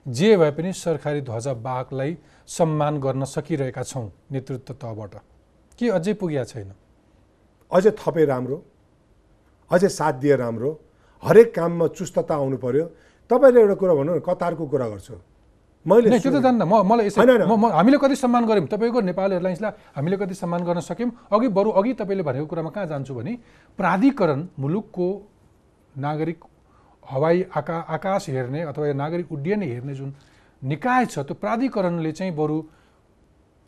जे 0.07 0.37
भए 0.37 0.51
पनि 0.57 0.73
सरकारी 0.73 1.21
ध्वजावाहकलाई 1.29 2.17
सम्मान 2.49 3.01
गर्न 3.05 3.25
सकिरहेका 3.29 3.83
छौँ 3.83 4.09
नेतृत्व 4.33 4.75
तहबाट। 4.81 5.15
के 5.79 5.89
अझै 5.93 6.13
पुगेका 6.17 6.45
छैन? 6.45 6.73
अझै 7.73 7.91
थपे 8.01 8.25
राम्रो 8.25 8.57
अझै 9.71 9.89
साथ 9.93 10.13
दिए 10.25 10.37
राम्रो 10.41 10.71
हरेक 11.23 11.55
काममा 11.55 11.87
चुस्तता 11.93 12.35
आउनु 12.35 12.57
पर्यो। 12.65 12.85
तपाईँले 13.31 13.61
एउटा 13.61 13.75
कुरा 13.77 13.95
भन्नु 13.95 14.15
न 14.17 14.21
कतारको 14.25 14.65
कुरा 14.73 14.89
गर्छु? 14.89 15.15
मैले 15.89 16.19
त्यो 16.21 16.31
त 16.31 16.43
जान्न 16.45 16.63
म 16.69 16.85
मलाई 16.85 17.09
हामीले 17.17 17.99
कति 17.99 18.17
सम्मान 18.17 18.45
गऱ्यौँ? 18.45 18.69
तपाईँको 18.69 19.01
नेपाल 19.09 19.33
एयरलाइन्सलाई 19.33 19.73
हामीले 19.97 20.17
कति 20.21 20.35
सम्मान 20.37 20.61
गर्न 20.69 20.81
सक्यौँ? 20.85 21.11
अघि 21.33 21.49
बरु 21.49 21.71
अघि 21.81 21.93
तपाईँले 21.97 22.23
भनेको 22.29 22.47
कुरामा 22.47 22.71
कहाँ 22.77 22.87
जान्छु 22.93 23.15
भने 23.15 23.33
प्राधिकरण 23.79 24.41
मुलुकको 24.59 25.09
नागरिक 25.97 26.39
हवाई 27.03 27.39
आका 27.57 27.77
आकाश 27.89 28.29
हेर्ने 28.29 28.61
अथवा 28.69 28.93
नागरिक 28.93 29.33
उड्डयन 29.33 29.63
हेर्ने 29.63 29.95
जुन 29.95 30.13
निकाय 30.63 31.07
छ 31.07 31.25
त्यो 31.25 31.35
प्राधिकरणले 31.41 32.13
चाहिँ 32.13 32.33
बरु 32.37 32.57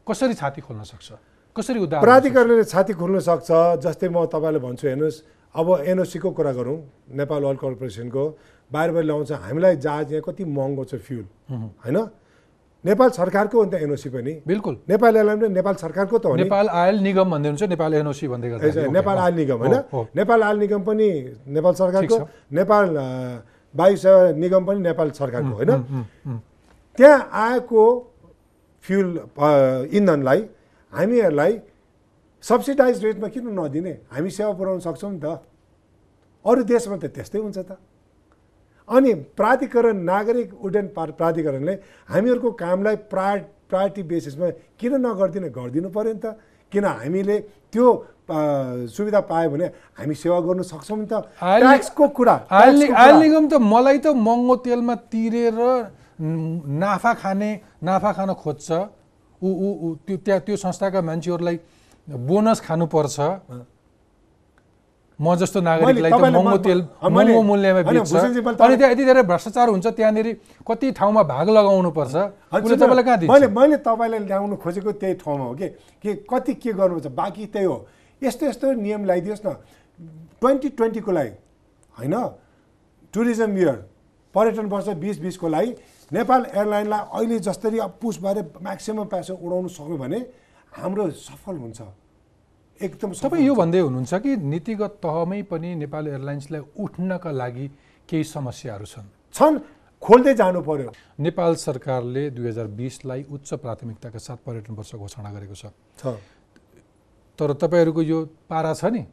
कसरी 0.07 0.35
छाती 0.35 0.61
खोल्न 0.61 0.83
सक्छ? 0.85 1.09
कसरी 1.57 1.79
उदाहरण 1.81 2.05
प्राधिकरणले 2.05 2.65
छाती 2.65 2.93
खोल्न 3.01 3.19
सक्छ 3.25 3.49
जस्तै 3.81 4.09
म 4.13 4.29
तपाईँलाई 4.29 4.61
भन्छु 4.61 4.87
हेर्नुहोस् 4.89 5.19
अब 5.55 5.69
एनओसीको 5.83 6.31
कुरा 6.31 6.53
गरौँ 6.53 6.79
नेपाल 7.17 7.45
ओइल 7.45 7.57
कर्पोरेसनको। 7.65 8.25
बाहिर 8.71 8.91
बाहिर 8.91 9.07
ल्याउँछ। 9.07 9.33
हामीलाई 9.33 9.77
जहाज 9.77 10.13
यहाँ 10.13 10.23
कति 10.27 10.45
महँगो 10.45 10.85
छ 10.85 10.95
फ्युल। 11.03 11.25
होइन? 11.85 11.99
नेपाल 12.85 13.09
सरकारको 13.11 13.59
हो 13.59 13.65
नि 13.65 13.71
त 13.71 13.75
एनओसी 13.85 14.09
पनि। 14.09 14.33
बिल्कुल। 14.47 14.75
नेपाल 14.89 15.17
एयरलाइन 15.17 15.39
पनि 15.41 15.55
नेपाल 15.55 15.75
सरकारको 15.75 16.19
त 16.19 16.27
हो 16.27 16.37
नेपाल 16.37 16.69
आयल 16.69 16.97
निगम 17.05 17.31
भन्दै 17.31 17.49
हुन्छ 17.49 17.63
नेपाल 17.77 17.95
एनओसी 17.95 18.27
भन्दै 18.29 18.49
गर्दा। 18.51 18.87
नेपाल 18.89 19.17
आयल 19.19 19.35
निगम 19.35 19.59
होइन? 19.59 19.77
नेपाल 20.17 20.43
आयल 20.43 20.59
निगम 20.59 20.83
पनि 20.89 21.09
नेपाल 21.47 21.75
सरकारको। 21.77 22.17
नेपाल 22.53 22.87
वायु 23.75 23.97
सेवा 23.97 24.21
निगम 24.33 24.63
पनि 24.65 24.81
नेपाल 24.81 25.11
सरकारको 25.13 25.53
होइन? 25.61 25.71
त्यहाँ 26.99 27.21
आएको 27.33 27.83
फ्युल 28.85 29.09
इन्धनलाई 29.93 30.41
हामीहरूलाई 30.93 31.53
सब्सिडाइज 32.45 33.05
रेटमा 33.05 33.29
किन 33.29 33.45
नदिने? 33.53 33.93
हामी 34.09 34.31
सेवा 34.31 34.53
पुऱ्याउन 34.57 34.81
सक्छौँ 34.81 35.13
नि 35.13 35.21
त। 35.21 35.45
अरू 36.45 36.63
देशमा 36.65 36.97
त 36.97 37.13
त्यस्तै 37.13 37.39
हुन्छ 37.39 37.59
त। 37.59 37.77
अनि 38.91 39.15
प्राधिकरण 39.39 39.97
नागरिक 40.05 40.49
उड्डयन 40.65 40.87
प्राधिकरणले 40.97 41.75
हामीहरूको 42.11 42.51
कामलाई 42.63 42.97
प्रा 43.13 43.29
प्रायोरिटी 43.71 44.03
बेसिसमा 44.03 44.47
किन 44.81 44.93
नगरिदिने 45.07 45.49
गरिदिनु 45.55 45.89
पऱ्यो 45.95 46.13
नि 46.13 46.21
त? 46.25 46.27
किन 46.73 46.85
हामीले 46.85 47.37
त्यो 47.71 47.87
सुविधा 48.31 49.21
पायो 49.31 49.51
भने 49.51 49.67
हामी 49.99 50.15
सेवा 50.15 50.39
गर्नु 50.47 50.63
सक्छौँ 50.63 50.99
नि 50.99 51.07
त? 51.07 51.15
ट्याक्सको 51.39 52.09
कुरा 52.19 52.35
आयल। 52.51 53.17
निगम 53.23 53.47
त 53.47 53.55
मलाई 53.63 53.99
त 53.99 54.07
महँगो 54.11 54.55
तेलमा 54.67 54.95
तिरेर 55.11 55.59
नाफा 56.83 57.13
खाने 57.23 57.51
नाफा 57.83 58.11
खान 58.13 58.31
खोज्छ। 58.43 58.69
ऊ 59.43 59.49
ऊ 59.49 59.95
त्यो 60.07 60.17
त्यहाँ 60.27 60.41
त्यो 60.47 60.57
संस्थाका 60.67 61.01
मान्छेहरूलाई 61.01 61.57
बोनस 62.07 62.59
खानुपर्छ। 62.67 63.17
म 65.21 65.35
जस्तो 65.37 65.61
नागरिकलाई 65.61 66.11
त 66.11 66.15
महँगो 66.33 66.59
तेल 66.65 66.79
मैले- 66.81 67.13
महँगो 67.13 67.43
मूल्यमा 67.43 67.81
बेच्छ। 67.93 68.13
मैले 68.13 68.65
अनि 68.65 68.77
त्यहाँ 68.77 68.93
यति 68.93 69.05
धेरै 69.05 69.23
भ्रष्टाचार 69.29 69.69
हुन्छ 69.69 69.87
त्यहाँनिर 69.87 70.27
कति 70.69 70.91
ठाउँमा 70.97 71.23
भाग 71.23 71.47
लगाउनु 71.51 71.91
पर्छ 71.93 72.15
हजुर, 72.17 72.65
उसले 72.65 72.77
तपाईँलाई 72.77 73.05
कहाँ 73.05 73.17
मैले 73.21 73.47
दिन्छ? 73.47 73.59
मैले 73.59 73.77
तपाईँलाई 73.85 74.21
ल्याउनु 74.27 74.57
खोजेको 74.57 74.93
त्यही 74.97 75.15
ठाउँमा 75.21 75.45
हो 75.45 75.55
कि? 75.61 75.69
कि 76.03 76.11
कति 76.25 76.55
के 76.57 76.73
गर्नुपर्छ? 76.73 77.07
बाँकी 77.13 77.47
त्यही 77.53 77.67
हो। 77.67 77.77
यस्तो 78.23 78.47
यस्तो 78.47 78.67
नियम 78.81 79.05
ल्याइदियोस् 79.05 79.45
न। 79.47 79.49
ट्वेन्टी 80.41 80.69
ट्वेन्टीको 80.81 81.11
लागि 81.13 81.33
होइन? 81.99 82.15
टुरिज्म 83.13 83.57
इयर 83.59 83.77
पर्यटन 84.35 84.67
वर्ष 84.73 84.89
बिस 85.05 85.19
बिसको 85.21 85.49
लागि 85.49 85.71
नेपाल 86.13 86.47
एयरलाइनलाई 86.55 87.01
अहिले 87.13 87.39
जसरी 87.45 87.79
अब 87.79 87.93
पुस 88.01 88.21
भएर 88.23 88.39
म्याक्सिमम् 88.63 89.07
पैसा 89.13 89.35
उडाउनु 89.37 89.69
सक्यो 89.69 89.97
भने 90.01 90.19
हाम्रो 90.73 91.11
सफल 91.11 91.57
हुन्छ। 91.61 91.81
एकदम 92.81 93.13
तपाईँ 93.13 93.45
यो। 93.45 93.55
भन्दै 93.55 93.81
हुनुहुन्छ 93.81 94.15
कि 94.25 94.37
नीतिगत 94.37 94.93
तहमै 95.05 95.43
पनि 95.53 95.75
नेपाल 95.85 96.05
एयरलाइन्सलाई 96.09 96.61
उठ्नका 96.81 97.31
लागि 97.31 97.67
केही 98.09 98.25
समस्याहरू 98.25 98.87
छन्? 98.87 99.07
छन्। 99.35 99.55
खोल्दै 100.03 100.35
जानु 100.35 100.61
पर्यो। 100.65 100.91
नेपाल 101.21 101.55
सरकारले 101.61 102.23
दुई 102.33 102.47
हजार 102.49 102.67
बिसलाई 102.73 103.23
उच्च 103.29 103.49
प्राथमिकताका 103.61 104.19
साथ 104.19 104.39
पर्यटन 104.47 104.75
वर्ष 104.75 104.95
घोषणा 104.97 105.31
गरेको 105.31 105.55
छ। 105.55 105.65
तर 107.39 107.53
तपाईँहरूको 107.53 108.03
यो 108.03 108.19
पारा 108.49 108.73
छ 108.73 108.85
नि? 108.89 109.05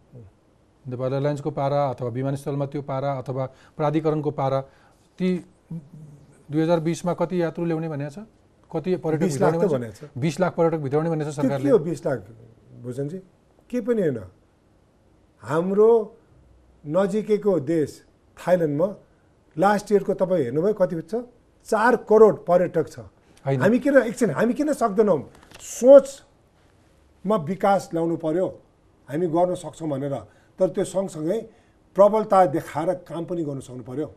नेपाल 0.88 1.14
एयरलाइन्सको 1.14 1.52
पारा 1.52 1.80
अथवा 1.92 2.10
विमानस्थलमा 2.10 2.66
त्यो 2.72 2.82
पारा 2.88 3.12
अथवा 3.20 3.46
प्राधिकरणको 3.76 4.32
पारा 4.32 4.60
ती 5.20 5.28
दुई 6.48 6.62
हजार 6.64 6.80
बिसमा 6.80 7.14
कति 7.20 7.36
यात्रु 7.42 7.66
ल्याउने 7.68 7.90
भनेको 7.92 8.12
छ? 8.16 8.20
कति 8.72 8.96
पर्यटक 9.04 9.28
बिस 10.16 10.40
लाख 10.40 10.52
पर्यटक 10.56 10.80
भित्राउने 10.80 11.10
भनेको 11.12 11.32
छ 11.32 11.36
सरकारले? 11.36 11.68
बिस 11.84 12.06
लाख। 12.08 12.18
भूषणजी 12.84 13.20
के 13.70 13.82
पनि 13.82 14.02
होइन। 14.02 14.20
हाम्रो 15.44 15.92
नजिकैको 16.84 17.60
देश 17.62 17.90
थाइल्यान्डमा 18.38 18.88
लास्ट 19.56 19.92
इयरको 19.92 20.14
तपाईँ 20.14 20.44
हेर्नुभयो 20.44 20.74
कति 20.74 21.02
छ? 21.02 21.14
चार 21.68 21.96
करोड 22.10 22.36
पर्यटक 22.46 22.88
छ। 22.90 23.00
हामी 23.46 23.80
किन 23.80 23.98
एकछिन 23.98 24.30
हामी 24.32 24.54
किन 24.54 24.74
सक्दैनौँ? 24.74 25.20
सोचमा 25.60 27.36
विकास 27.44 27.90
ल्याउनु 27.94 28.16
पर्यो। 28.18 28.48
हामी 29.10 29.28
गर्न 29.28 29.56
सक्छौँ 29.56 29.90
भनेर। 29.90 30.16
तर 30.60 30.68
त्यो 30.70 30.84
सँगसँगै 30.86 31.40
प्रबलता 31.96 32.46
देखाएर 32.56 32.90
काम 33.04 33.26
पनि 33.26 33.44
गर्नु 33.44 33.62
सक्नु 33.62 33.84
पर्यो। 33.84 34.08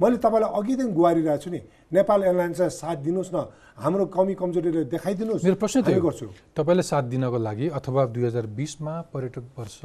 मैले 0.00 0.16
तपाईँलाई 0.22 0.50
अघिदेखि 0.54 0.92
गुहारिरहेको 0.94 1.42
छु 1.42 1.50
नि। 1.50 1.60
नेपाल 1.90 2.20
एयरलाइन्सलाई 2.22 2.70
साथ 2.70 2.96
दिनुहोस् 3.02 3.34
न। 3.34 3.38
हाम्रो 3.82 4.04
कमी 4.14 4.34
कमजोरीले 4.38 4.84
देखाइदिनुहोस्। 4.94 5.44
मेरो 5.44 5.58
प्रश्न 5.58 5.78
त्यही 5.82 6.00
गर्छु। 6.00 6.26
तपाईँले 6.54 6.82
साथ 6.82 7.04
दिनको 7.10 7.38
लागि 7.38 7.66
अथवा 7.78 8.02
दुई 8.14 8.24
हजार 8.30 8.46
बिसमा 8.46 8.94
पर्यटक 9.10 9.44
वर्ष 9.58 9.80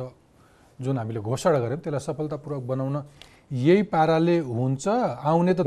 जुन 0.80 0.98
हामीले 0.98 1.20
घोषणा 1.20 1.60
गऱ्यौँ 1.60 1.82
त्यसलाई 1.82 2.04
सफलतापूर्वक 2.06 2.64
बनाउन 2.64 2.96
यही 3.54 3.82
पाराले 3.90 4.38
हुन्छ। 4.46 4.86
आउने 4.88 5.54
त। 5.54 5.62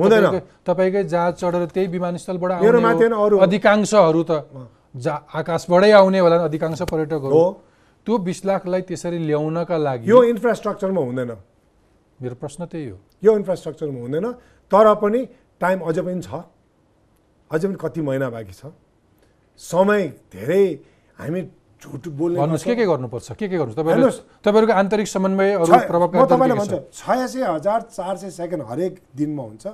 तपाईँकै 0.62 1.02
जहाज 1.10 1.32
चढेर 1.42 1.64
त्यही 1.74 1.86
विमानस्थलबाट 1.86 2.50
आउने। 2.62 3.38
अधिकांशहरू 3.42 4.22
त 4.22 4.32
जा 4.94 5.14
आकाशबाटै 5.34 5.90
आउने 5.90 6.18
होला 6.18 6.36
अधिकांश 6.46 6.82
पर्यटकहरू। 6.86 7.42
त्यो 8.06 8.14
बिस 8.22 8.40
लाखलाई 8.46 8.82
त्यसरी 8.86 9.18
ल्याउनका 9.26 9.76
लागि 9.78 10.10
यो 10.10 10.22
इन्फ्रास्ट्रक्चरमा 10.22 11.00
हुँदैन। 11.00 11.30
मेरो 12.20 12.34
प्रश्न 12.34 12.64
त्यही 12.66 12.88
हो। 12.88 12.98
यो 13.24 13.30
इन्फ्रास्ट्रक्चरमा 13.36 14.00
हुँदैन 14.00 14.26
तर 14.72 14.86
पनि 15.02 15.20
टाइम 15.60 15.78
अझै 15.80 16.02
पनि 16.02 16.22
छ। 16.22 16.30
अझै 17.50 17.66
पनि 17.68 17.76
कति 17.76 18.00
महिना 18.00 18.28
बाँकी 18.30 18.52
छ। 18.52 18.72
समय 19.60 20.02
धेरै 20.32 20.64
हामी 21.18 21.40
झुट 21.76 22.08
बोल्ने 22.08 22.40
भन्नुहोस् 22.40 22.64
के। 22.64 22.74
के 22.76 22.84
गर्नुपर्छ? 22.86 23.28
के 23.32 23.46
के 23.48 23.56
गर्नुहोस् 23.56 23.78
तपाईँहरू। 23.78 24.10
तपाईँहरूको 24.44 24.74
आन्तरिक 24.74 25.06
समन्वय 25.06 25.48
तपाईँलाई 25.60 26.56
भन्छु? 26.56 26.78
छयासी 26.92 27.40
हजार 27.42 27.80
चार 27.92 28.16
सय 28.16 28.30
सेकेन्ड 28.30 28.62
हरेक 28.64 28.92
दिनमा 29.16 29.42
हुन्छ। 29.42 29.64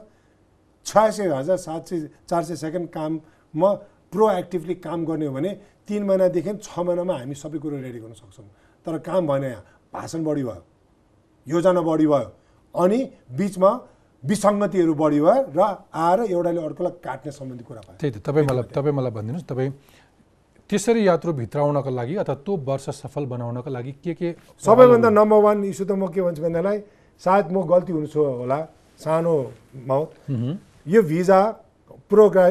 छयासी 0.86 1.22
हजार 1.22 1.56
सात 1.56 1.82
सय 1.88 2.08
चार 2.26 2.42
सय 2.42 2.56
सेकेन्ड 2.58 2.88
काममा 2.90 3.70
प्रोएक्टिभली 4.12 4.74
काम 4.82 5.04
गर्ने 5.06 5.26
हो 5.26 5.32
भने 5.32 5.50
तिन 5.88 6.02
महिनादेखि 6.04 6.52
छ 6.58 6.78
महिनामा 6.78 7.14
हामी 7.16 7.34
सबै 7.34 7.58
कुरो 7.58 7.76
रेडी 7.80 7.98
गर्न 8.02 8.12
सक्छौँ। 8.12 8.50
तर 8.86 8.98
काम 8.98 9.26
भएन 9.26 9.44
यहाँ। 9.44 9.64
भाषण 9.94 10.24
बढी 10.24 10.42
भयो। 10.42 10.62
योजना 11.46 11.80
बढी 11.80 12.06
भयो। 12.06 12.28
अनि 12.74 12.98
बिचमा 13.38 13.70
विसङ्गतिहरू 14.22 14.94
बढी 14.94 15.20
भयो 15.20 15.40
र 15.56 15.60
आएर 15.90 16.20
एउटाले 16.30 16.60
अर्कोलाई 16.62 16.92
काट्ने 17.02 17.30
सम्बन्धी 17.32 17.64
कुरा 17.64 17.80
भयो। 17.86 17.96
त्यही 18.00 18.12
त 18.12 18.18
तपाईँ 18.22 18.46
मलाई 18.46 18.64
तपाईँ 18.70 18.94
मलाई 18.94 19.12
भनिदिनुहोस् 19.12 19.48
तपाईँ 19.50 19.70
त्यसरी 20.70 21.02
यात्रु 21.06 21.32
भित्राउनको 21.42 21.90
लागि 21.90 22.14
अथवा 22.22 22.34
त्यो 22.46 22.52
वर्ष 22.64 22.86
सफल 23.02 23.24
बनाउनको 23.28 23.70
लागि 23.70 23.92
के 24.04 24.12
के 24.14 24.28
सबैभन्दा 24.62 25.10
नम्बर 25.10 25.38
वान 25.44 25.64
इस्यु 25.68 25.84
त 25.84 25.92
म 25.92 26.08
के 26.08 26.20
भन्छु 26.22 26.42
भन्दालाई 26.42 26.78
सायद 27.22 27.46
म 27.52 27.66
गल्ती 27.66 27.92
हुन्छु 27.92 28.20
होला 28.40 28.58
सानो 28.96 29.34
माउथ। 29.84 30.10
यो 30.86 31.00
भिजा 31.02 31.40
प्रोग्रा 32.08 32.44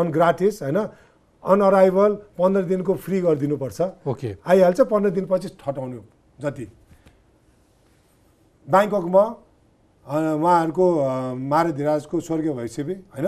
अन 0.00 0.06
ग्राटिस 0.14 0.62
होइन 0.62 0.78
अन 1.44 1.60
अराइभल 1.60 2.10
पन्ध्र 2.38 2.62
दिनको 2.70 2.92
फ्री 2.94 3.20
गरिदिनुपर्छ। 3.20 3.80
ओके। 4.06 4.30
आइहाल्छ 4.46 4.80
पन्ध्र 4.86 5.10
दिनपछि 5.10 5.48
ठटाउनु 5.60 6.00
जति। 6.38 6.66
ब्याङ्ककमा 8.68 9.24
उहाँहरूको 10.06 10.86
अ, 10.98 11.34
महारधिराजको 11.34 12.20
स्वर्गीय 12.20 12.52
भइसके 12.52 12.82
होइन? 12.82 13.26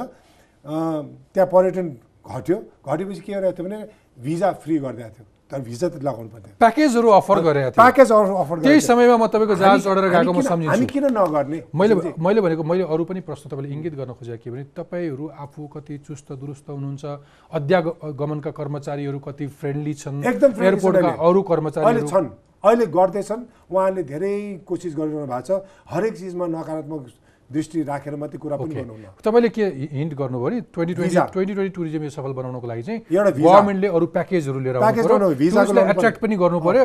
त्यहाँ 1.35 1.49
पर्यटन 1.53 1.87
घट्यो। 2.25 2.57
घटेपछि 2.89 3.21
के 3.21 3.33
गरिरहेको 3.33 3.57
थियो 3.59 3.65
भने 3.69 3.79
भिजा 4.25 4.51
फ्री 4.63 4.79
गरिदिएको 4.79 5.15
थियो। 5.15 5.27
तर 5.51 5.61
भिजा 5.61 5.89
त 5.93 6.01
लगाउनु 6.03 6.29
पर्थ्यो 6.35 6.53
प्याकेजहरू 6.59 7.09
अफर 7.21 7.39
गरेका 7.47 7.69
थिए। 7.71 7.79
प्याकेज 7.79 8.11
अफर 8.11 8.57
त्यही 8.65 8.65
गरेको 8.65 8.81
थियो। 8.81 8.81
समयमा 8.81 9.17
म 9.21 9.25
तपाईँको 9.29 9.55
जहाज 9.55 9.81
चढेर 9.85 10.07
गएको 10.09 10.33
म 10.33 10.41
किन- 10.41 10.49
हामी 10.51 10.67
सम्झिन्छु 10.67 10.93
किन 10.95 11.05
नगर्ने? 11.15 11.59
मैले? 11.75 11.95
मैले 12.19 12.41
भनेको 12.41 12.63
मैले 12.65 12.83
अरू 12.89 13.05
पनि 13.05 13.21
प्रश्न 13.29 13.45
तपाईँले 13.53 13.69
इङ्गित 13.77 13.95
गर्न 13.95 14.13
खोजेको 14.19 14.41
के 14.45 14.51
भने 14.51 14.65
तपाईँहरू 14.73 15.25
आफू 15.45 15.61
कति 15.75 15.95
चुस्त 16.09 16.33
दुरुस्त 16.33 16.67
हुनुहुन्छ? 16.71 17.05
अध्यागमनका 17.53 18.51
कर्मचारीहरू 18.51 19.19
कति 19.21 19.47
फ्रेन्डली 19.61 19.95
छन्? 19.95 20.25
एकदम 20.25 20.51
एयरपोर्टका। 20.65 21.09
अरू 21.29 21.41
कर्मचारीहरू 21.45 22.07
छन्। 22.09 22.27
अहिले 22.65 22.87
गर्दैछन्। 22.97 23.43
उहाँहरूले 23.71 24.03
धेरै 24.03 24.35
कोसिस 24.65 24.93
गरिरहनु 24.97 25.27
भएको 25.29 25.45
छ। 25.45 25.51
हरेक 25.93 26.15
चिजमा 26.17 26.47
नकारात्मक 26.49 27.03
दृष्टि 27.45 27.83
राखेर 27.85 28.17
मात्रै 28.17 28.39
कुरा 28.41 28.57
पनि 28.57 28.75
गर्नुहुन्न। 28.75 29.21
तपाईँले 29.21 29.49
के 29.53 29.65
हिन्ट 29.93 30.13
गर्नुभयो 30.17 30.49
नि? 30.49 30.59
Twenty 30.73 30.95
twenty. 30.97 31.17
Twenty 31.33 31.55
twenty 31.55 31.75
tourism 31.77 32.03
यो 32.09 32.13
सफल 32.17 32.33
बनाउनको 32.33 32.67
लागि 32.67 32.83
चाहिँ 32.83 33.01
एउटा। 33.05 33.31
गभर्मेन्टले 33.37 33.89
अरू 33.93 34.07
प्याकेजहरू 34.17 34.59
लिएर 34.65 34.77
एट्र्याक्ट 34.81 36.19
पनि। 36.25 36.35
गर्नु 36.41 36.59
पर्यो 36.65 36.85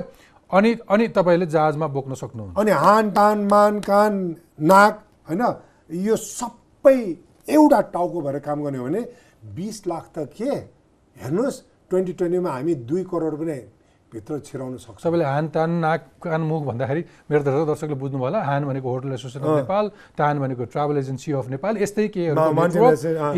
अनि 0.51 0.69
अनि 0.84 1.05
तपाईँले 1.15 1.45
जहाजमा 1.47 1.88
बोक्न 1.95 2.13
सक्नुहुन्छ। 2.19 2.59
अनि 2.59 2.71
हान 2.75 3.05
टान 3.15 3.38
मान 3.47 3.80
कान 3.88 4.13
नाक 4.59 4.93
होइन? 5.30 5.43
यो 5.89 6.15
सबै 6.15 6.99
एउटा 7.47 7.80
टाउको 7.95 8.19
भएर 8.21 8.38
काम 8.43 8.57
गर्ने 8.63 8.77
हो 8.77 8.86
भने 8.86 9.01
बिस 9.55 9.88
लाख 9.88 10.05
त 10.11 10.27
के? 10.36 10.51
हेर्नुहोस् 11.15 11.57
ट्वेन्टी 11.89 12.13
ट्वेन्टीमा 12.19 12.49
हामी 12.51 12.73
दुई 12.84 13.03
करोड 13.07 13.34
पनि 13.39 13.57
भित्र 14.10 14.39
छिराउन 14.41 14.78
सक्छौँ 14.78 15.01
सबैले 15.05 15.24
हान 15.24 15.47
तान 15.53 15.70
नाक 15.86 16.01
कान 16.24 16.41
मुख 16.41 16.64
भन्दाखेरि 16.66 17.01
मेरो 17.30 17.43
त 17.45 17.47
दर्शकले 17.70 17.95
बुझ्नु 18.01 18.18
होला 18.18 18.41
हान 18.41 18.66
भनेको 18.66 18.89
होटल 18.89 19.14
एसोसिएसन 19.14 19.45
अफ 19.45 19.55
नेपाल 19.62 19.86
तान 20.18 20.39
भनेको 20.39 20.66
ट्राभल 20.66 20.97
एजेन्सी 20.97 21.32
अफ 21.38 21.49
नेपाल 21.53 21.78
यस्तै 21.78 22.07
के। 22.18 22.26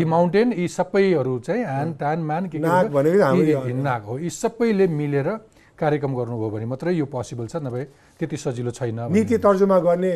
यी 0.00 0.04
माउन्टेन 0.08 0.52
यी 0.52 0.68
सबैहरू 0.72 1.38
चाहिँ 1.44 1.64
हान 1.64 1.92
तान 2.00 2.18
मान 2.24 2.48
के 2.48 2.58
नाक 2.58 4.02
हो 4.08 4.18
यी 4.18 4.30
सबैले 4.32 4.86
मिलेर 4.88 5.28
कार्यक्रम 5.76 6.12
गर्नुभयो 6.16 6.50
भने 6.50 6.66
मात्रै 6.72 6.92
यो 6.94 7.04
पोसिबल 7.04 7.46
छ 7.52 7.56
नभए 7.60 7.84
त्यति 8.16 8.36
सजिलो 8.36 8.70
छैन। 8.72 9.12
नीति 9.12 9.36
तर्जुमा 9.44 9.78
गर्ने 9.78 10.12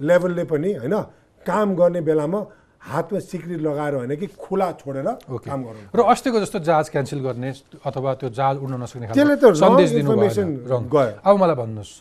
लेभलले 0.00 0.44
पनि 0.52 0.72
होइन 0.84 0.94
काम 1.46 1.74
गर्ने 1.80 2.00
बेलामा 2.04 2.40
हातमा 2.84 3.18
सिक्री 3.20 3.56
लगाएर 3.64 3.94
होइन 3.94 4.12
कि 4.16 4.26
खुला 4.36 4.68
छोडेर 4.80 5.08
काम 5.48 5.60
गर्नु 5.64 5.88
र 5.96 6.00
अस्तिको 6.12 6.38
जस्तो 6.40 6.58
जहाज 6.68 6.88
क्यान्सल 6.92 7.20
गर्ने 7.26 7.50
अथवा 7.80 8.10
त्यो 8.20 8.28
जहाज 8.28 8.56
उड्न 8.64 8.74
नसक्ने 8.82 9.06
त्यसले 9.16 9.36
त 9.40 9.44
सन्देश 9.56 9.88
गयो। 10.92 11.20
अब 11.24 11.34
मलाई 11.40 11.56
भन्नुहोस् 11.56 11.94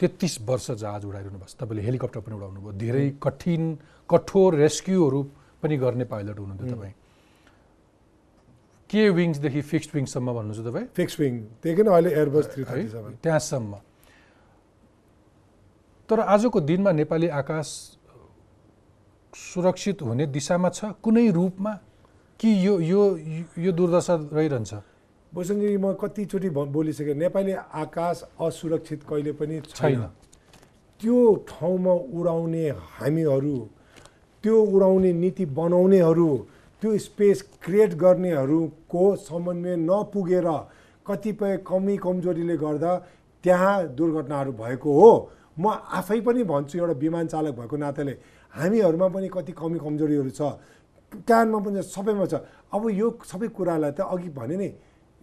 तेत्तिस 0.00 0.34
वर्ष 0.48 0.66
जहाज 0.82 1.02
उडाइरहनु 1.06 1.38
भएको 1.38 1.50
छ 1.50 1.54
तपाईँले 1.58 1.82
हेलिकप्टर 1.86 2.20
पनि 2.20 2.34
उडाउनु 2.34 2.60
भयो। 2.60 2.72
धेरै 2.82 3.06
कठिन 3.22 3.62
कठोर 4.10 4.50
रेस्क्युहरू 4.54 5.20
पनि 5.62 5.76
गर्ने 5.76 6.04
पाइलट 6.10 6.38
हुनुहुन्थ्यो 6.38 6.66
तपाईँ। 6.74 6.94
के 8.90 9.02
विङ्सदेखि 9.10 9.60
फिक्स्ड 9.70 9.90
विङ्ससम्म 9.94 10.28
भन्नुहुन्छ 10.34 10.60
तपाईँ? 10.66 10.86
फिक्स 10.96 11.14
विङ 11.20 11.32
त्यही 11.62 11.74
किन 11.76 11.86
अहिले 11.86 12.10
एयरबस 12.10 12.44
थ्री 12.52 12.62
त्यहाँसम्म। 13.22 13.72
तर 16.08 16.18
आजको 16.24 16.58
दिनमा 16.60 16.90
नेपाली 16.92 17.28
आकाश 17.28 17.68
सुरक्षित 19.38 20.02
हुने 20.02 20.26
दिशामा 20.26 20.68
छ? 20.68 20.84
कुनै 21.02 21.30
रूपमा? 21.30 21.72
कि 22.40 22.48
यो 22.66 22.78
यो 22.80 23.02
यो 23.58 23.72
दुर्दशा 23.72 24.14
रहिरहन्छ? 24.32 24.74
भूषणजी 25.32 25.76
म 25.76 25.92
कतिचोटि 26.00 26.48
बोलिसकेँ 26.50 27.14
नेपाली 27.14 27.52
आकाश 27.52 28.22
असुरक्षित 28.40 29.00
कहिले 29.08 29.32
पनि 29.38 29.60
छैन। 29.68 30.02
त्यो 31.00 31.18
ठाउँमा 31.48 31.92
उडाउने 32.18 32.68
हामीहरू 32.98 33.58
त्यो 34.44 34.56
उडाउने 34.74 35.12
नीति 35.12 35.44
बनाउनेहरू 35.58 36.30
त्यो 36.82 36.96
स्पेस 36.98 37.42
क्रिएट 37.62 37.94
गर्नेहरूको 37.94 39.04
समन्वय 39.16 39.76
नपुगेर 39.76 40.48
कतिपय 41.06 41.56
कमी 41.66 41.96
कमजोरीले 41.96 42.56
गर्दा 42.56 42.92
त्यहाँ 43.44 43.76
दुर्घटनाहरू 43.98 44.52
भएको 44.52 44.90
हो। 45.00 45.10
म 45.58 45.74
आफै 45.90 46.20
पनि 46.20 46.42
भन्छु 46.44 46.78
एउटा 46.78 46.94
विमान 46.98 47.26
चालक 47.26 47.54
भएको 47.58 47.76
नाताले 47.76 48.14
हामीहरूमा 48.54 49.08
पनि 49.14 49.28
कति 49.28 49.52
कमी 49.52 49.78
कमजोरीहरू 49.78 50.30
छ। 50.30 50.40
कानमा 51.28 51.58
पनि 51.64 51.82
सबैमा 51.82 52.26
छ। 52.26 52.34
अब 52.74 52.82
यो 52.90 53.06
सबै 53.24 53.48
कुरालाई 53.48 53.92
त 53.96 54.00
अघि 54.04 54.28
भने 54.34 54.56
नि 54.56 54.68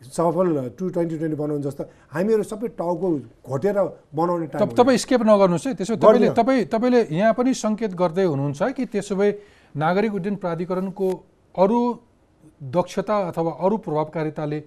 सफल 0.01 0.75
टु 0.77 0.83
ट्वेन्टी 0.89 1.15
ट्वेन्टी 1.17 1.37
बनाउनु 1.37 1.63
जस्तो 1.65 1.83
हामीहरू 2.13 2.43
सबै 2.43 2.67
टाउको 2.77 3.07
घोटेर 3.47 3.77
बनाउने 4.13 4.47
टाइम 4.53 4.61
तप- 4.65 4.75
तपाईँ 4.77 4.97
स्केप 4.97 5.21
नगर्नुहोस् 5.23 5.67
है। 5.67 5.73
त्यसो 5.73 5.93
भए 5.95 6.01
तपाईँले। 6.01 6.29
तपाईँ 6.35 6.65
तपाईँले 6.73 7.01
यहाँ 7.15 7.33
पनि 7.33 7.51
सङ्केत 7.53 7.91
गर्दै 7.95 8.25
हुनुहुन्छ 8.25 8.61
कि 8.75 8.83
त्यसो 8.85 9.15
भए 9.15 9.29
नागरिक 9.75 10.13
उड्डयन 10.13 10.35
प्राधिकरणको 10.43 11.07
अरू 11.55 11.79
दक्षता 12.75 13.15
अथवा 13.29 13.51
अरू 13.65 13.75
प्रभावकारिताले 13.77 14.59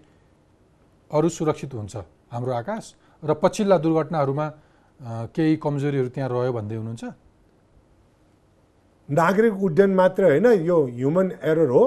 अरू 1.10 1.28
सुरक्षित 1.28 1.74
हुन्छ? 1.74 1.94
हाम्रो 2.32 2.52
आकाश 2.52 2.84
र 3.22 3.30
पछिल्ला 3.42 3.76
दुर्घटनाहरूमा 3.78 4.46
केही 5.34 5.56
कमजोरीहरू 5.56 6.08
त्यहाँ 6.14 6.28
रह्यो 6.30 6.52
भन्दै 6.52 6.76
हुनुहुन्छ? 6.76 7.04
नागरिक 9.08 9.62
उड्डयन 9.62 9.94
मात्र 9.94 10.24
होइन 10.24 10.46
यो 10.62 10.84
ह्युमन 10.86 11.32
एरर 11.42 11.70
हो। 11.70 11.84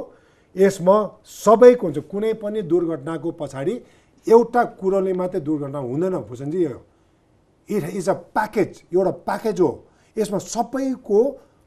यसमा 0.56 0.96
सबैको 1.26 1.88
हुन्छ 1.88 2.00
कुनै 2.12 2.34
पनि 2.34 2.62
दुर्घटनाको 2.62 3.32
पछाडि 3.40 3.74
एउटा 4.28 4.64
कुरोले 4.80 5.14
मात्रै 5.14 5.42
दुर्घटना 5.42 5.80
हुँदैन 5.80 6.16
भूषणजी। 6.28 6.64
यो 6.64 6.82
इट 7.70 7.84
इज 7.96 8.10
अ 8.10 8.14
प्याकेज 8.36 8.82
एउटा 8.94 9.12
प्याकेज 9.28 9.62
हो। 9.62 9.72
यसमा 10.16 10.38
सबैको 10.38 11.20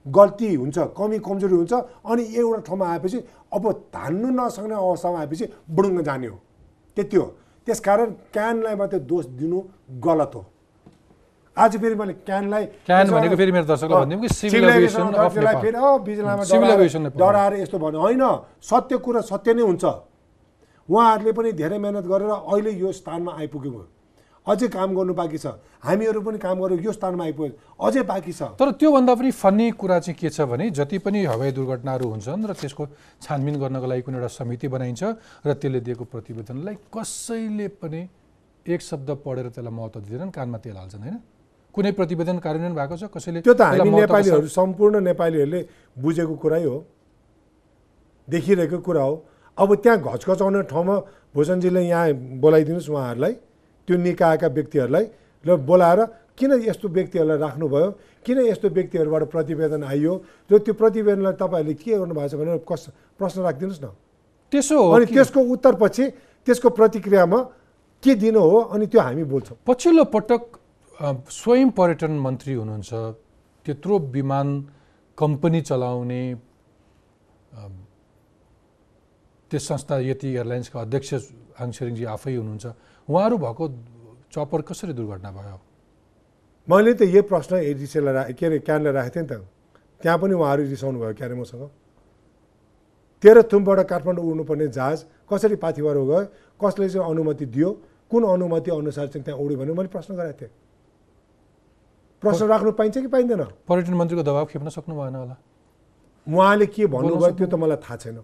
गल्ती 0.07 0.55
हुन्छ 0.55 0.79
कमी 0.97 1.19
कमजोरी 1.19 1.55
हुन्छ 1.55 1.73
अनि 1.73 2.23
एउटा 2.37 2.61
ठाउँमा 2.61 2.87
आएपछि 2.93 3.19
अब 3.53 3.71
धान्नु 3.95 4.29
नसक्ने 4.31 4.75
अवस्थामा 4.75 5.19
आएपछि 5.21 5.45
बुडुङ्ग 5.71 6.01
जाने 6.03 6.27
हो। 6.27 6.39
त्यति 6.97 7.17
हो। 7.17 7.27
त्यसकारण 7.67 8.11
क्यानलाई 8.33 8.75
मात्रै 8.77 9.01
दोष 9.01 9.27
दिनु 9.39 9.63
गलत 10.05 10.33
हो। 10.35 10.45
आज 11.55 11.77
फेरि 11.79 11.95
मैले 11.95 12.13
क्यानलाई 12.27 12.65
क्यान 12.83 13.11
भनेको 13.15 13.37
फेरि 13.39 13.53
मेरो 13.55 13.67
दर्शकलाई 13.71 14.01
भनिदिउँ 14.03 14.21
कि 14.23 14.29
सिभिल 14.35 14.65
फेरि 14.75 15.79
अँ, 15.79 16.03
बिजुलीमा 16.03 16.43
सिभिल। 16.51 17.15
डराएर 17.15 17.55
यस्तो 17.63 17.79
भन्यो 17.79 18.01
होइन। 18.01 18.23
सत्य 18.59 18.97
कुरा 18.99 19.21
सत्य 19.23 19.55
नै 19.55 19.63
हुन्छ। 19.63 19.85
उहाँहरूले 20.91 21.33
पनि 21.33 21.53
धेरै 21.55 21.79
मेहनत 21.79 22.05
गरेर 22.11 22.31
अहिले 22.51 22.71
यो 22.75 22.91
स्थानमा 22.91 23.33
आइपुग्यो। 23.39 23.87
अझै 24.47 24.69
काम 24.69 24.91
गर्नु 24.99 25.15
बाँकी 25.15 25.39
छ। 25.39 25.47
हामीहरू 25.79 26.21
पनि 26.27 26.39
काम 26.43 26.59
गरेर 26.59 26.83
यो 26.83 26.93
स्थानमा 26.93 27.25
आइपुग्यो 27.25 27.55
अझै 27.81 28.03
बाँकी 28.03 28.33
छ। 28.35 28.43
तर 28.59 28.71
त्योभन्दा 28.75 29.15
पनि 29.15 29.31
फन्नी 29.31 29.71
कुरा 29.79 29.99
चाहिँ 30.05 30.19
के 30.19 30.29
छ 30.35 30.51
भने 30.51 30.69
जति 30.75 30.99
पनि 31.07 31.25
हवाई 31.25 31.51
दुर्घटनाहरू 31.55 32.07
हुन्छन् 32.13 32.51
र 32.51 32.53
त्यसको 32.53 32.85
छानबिन 33.23 33.55
गर्नको 33.63 33.87
लागि 33.87 34.03
कुनै 34.03 34.19
एउटा 34.19 34.31
समिति 34.43 34.67
बनाइन्छ 34.75 35.03
र 35.47 35.55
त्यसले 35.55 35.81
दिएको 35.87 36.05
प्रतिवेदनलाई 36.11 36.75
कसैले 36.91 37.69
पनि 37.79 38.01
एक 38.67 38.81
शब्द 38.83 39.09
पढेर 39.23 39.47
त्यसलाई 39.55 39.73
महत्त्व 39.73 40.01
दिँदैनन् 40.03 40.35
कानमा 40.35 40.59
तेल 40.59 40.77
हाल्छन् 40.77 41.03
होइन? 41.07 41.19
कुनै 41.75 41.91
प्रतिवेदन 41.99 42.39
कार्यान्वयन 42.39 42.75
भएको 42.79 42.97
छ? 42.97 43.05
कसैले 43.11 43.39
त्यो 43.43 43.55
त 43.55 43.61
हामी 43.61 43.91
नेपालीहरू 43.91 44.47
सम्पूर्ण 44.47 44.95
नेपालीहरूले 45.11 45.61
बुझेको 45.99 46.35
कुरै 46.39 46.63
हो। 46.65 46.77
देखिरहेको 48.29 48.79
कुरा 48.79 49.03
हो। 49.03 49.15
अब 49.59 49.69
त्यहाँ 49.83 49.99
घचघचाउने 49.99 50.63
ठाउँमा 50.71 50.97
भूषणजीले 51.35 51.83
यहाँ 51.83 52.39
बोलाइदिनुहोस् 52.39 52.91
उहाँहरूलाई 52.91 53.33
त्यो 53.89 53.97
निकायका 53.99 54.49
व्यक्तिहरूलाई 54.55 55.05
ल 55.45 55.49
बोलाएर 55.63 56.01
किन 56.39 56.51
यस्तो 56.67 56.89
व्यक्तिहरूलाई 56.89 57.39
राख्नुभयो? 57.39 57.89
किन 58.27 58.39
यस्तो 58.51 58.69
व्यक्तिहरूबाट 58.71 59.23
प्रतिवेदन 59.35 59.83
आइयो? 59.85 60.13
र 60.51 60.59
त्यो 60.59 60.75
प्रतिवेदनलाई 60.75 61.35
तपाईँहरूले 61.43 61.75
के 61.75 61.93
गर्नुभएको 61.99 62.29
छ 62.31 62.35
भनेर 62.35 62.59
कस 62.65 62.83
प्रश्न 63.19 63.39
राखिदिनुहोस् 63.47 63.83
न। 63.85 63.87
त्यसो 64.53 64.75
हो 64.79 64.91
अनि 64.95 65.07
त्यसको 65.11 65.41
उत्तरपछि 65.43 66.05
त्यसको 66.47 66.69
प्रतिक्रियामा 66.71 67.39
के 68.03 68.13
दिनु 68.15 68.41
हो 68.41 68.59
अनि 68.75 68.87
त्यो 68.87 69.01
हामी 69.01 69.25
बोल्छौँ। 69.27 69.57
पछिल्लो 69.67 70.05
पटक 70.11 70.43
स्वयं 70.95 71.71
पर्यटन 71.75 72.13
मन्त्री 72.25 72.55
हुनुहुन्छ 72.55 72.93
त्यत्रो 73.67 73.99
विमान 74.15 74.49
कम्पनी 75.19 75.61
चलाउने 75.61 76.23
त्यस 79.51 79.69
संस्था 79.69 79.99
यति 80.11 80.29
एयरलाइन्सका 80.29 80.81
अध्यक्ष 80.81 81.15
हाङछेरिङजी 81.59 82.05
आफै 82.15 82.35
हुनुहुन्छ 82.35 82.67
उहाँहरू 83.09 83.37
भएको 83.39 83.65
चपर 84.35 84.61
कसरी 84.69 84.93
दुर्घटना 84.93 85.31
भयो? 85.31 85.59
मैले 86.69 86.95
त 86.95 87.03
यही 87.03 87.21
प्रश्न 87.31 87.55
एडिसीलाई 87.75 88.15
रा 88.15 88.23
के 88.39 88.47
अरे 88.47 88.59
क्यानलाई 88.63 88.93
राखेको 88.93 89.15
थिएँ 89.15 89.23
नि 89.23 89.29
त। 89.29 89.47
त्यहाँ 90.01 90.19
पनि 90.19 90.35
उहाँहरू 90.35 90.63
रिसाउनु 90.71 90.99
भयो 91.01 91.15
क्यारे 91.15 91.35
मसँग। 91.35 91.63
तेह्रथुमबाट 93.23 93.79
काठमाडौँ 93.91 94.25
उड्नुपर्ने 94.31 94.67
जहाज 94.69 94.99
कसरी 95.31 95.57
पाथिभर 95.59 95.97
गयो 95.99 96.19
कसले 96.63 96.89
चाहिँ 96.89 97.11
अनुमति 97.11 97.47
दियो 97.47 97.71
कुन 98.11 98.23
अनुमति 98.25 98.71
अनुसार 98.71 99.07
चाहिँ 99.11 99.25
त्यहाँ 99.25 99.41
उड्यो 99.41 99.59
भने 99.59 99.73
मैले 99.75 99.91
प्रश्न 99.91 100.15
गरेको 100.15 100.39
थिएँ। 100.41 100.51
प्रश्न 102.25 102.47
राख्नु 102.47 102.73
पाइन्छ 102.73 102.99
कि 102.99 103.07
पाइँदैन? 103.07 103.43
पर्यटन 103.69 103.95
मन्त्रीको 103.95 104.23
दबाब 104.23 104.47
खेप्न 104.47 104.69
सक्नु 104.69 104.95
भएन 104.97 105.15
होला। 105.15 105.37
उहाँले 106.29 106.67
के 106.67 106.87
भन्नुभयो 106.87 107.31
त्यो 107.31 107.47
त 107.47 107.55
मलाई 107.55 107.77
थाहा 107.77 107.97
छैन। 107.97 108.19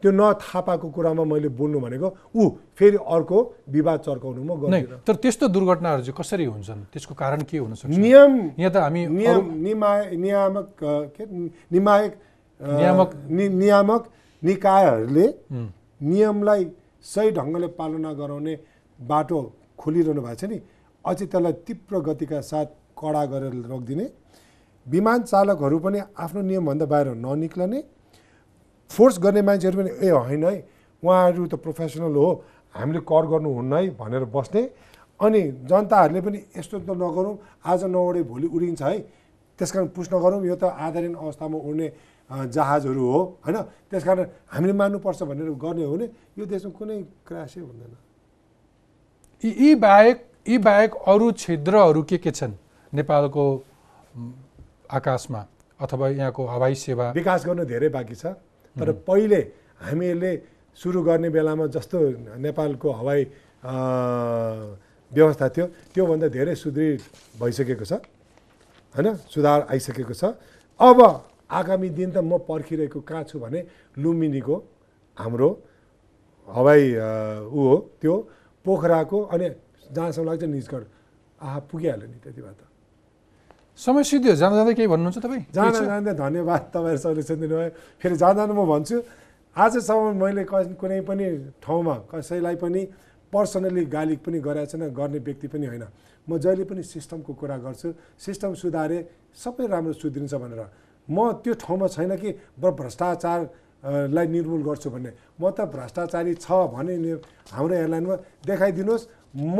त्यो 0.00 0.10
नथाहा 0.12 0.60
पाएको 0.60 0.86
कुरामा 0.90 1.24
मैले 1.24 1.48
बोल्नु 1.48 1.80
भनेको 1.80 2.08
ऊ 2.36 2.56
फेरि 2.72 2.96
अर्को 2.96 3.38
विवाद 3.68 3.98
चर्काउनु 4.00 4.42
म 4.44 4.60
गर्दिनँ। 4.60 5.04
तर 5.06 5.14
त्यस्तो 5.14 5.48
दुर्घटनाहरू 5.48 6.02
चाहिँ 6.02 6.16
कसरी 6.16 6.44
हुन्छन्? 6.44 6.80
त्यसको 6.92 7.14
कारण 7.14 7.40
के 7.44 7.58
हुन 7.58 7.74
सक्छ? 7.74 7.92
नियम 7.92 8.32
यहाँ 8.58 8.72
त 8.72 8.76
हामी 8.76 9.06
नियम 9.06 9.44
निमाय 9.60 10.16
नियामक 10.16 10.76
के 11.16 11.24
निमायक 11.68 12.12
नियामक- 12.60 13.16
नियामक 13.30 14.02
निकायहरूले। 14.44 15.26
नियमलाई 16.00 16.62
सही 17.04 17.30
ढङ्गले 17.30 17.66
पालना 17.76 18.12
गराउने 18.12 18.54
बाटो 19.00 19.38
खोलिरहनु 19.78 20.20
भएको 20.22 20.34
छ 20.34 20.44
नि। 20.44 20.60
अझै 21.04 21.26
त्यसलाई 21.26 21.52
तीव्र 21.52 22.00
गतिका 22.00 22.40
साथ 22.40 22.66
कडा 23.00 23.24
गरेर 23.32 23.54
रोकिदिने। 23.66 24.06
विमान 24.86 25.22
चालकहरू 25.22 25.78
पनि 25.78 25.98
आफ्नो 26.18 26.40
नियमभन्दा 26.42 26.86
बाहिर 26.86 27.08
ननिक्लने। 27.16 27.80
फोर्स 28.90 29.18
गर्ने 29.18 29.42
मान्छेहरू 29.42 29.76
पनि 29.78 29.90
ए 30.02 30.10
होइन 30.10 30.44
है 30.44 30.56
उहाँहरू 31.02 31.46
त 31.46 31.54
प्रोफेसनल 31.64 32.14
हो 32.16 32.28
हामीले 32.74 33.00
कर 33.06 33.24
गर्नुहुन्न 33.32 33.72
है 33.72 33.90
भनेर 33.96 34.24
बस्ने। 34.34 34.62
अनि 35.20 35.40
जनताहरूले 35.68 36.20
पनि 36.20 36.38
यस्तो 36.56 36.78
त 36.80 36.90
नगरौँ 36.96 37.34
आज 37.62 37.84
नउडे 37.86 38.22
भोलि 38.24 38.46
उडिन्छ 38.48 38.82
है 38.82 38.98
त्यस 39.58 39.70
कारण 39.72 39.86
पुस 39.94 40.08
नगरौँ 40.12 40.44
यो 40.46 40.56
त 40.56 40.64
आधारहीन 40.64 41.14
अवस्थामा 41.14 41.58
उड्ने 41.60 41.88
जहाजहरू 42.30 43.04
हो 43.04 43.20
होइन। 43.44 43.56
त्यस 43.90 44.04
कारण 44.04 44.24
हामीले 44.48 44.72
मान्नुपर्छ 44.72 45.22
भनेर 45.22 45.50
गर्ने 45.60 45.84
हो 45.84 45.92
भने 45.92 46.06
यो 46.38 46.44
देशमा 46.46 46.72
कुनै 46.72 46.98
क्रासै 47.28 47.60
हुँदैन। 47.60 47.92
यी 49.44 49.74
बाहेक 49.76 50.16
यी 50.48 50.58
बाहेक 50.58 50.90
अरू 51.06 51.30
छिद्रहरू 51.36 52.02
के 52.02 52.18
के 52.18 52.30
छन्? 52.30 52.52
नेपालको 52.92 53.44
आकाशमा 54.90 55.40
अथवा 55.80 56.08
यहाँको 56.10 56.42
हवाई 56.46 56.74
सेवा। 56.74 57.06
विकास 57.12 57.46
गर्न 57.46 57.64
धेरै 57.64 57.88
बाँकी 57.88 58.14
छ 58.14 58.24
तर 58.76 58.88
पहिले 59.06 59.40
हामीहरूले 59.80 60.32
सुरु 60.78 61.02
गर्ने 61.02 61.28
बेलामा 61.30 61.66
जस्तो 61.74 61.98
नेपालको 62.38 62.88
हवाई 62.90 63.22
व्यवस्था 65.12 65.46
थियो 65.48 65.66
त्योभन्दा 65.94 66.28
धेरै 66.28 66.54
सुदृढ 66.54 67.00
भइसकेको 67.40 67.84
छ 67.84 67.92
होइन? 68.94 69.06
सुधार 69.26 69.66
आइसकेको 69.70 70.14
छ। 70.14 70.24
अब 70.80 70.98
आगामी 71.50 71.88
दिन 71.90 72.10
त 72.14 72.18
म 72.22 72.38
पर्खिरहेको 72.46 73.00
कहाँ 73.02 73.24
छु 73.26 73.38
भने 73.38 73.60
लुम्बिनीको 73.98 74.54
हाम्रो 75.16 75.50
हवाई 76.48 76.82
ऊ 77.50 77.60
हो 77.68 77.76
त्यो 78.00 78.14
पोखराको 78.64 79.18
अनि 79.34 79.46
जहाँसम्म 79.90 80.26
लाग्छ 80.26 80.42
निजगढ। 80.46 80.84
आहा 81.42 81.58
पुगिहाल्यो 81.70 82.06
नि 82.06 82.18
त्यति 82.22 82.42
भए 82.42 82.54
त। 82.54 82.69
समय 83.78 84.02
सिद्धियो। 84.04 84.34
जाँदा 84.36 84.56
जाँदै 84.56 84.74
केही 84.74 84.88
भन्नुहुन्छ 84.88 85.18
तपाईँ? 85.18 85.42
जाँदा? 85.54 85.80
जाँदा 85.80 86.12
धन्यवाद 86.12 86.62
तपाईँहरू 86.74 87.00
सल्युसन 87.00 87.36
दिनुभयो 87.40 87.70
फेरि 88.00 88.16
जाँदा 88.16 88.42
म 88.46 88.60
भन्छु 88.66 88.96
आजसम्म 89.56 90.06
मैले 90.20 90.42
कुनै 90.76 91.00
पनि 91.08 91.26
ठाउँमा 91.64 91.94
कसैलाई 92.10 92.56
पनि 92.60 92.80
पर्सनली 93.32 93.84
गाली 93.88 94.16
पनि 94.20 94.38
गरेको 94.42 94.66
छैन 94.70 94.82
गर्ने 94.92 95.18
व्यक्ति 95.18 95.46
पनि 95.48 95.66
होइन। 95.70 95.84
म 96.28 96.38
जहिले 96.38 96.64
पनि 96.68 96.82
सिस्टमको 96.82 97.32
कुरा 97.40 97.56
गर्छु 97.64 97.88
सिस्टम 98.20 98.54
सुधारे 98.60 98.98
सबै 99.34 99.64
राम्रो 99.66 99.92
सुध्रिन्छ 99.96 100.34
भनेर। 100.34 100.62
म 101.08 101.16
त्यो 101.42 101.52
ठाउँमा 101.56 101.86
छैन 101.88 102.12
कि 102.20 102.30
ब- 102.60 102.74
भ्रष्टाचार 102.76 103.40
अ, 103.80 104.12
लाई 104.12 104.26
निर्मूल 104.28 104.60
गर्छु 104.60 104.90
भन्ने। 104.92 105.10
म 105.40 105.50
त 105.56 105.64
भ्रष्टाचारी 105.72 106.34
छ 106.36 106.52
भने 106.68 106.94
हाम्रो 107.48 107.74
एयरलाइनमा 107.80 108.16
देखाइदिनुहोस्। 108.44 109.04
म 109.32 109.58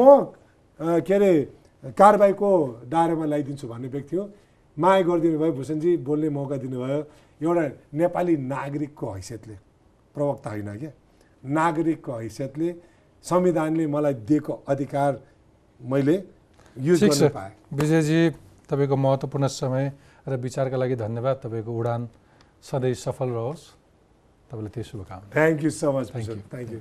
के 1.01 1.15
अरे 1.15 1.33
कारबाहीको 1.85 2.49
दायरामा 2.93 3.24
ल्याइदिन्छु 3.24 3.66
भन्ने 3.68 3.89
व्यक्ति 3.89 4.16
हो। 4.16 4.24
माया 4.76 5.03
गरिदिनु 5.03 5.39
भयो 5.39 5.53
भूषणजी 5.53 5.97
बोल्ने 6.05 6.28
मौका 6.28 6.57
दिनुभयो। 6.57 7.01
एउटा 7.41 7.64
नेपाली 7.97 8.37
नागरिकको 8.37 9.07
हैसियतले 9.11 9.57
प्रवक्ता 10.14 10.51
होइन 10.51 10.68
क्या? 10.78 10.93
नागरिकको 11.45 12.12
हैसियतले 12.12 12.68
संविधानले 13.24 13.87
मलाई 13.87 14.14
दिएको 14.28 14.53
अधिकार 14.68 15.12
मैले 15.81 16.16
युज 16.76 17.05
गर्न 17.05 17.28
पाएँ। 17.28 17.53
विजयजी 17.72 18.20
तपाईँको 18.68 18.97
महत्त्वपूर्ण 18.97 19.47
समय 19.49 19.93
र 20.28 20.37
विचारका 20.37 20.76
लागि 20.76 20.97
धन्यवाद। 20.97 21.37
तपाईँको 21.45 21.72
उडान 21.72 22.09
सधैँ 22.61 22.95
सफल 22.95 23.28
रहोस्। 23.33 23.62
तपाईँलाई 24.51 24.70
त्यही 24.70 24.85
शुभकामना। 24.85 25.33
Thank 25.33 25.64
you 25.64 25.70
so 25.70 25.93
much 25.93 26.07
Thank 26.12 26.28
you. 26.28 26.37
Thank 26.53 26.72
you 26.72 26.81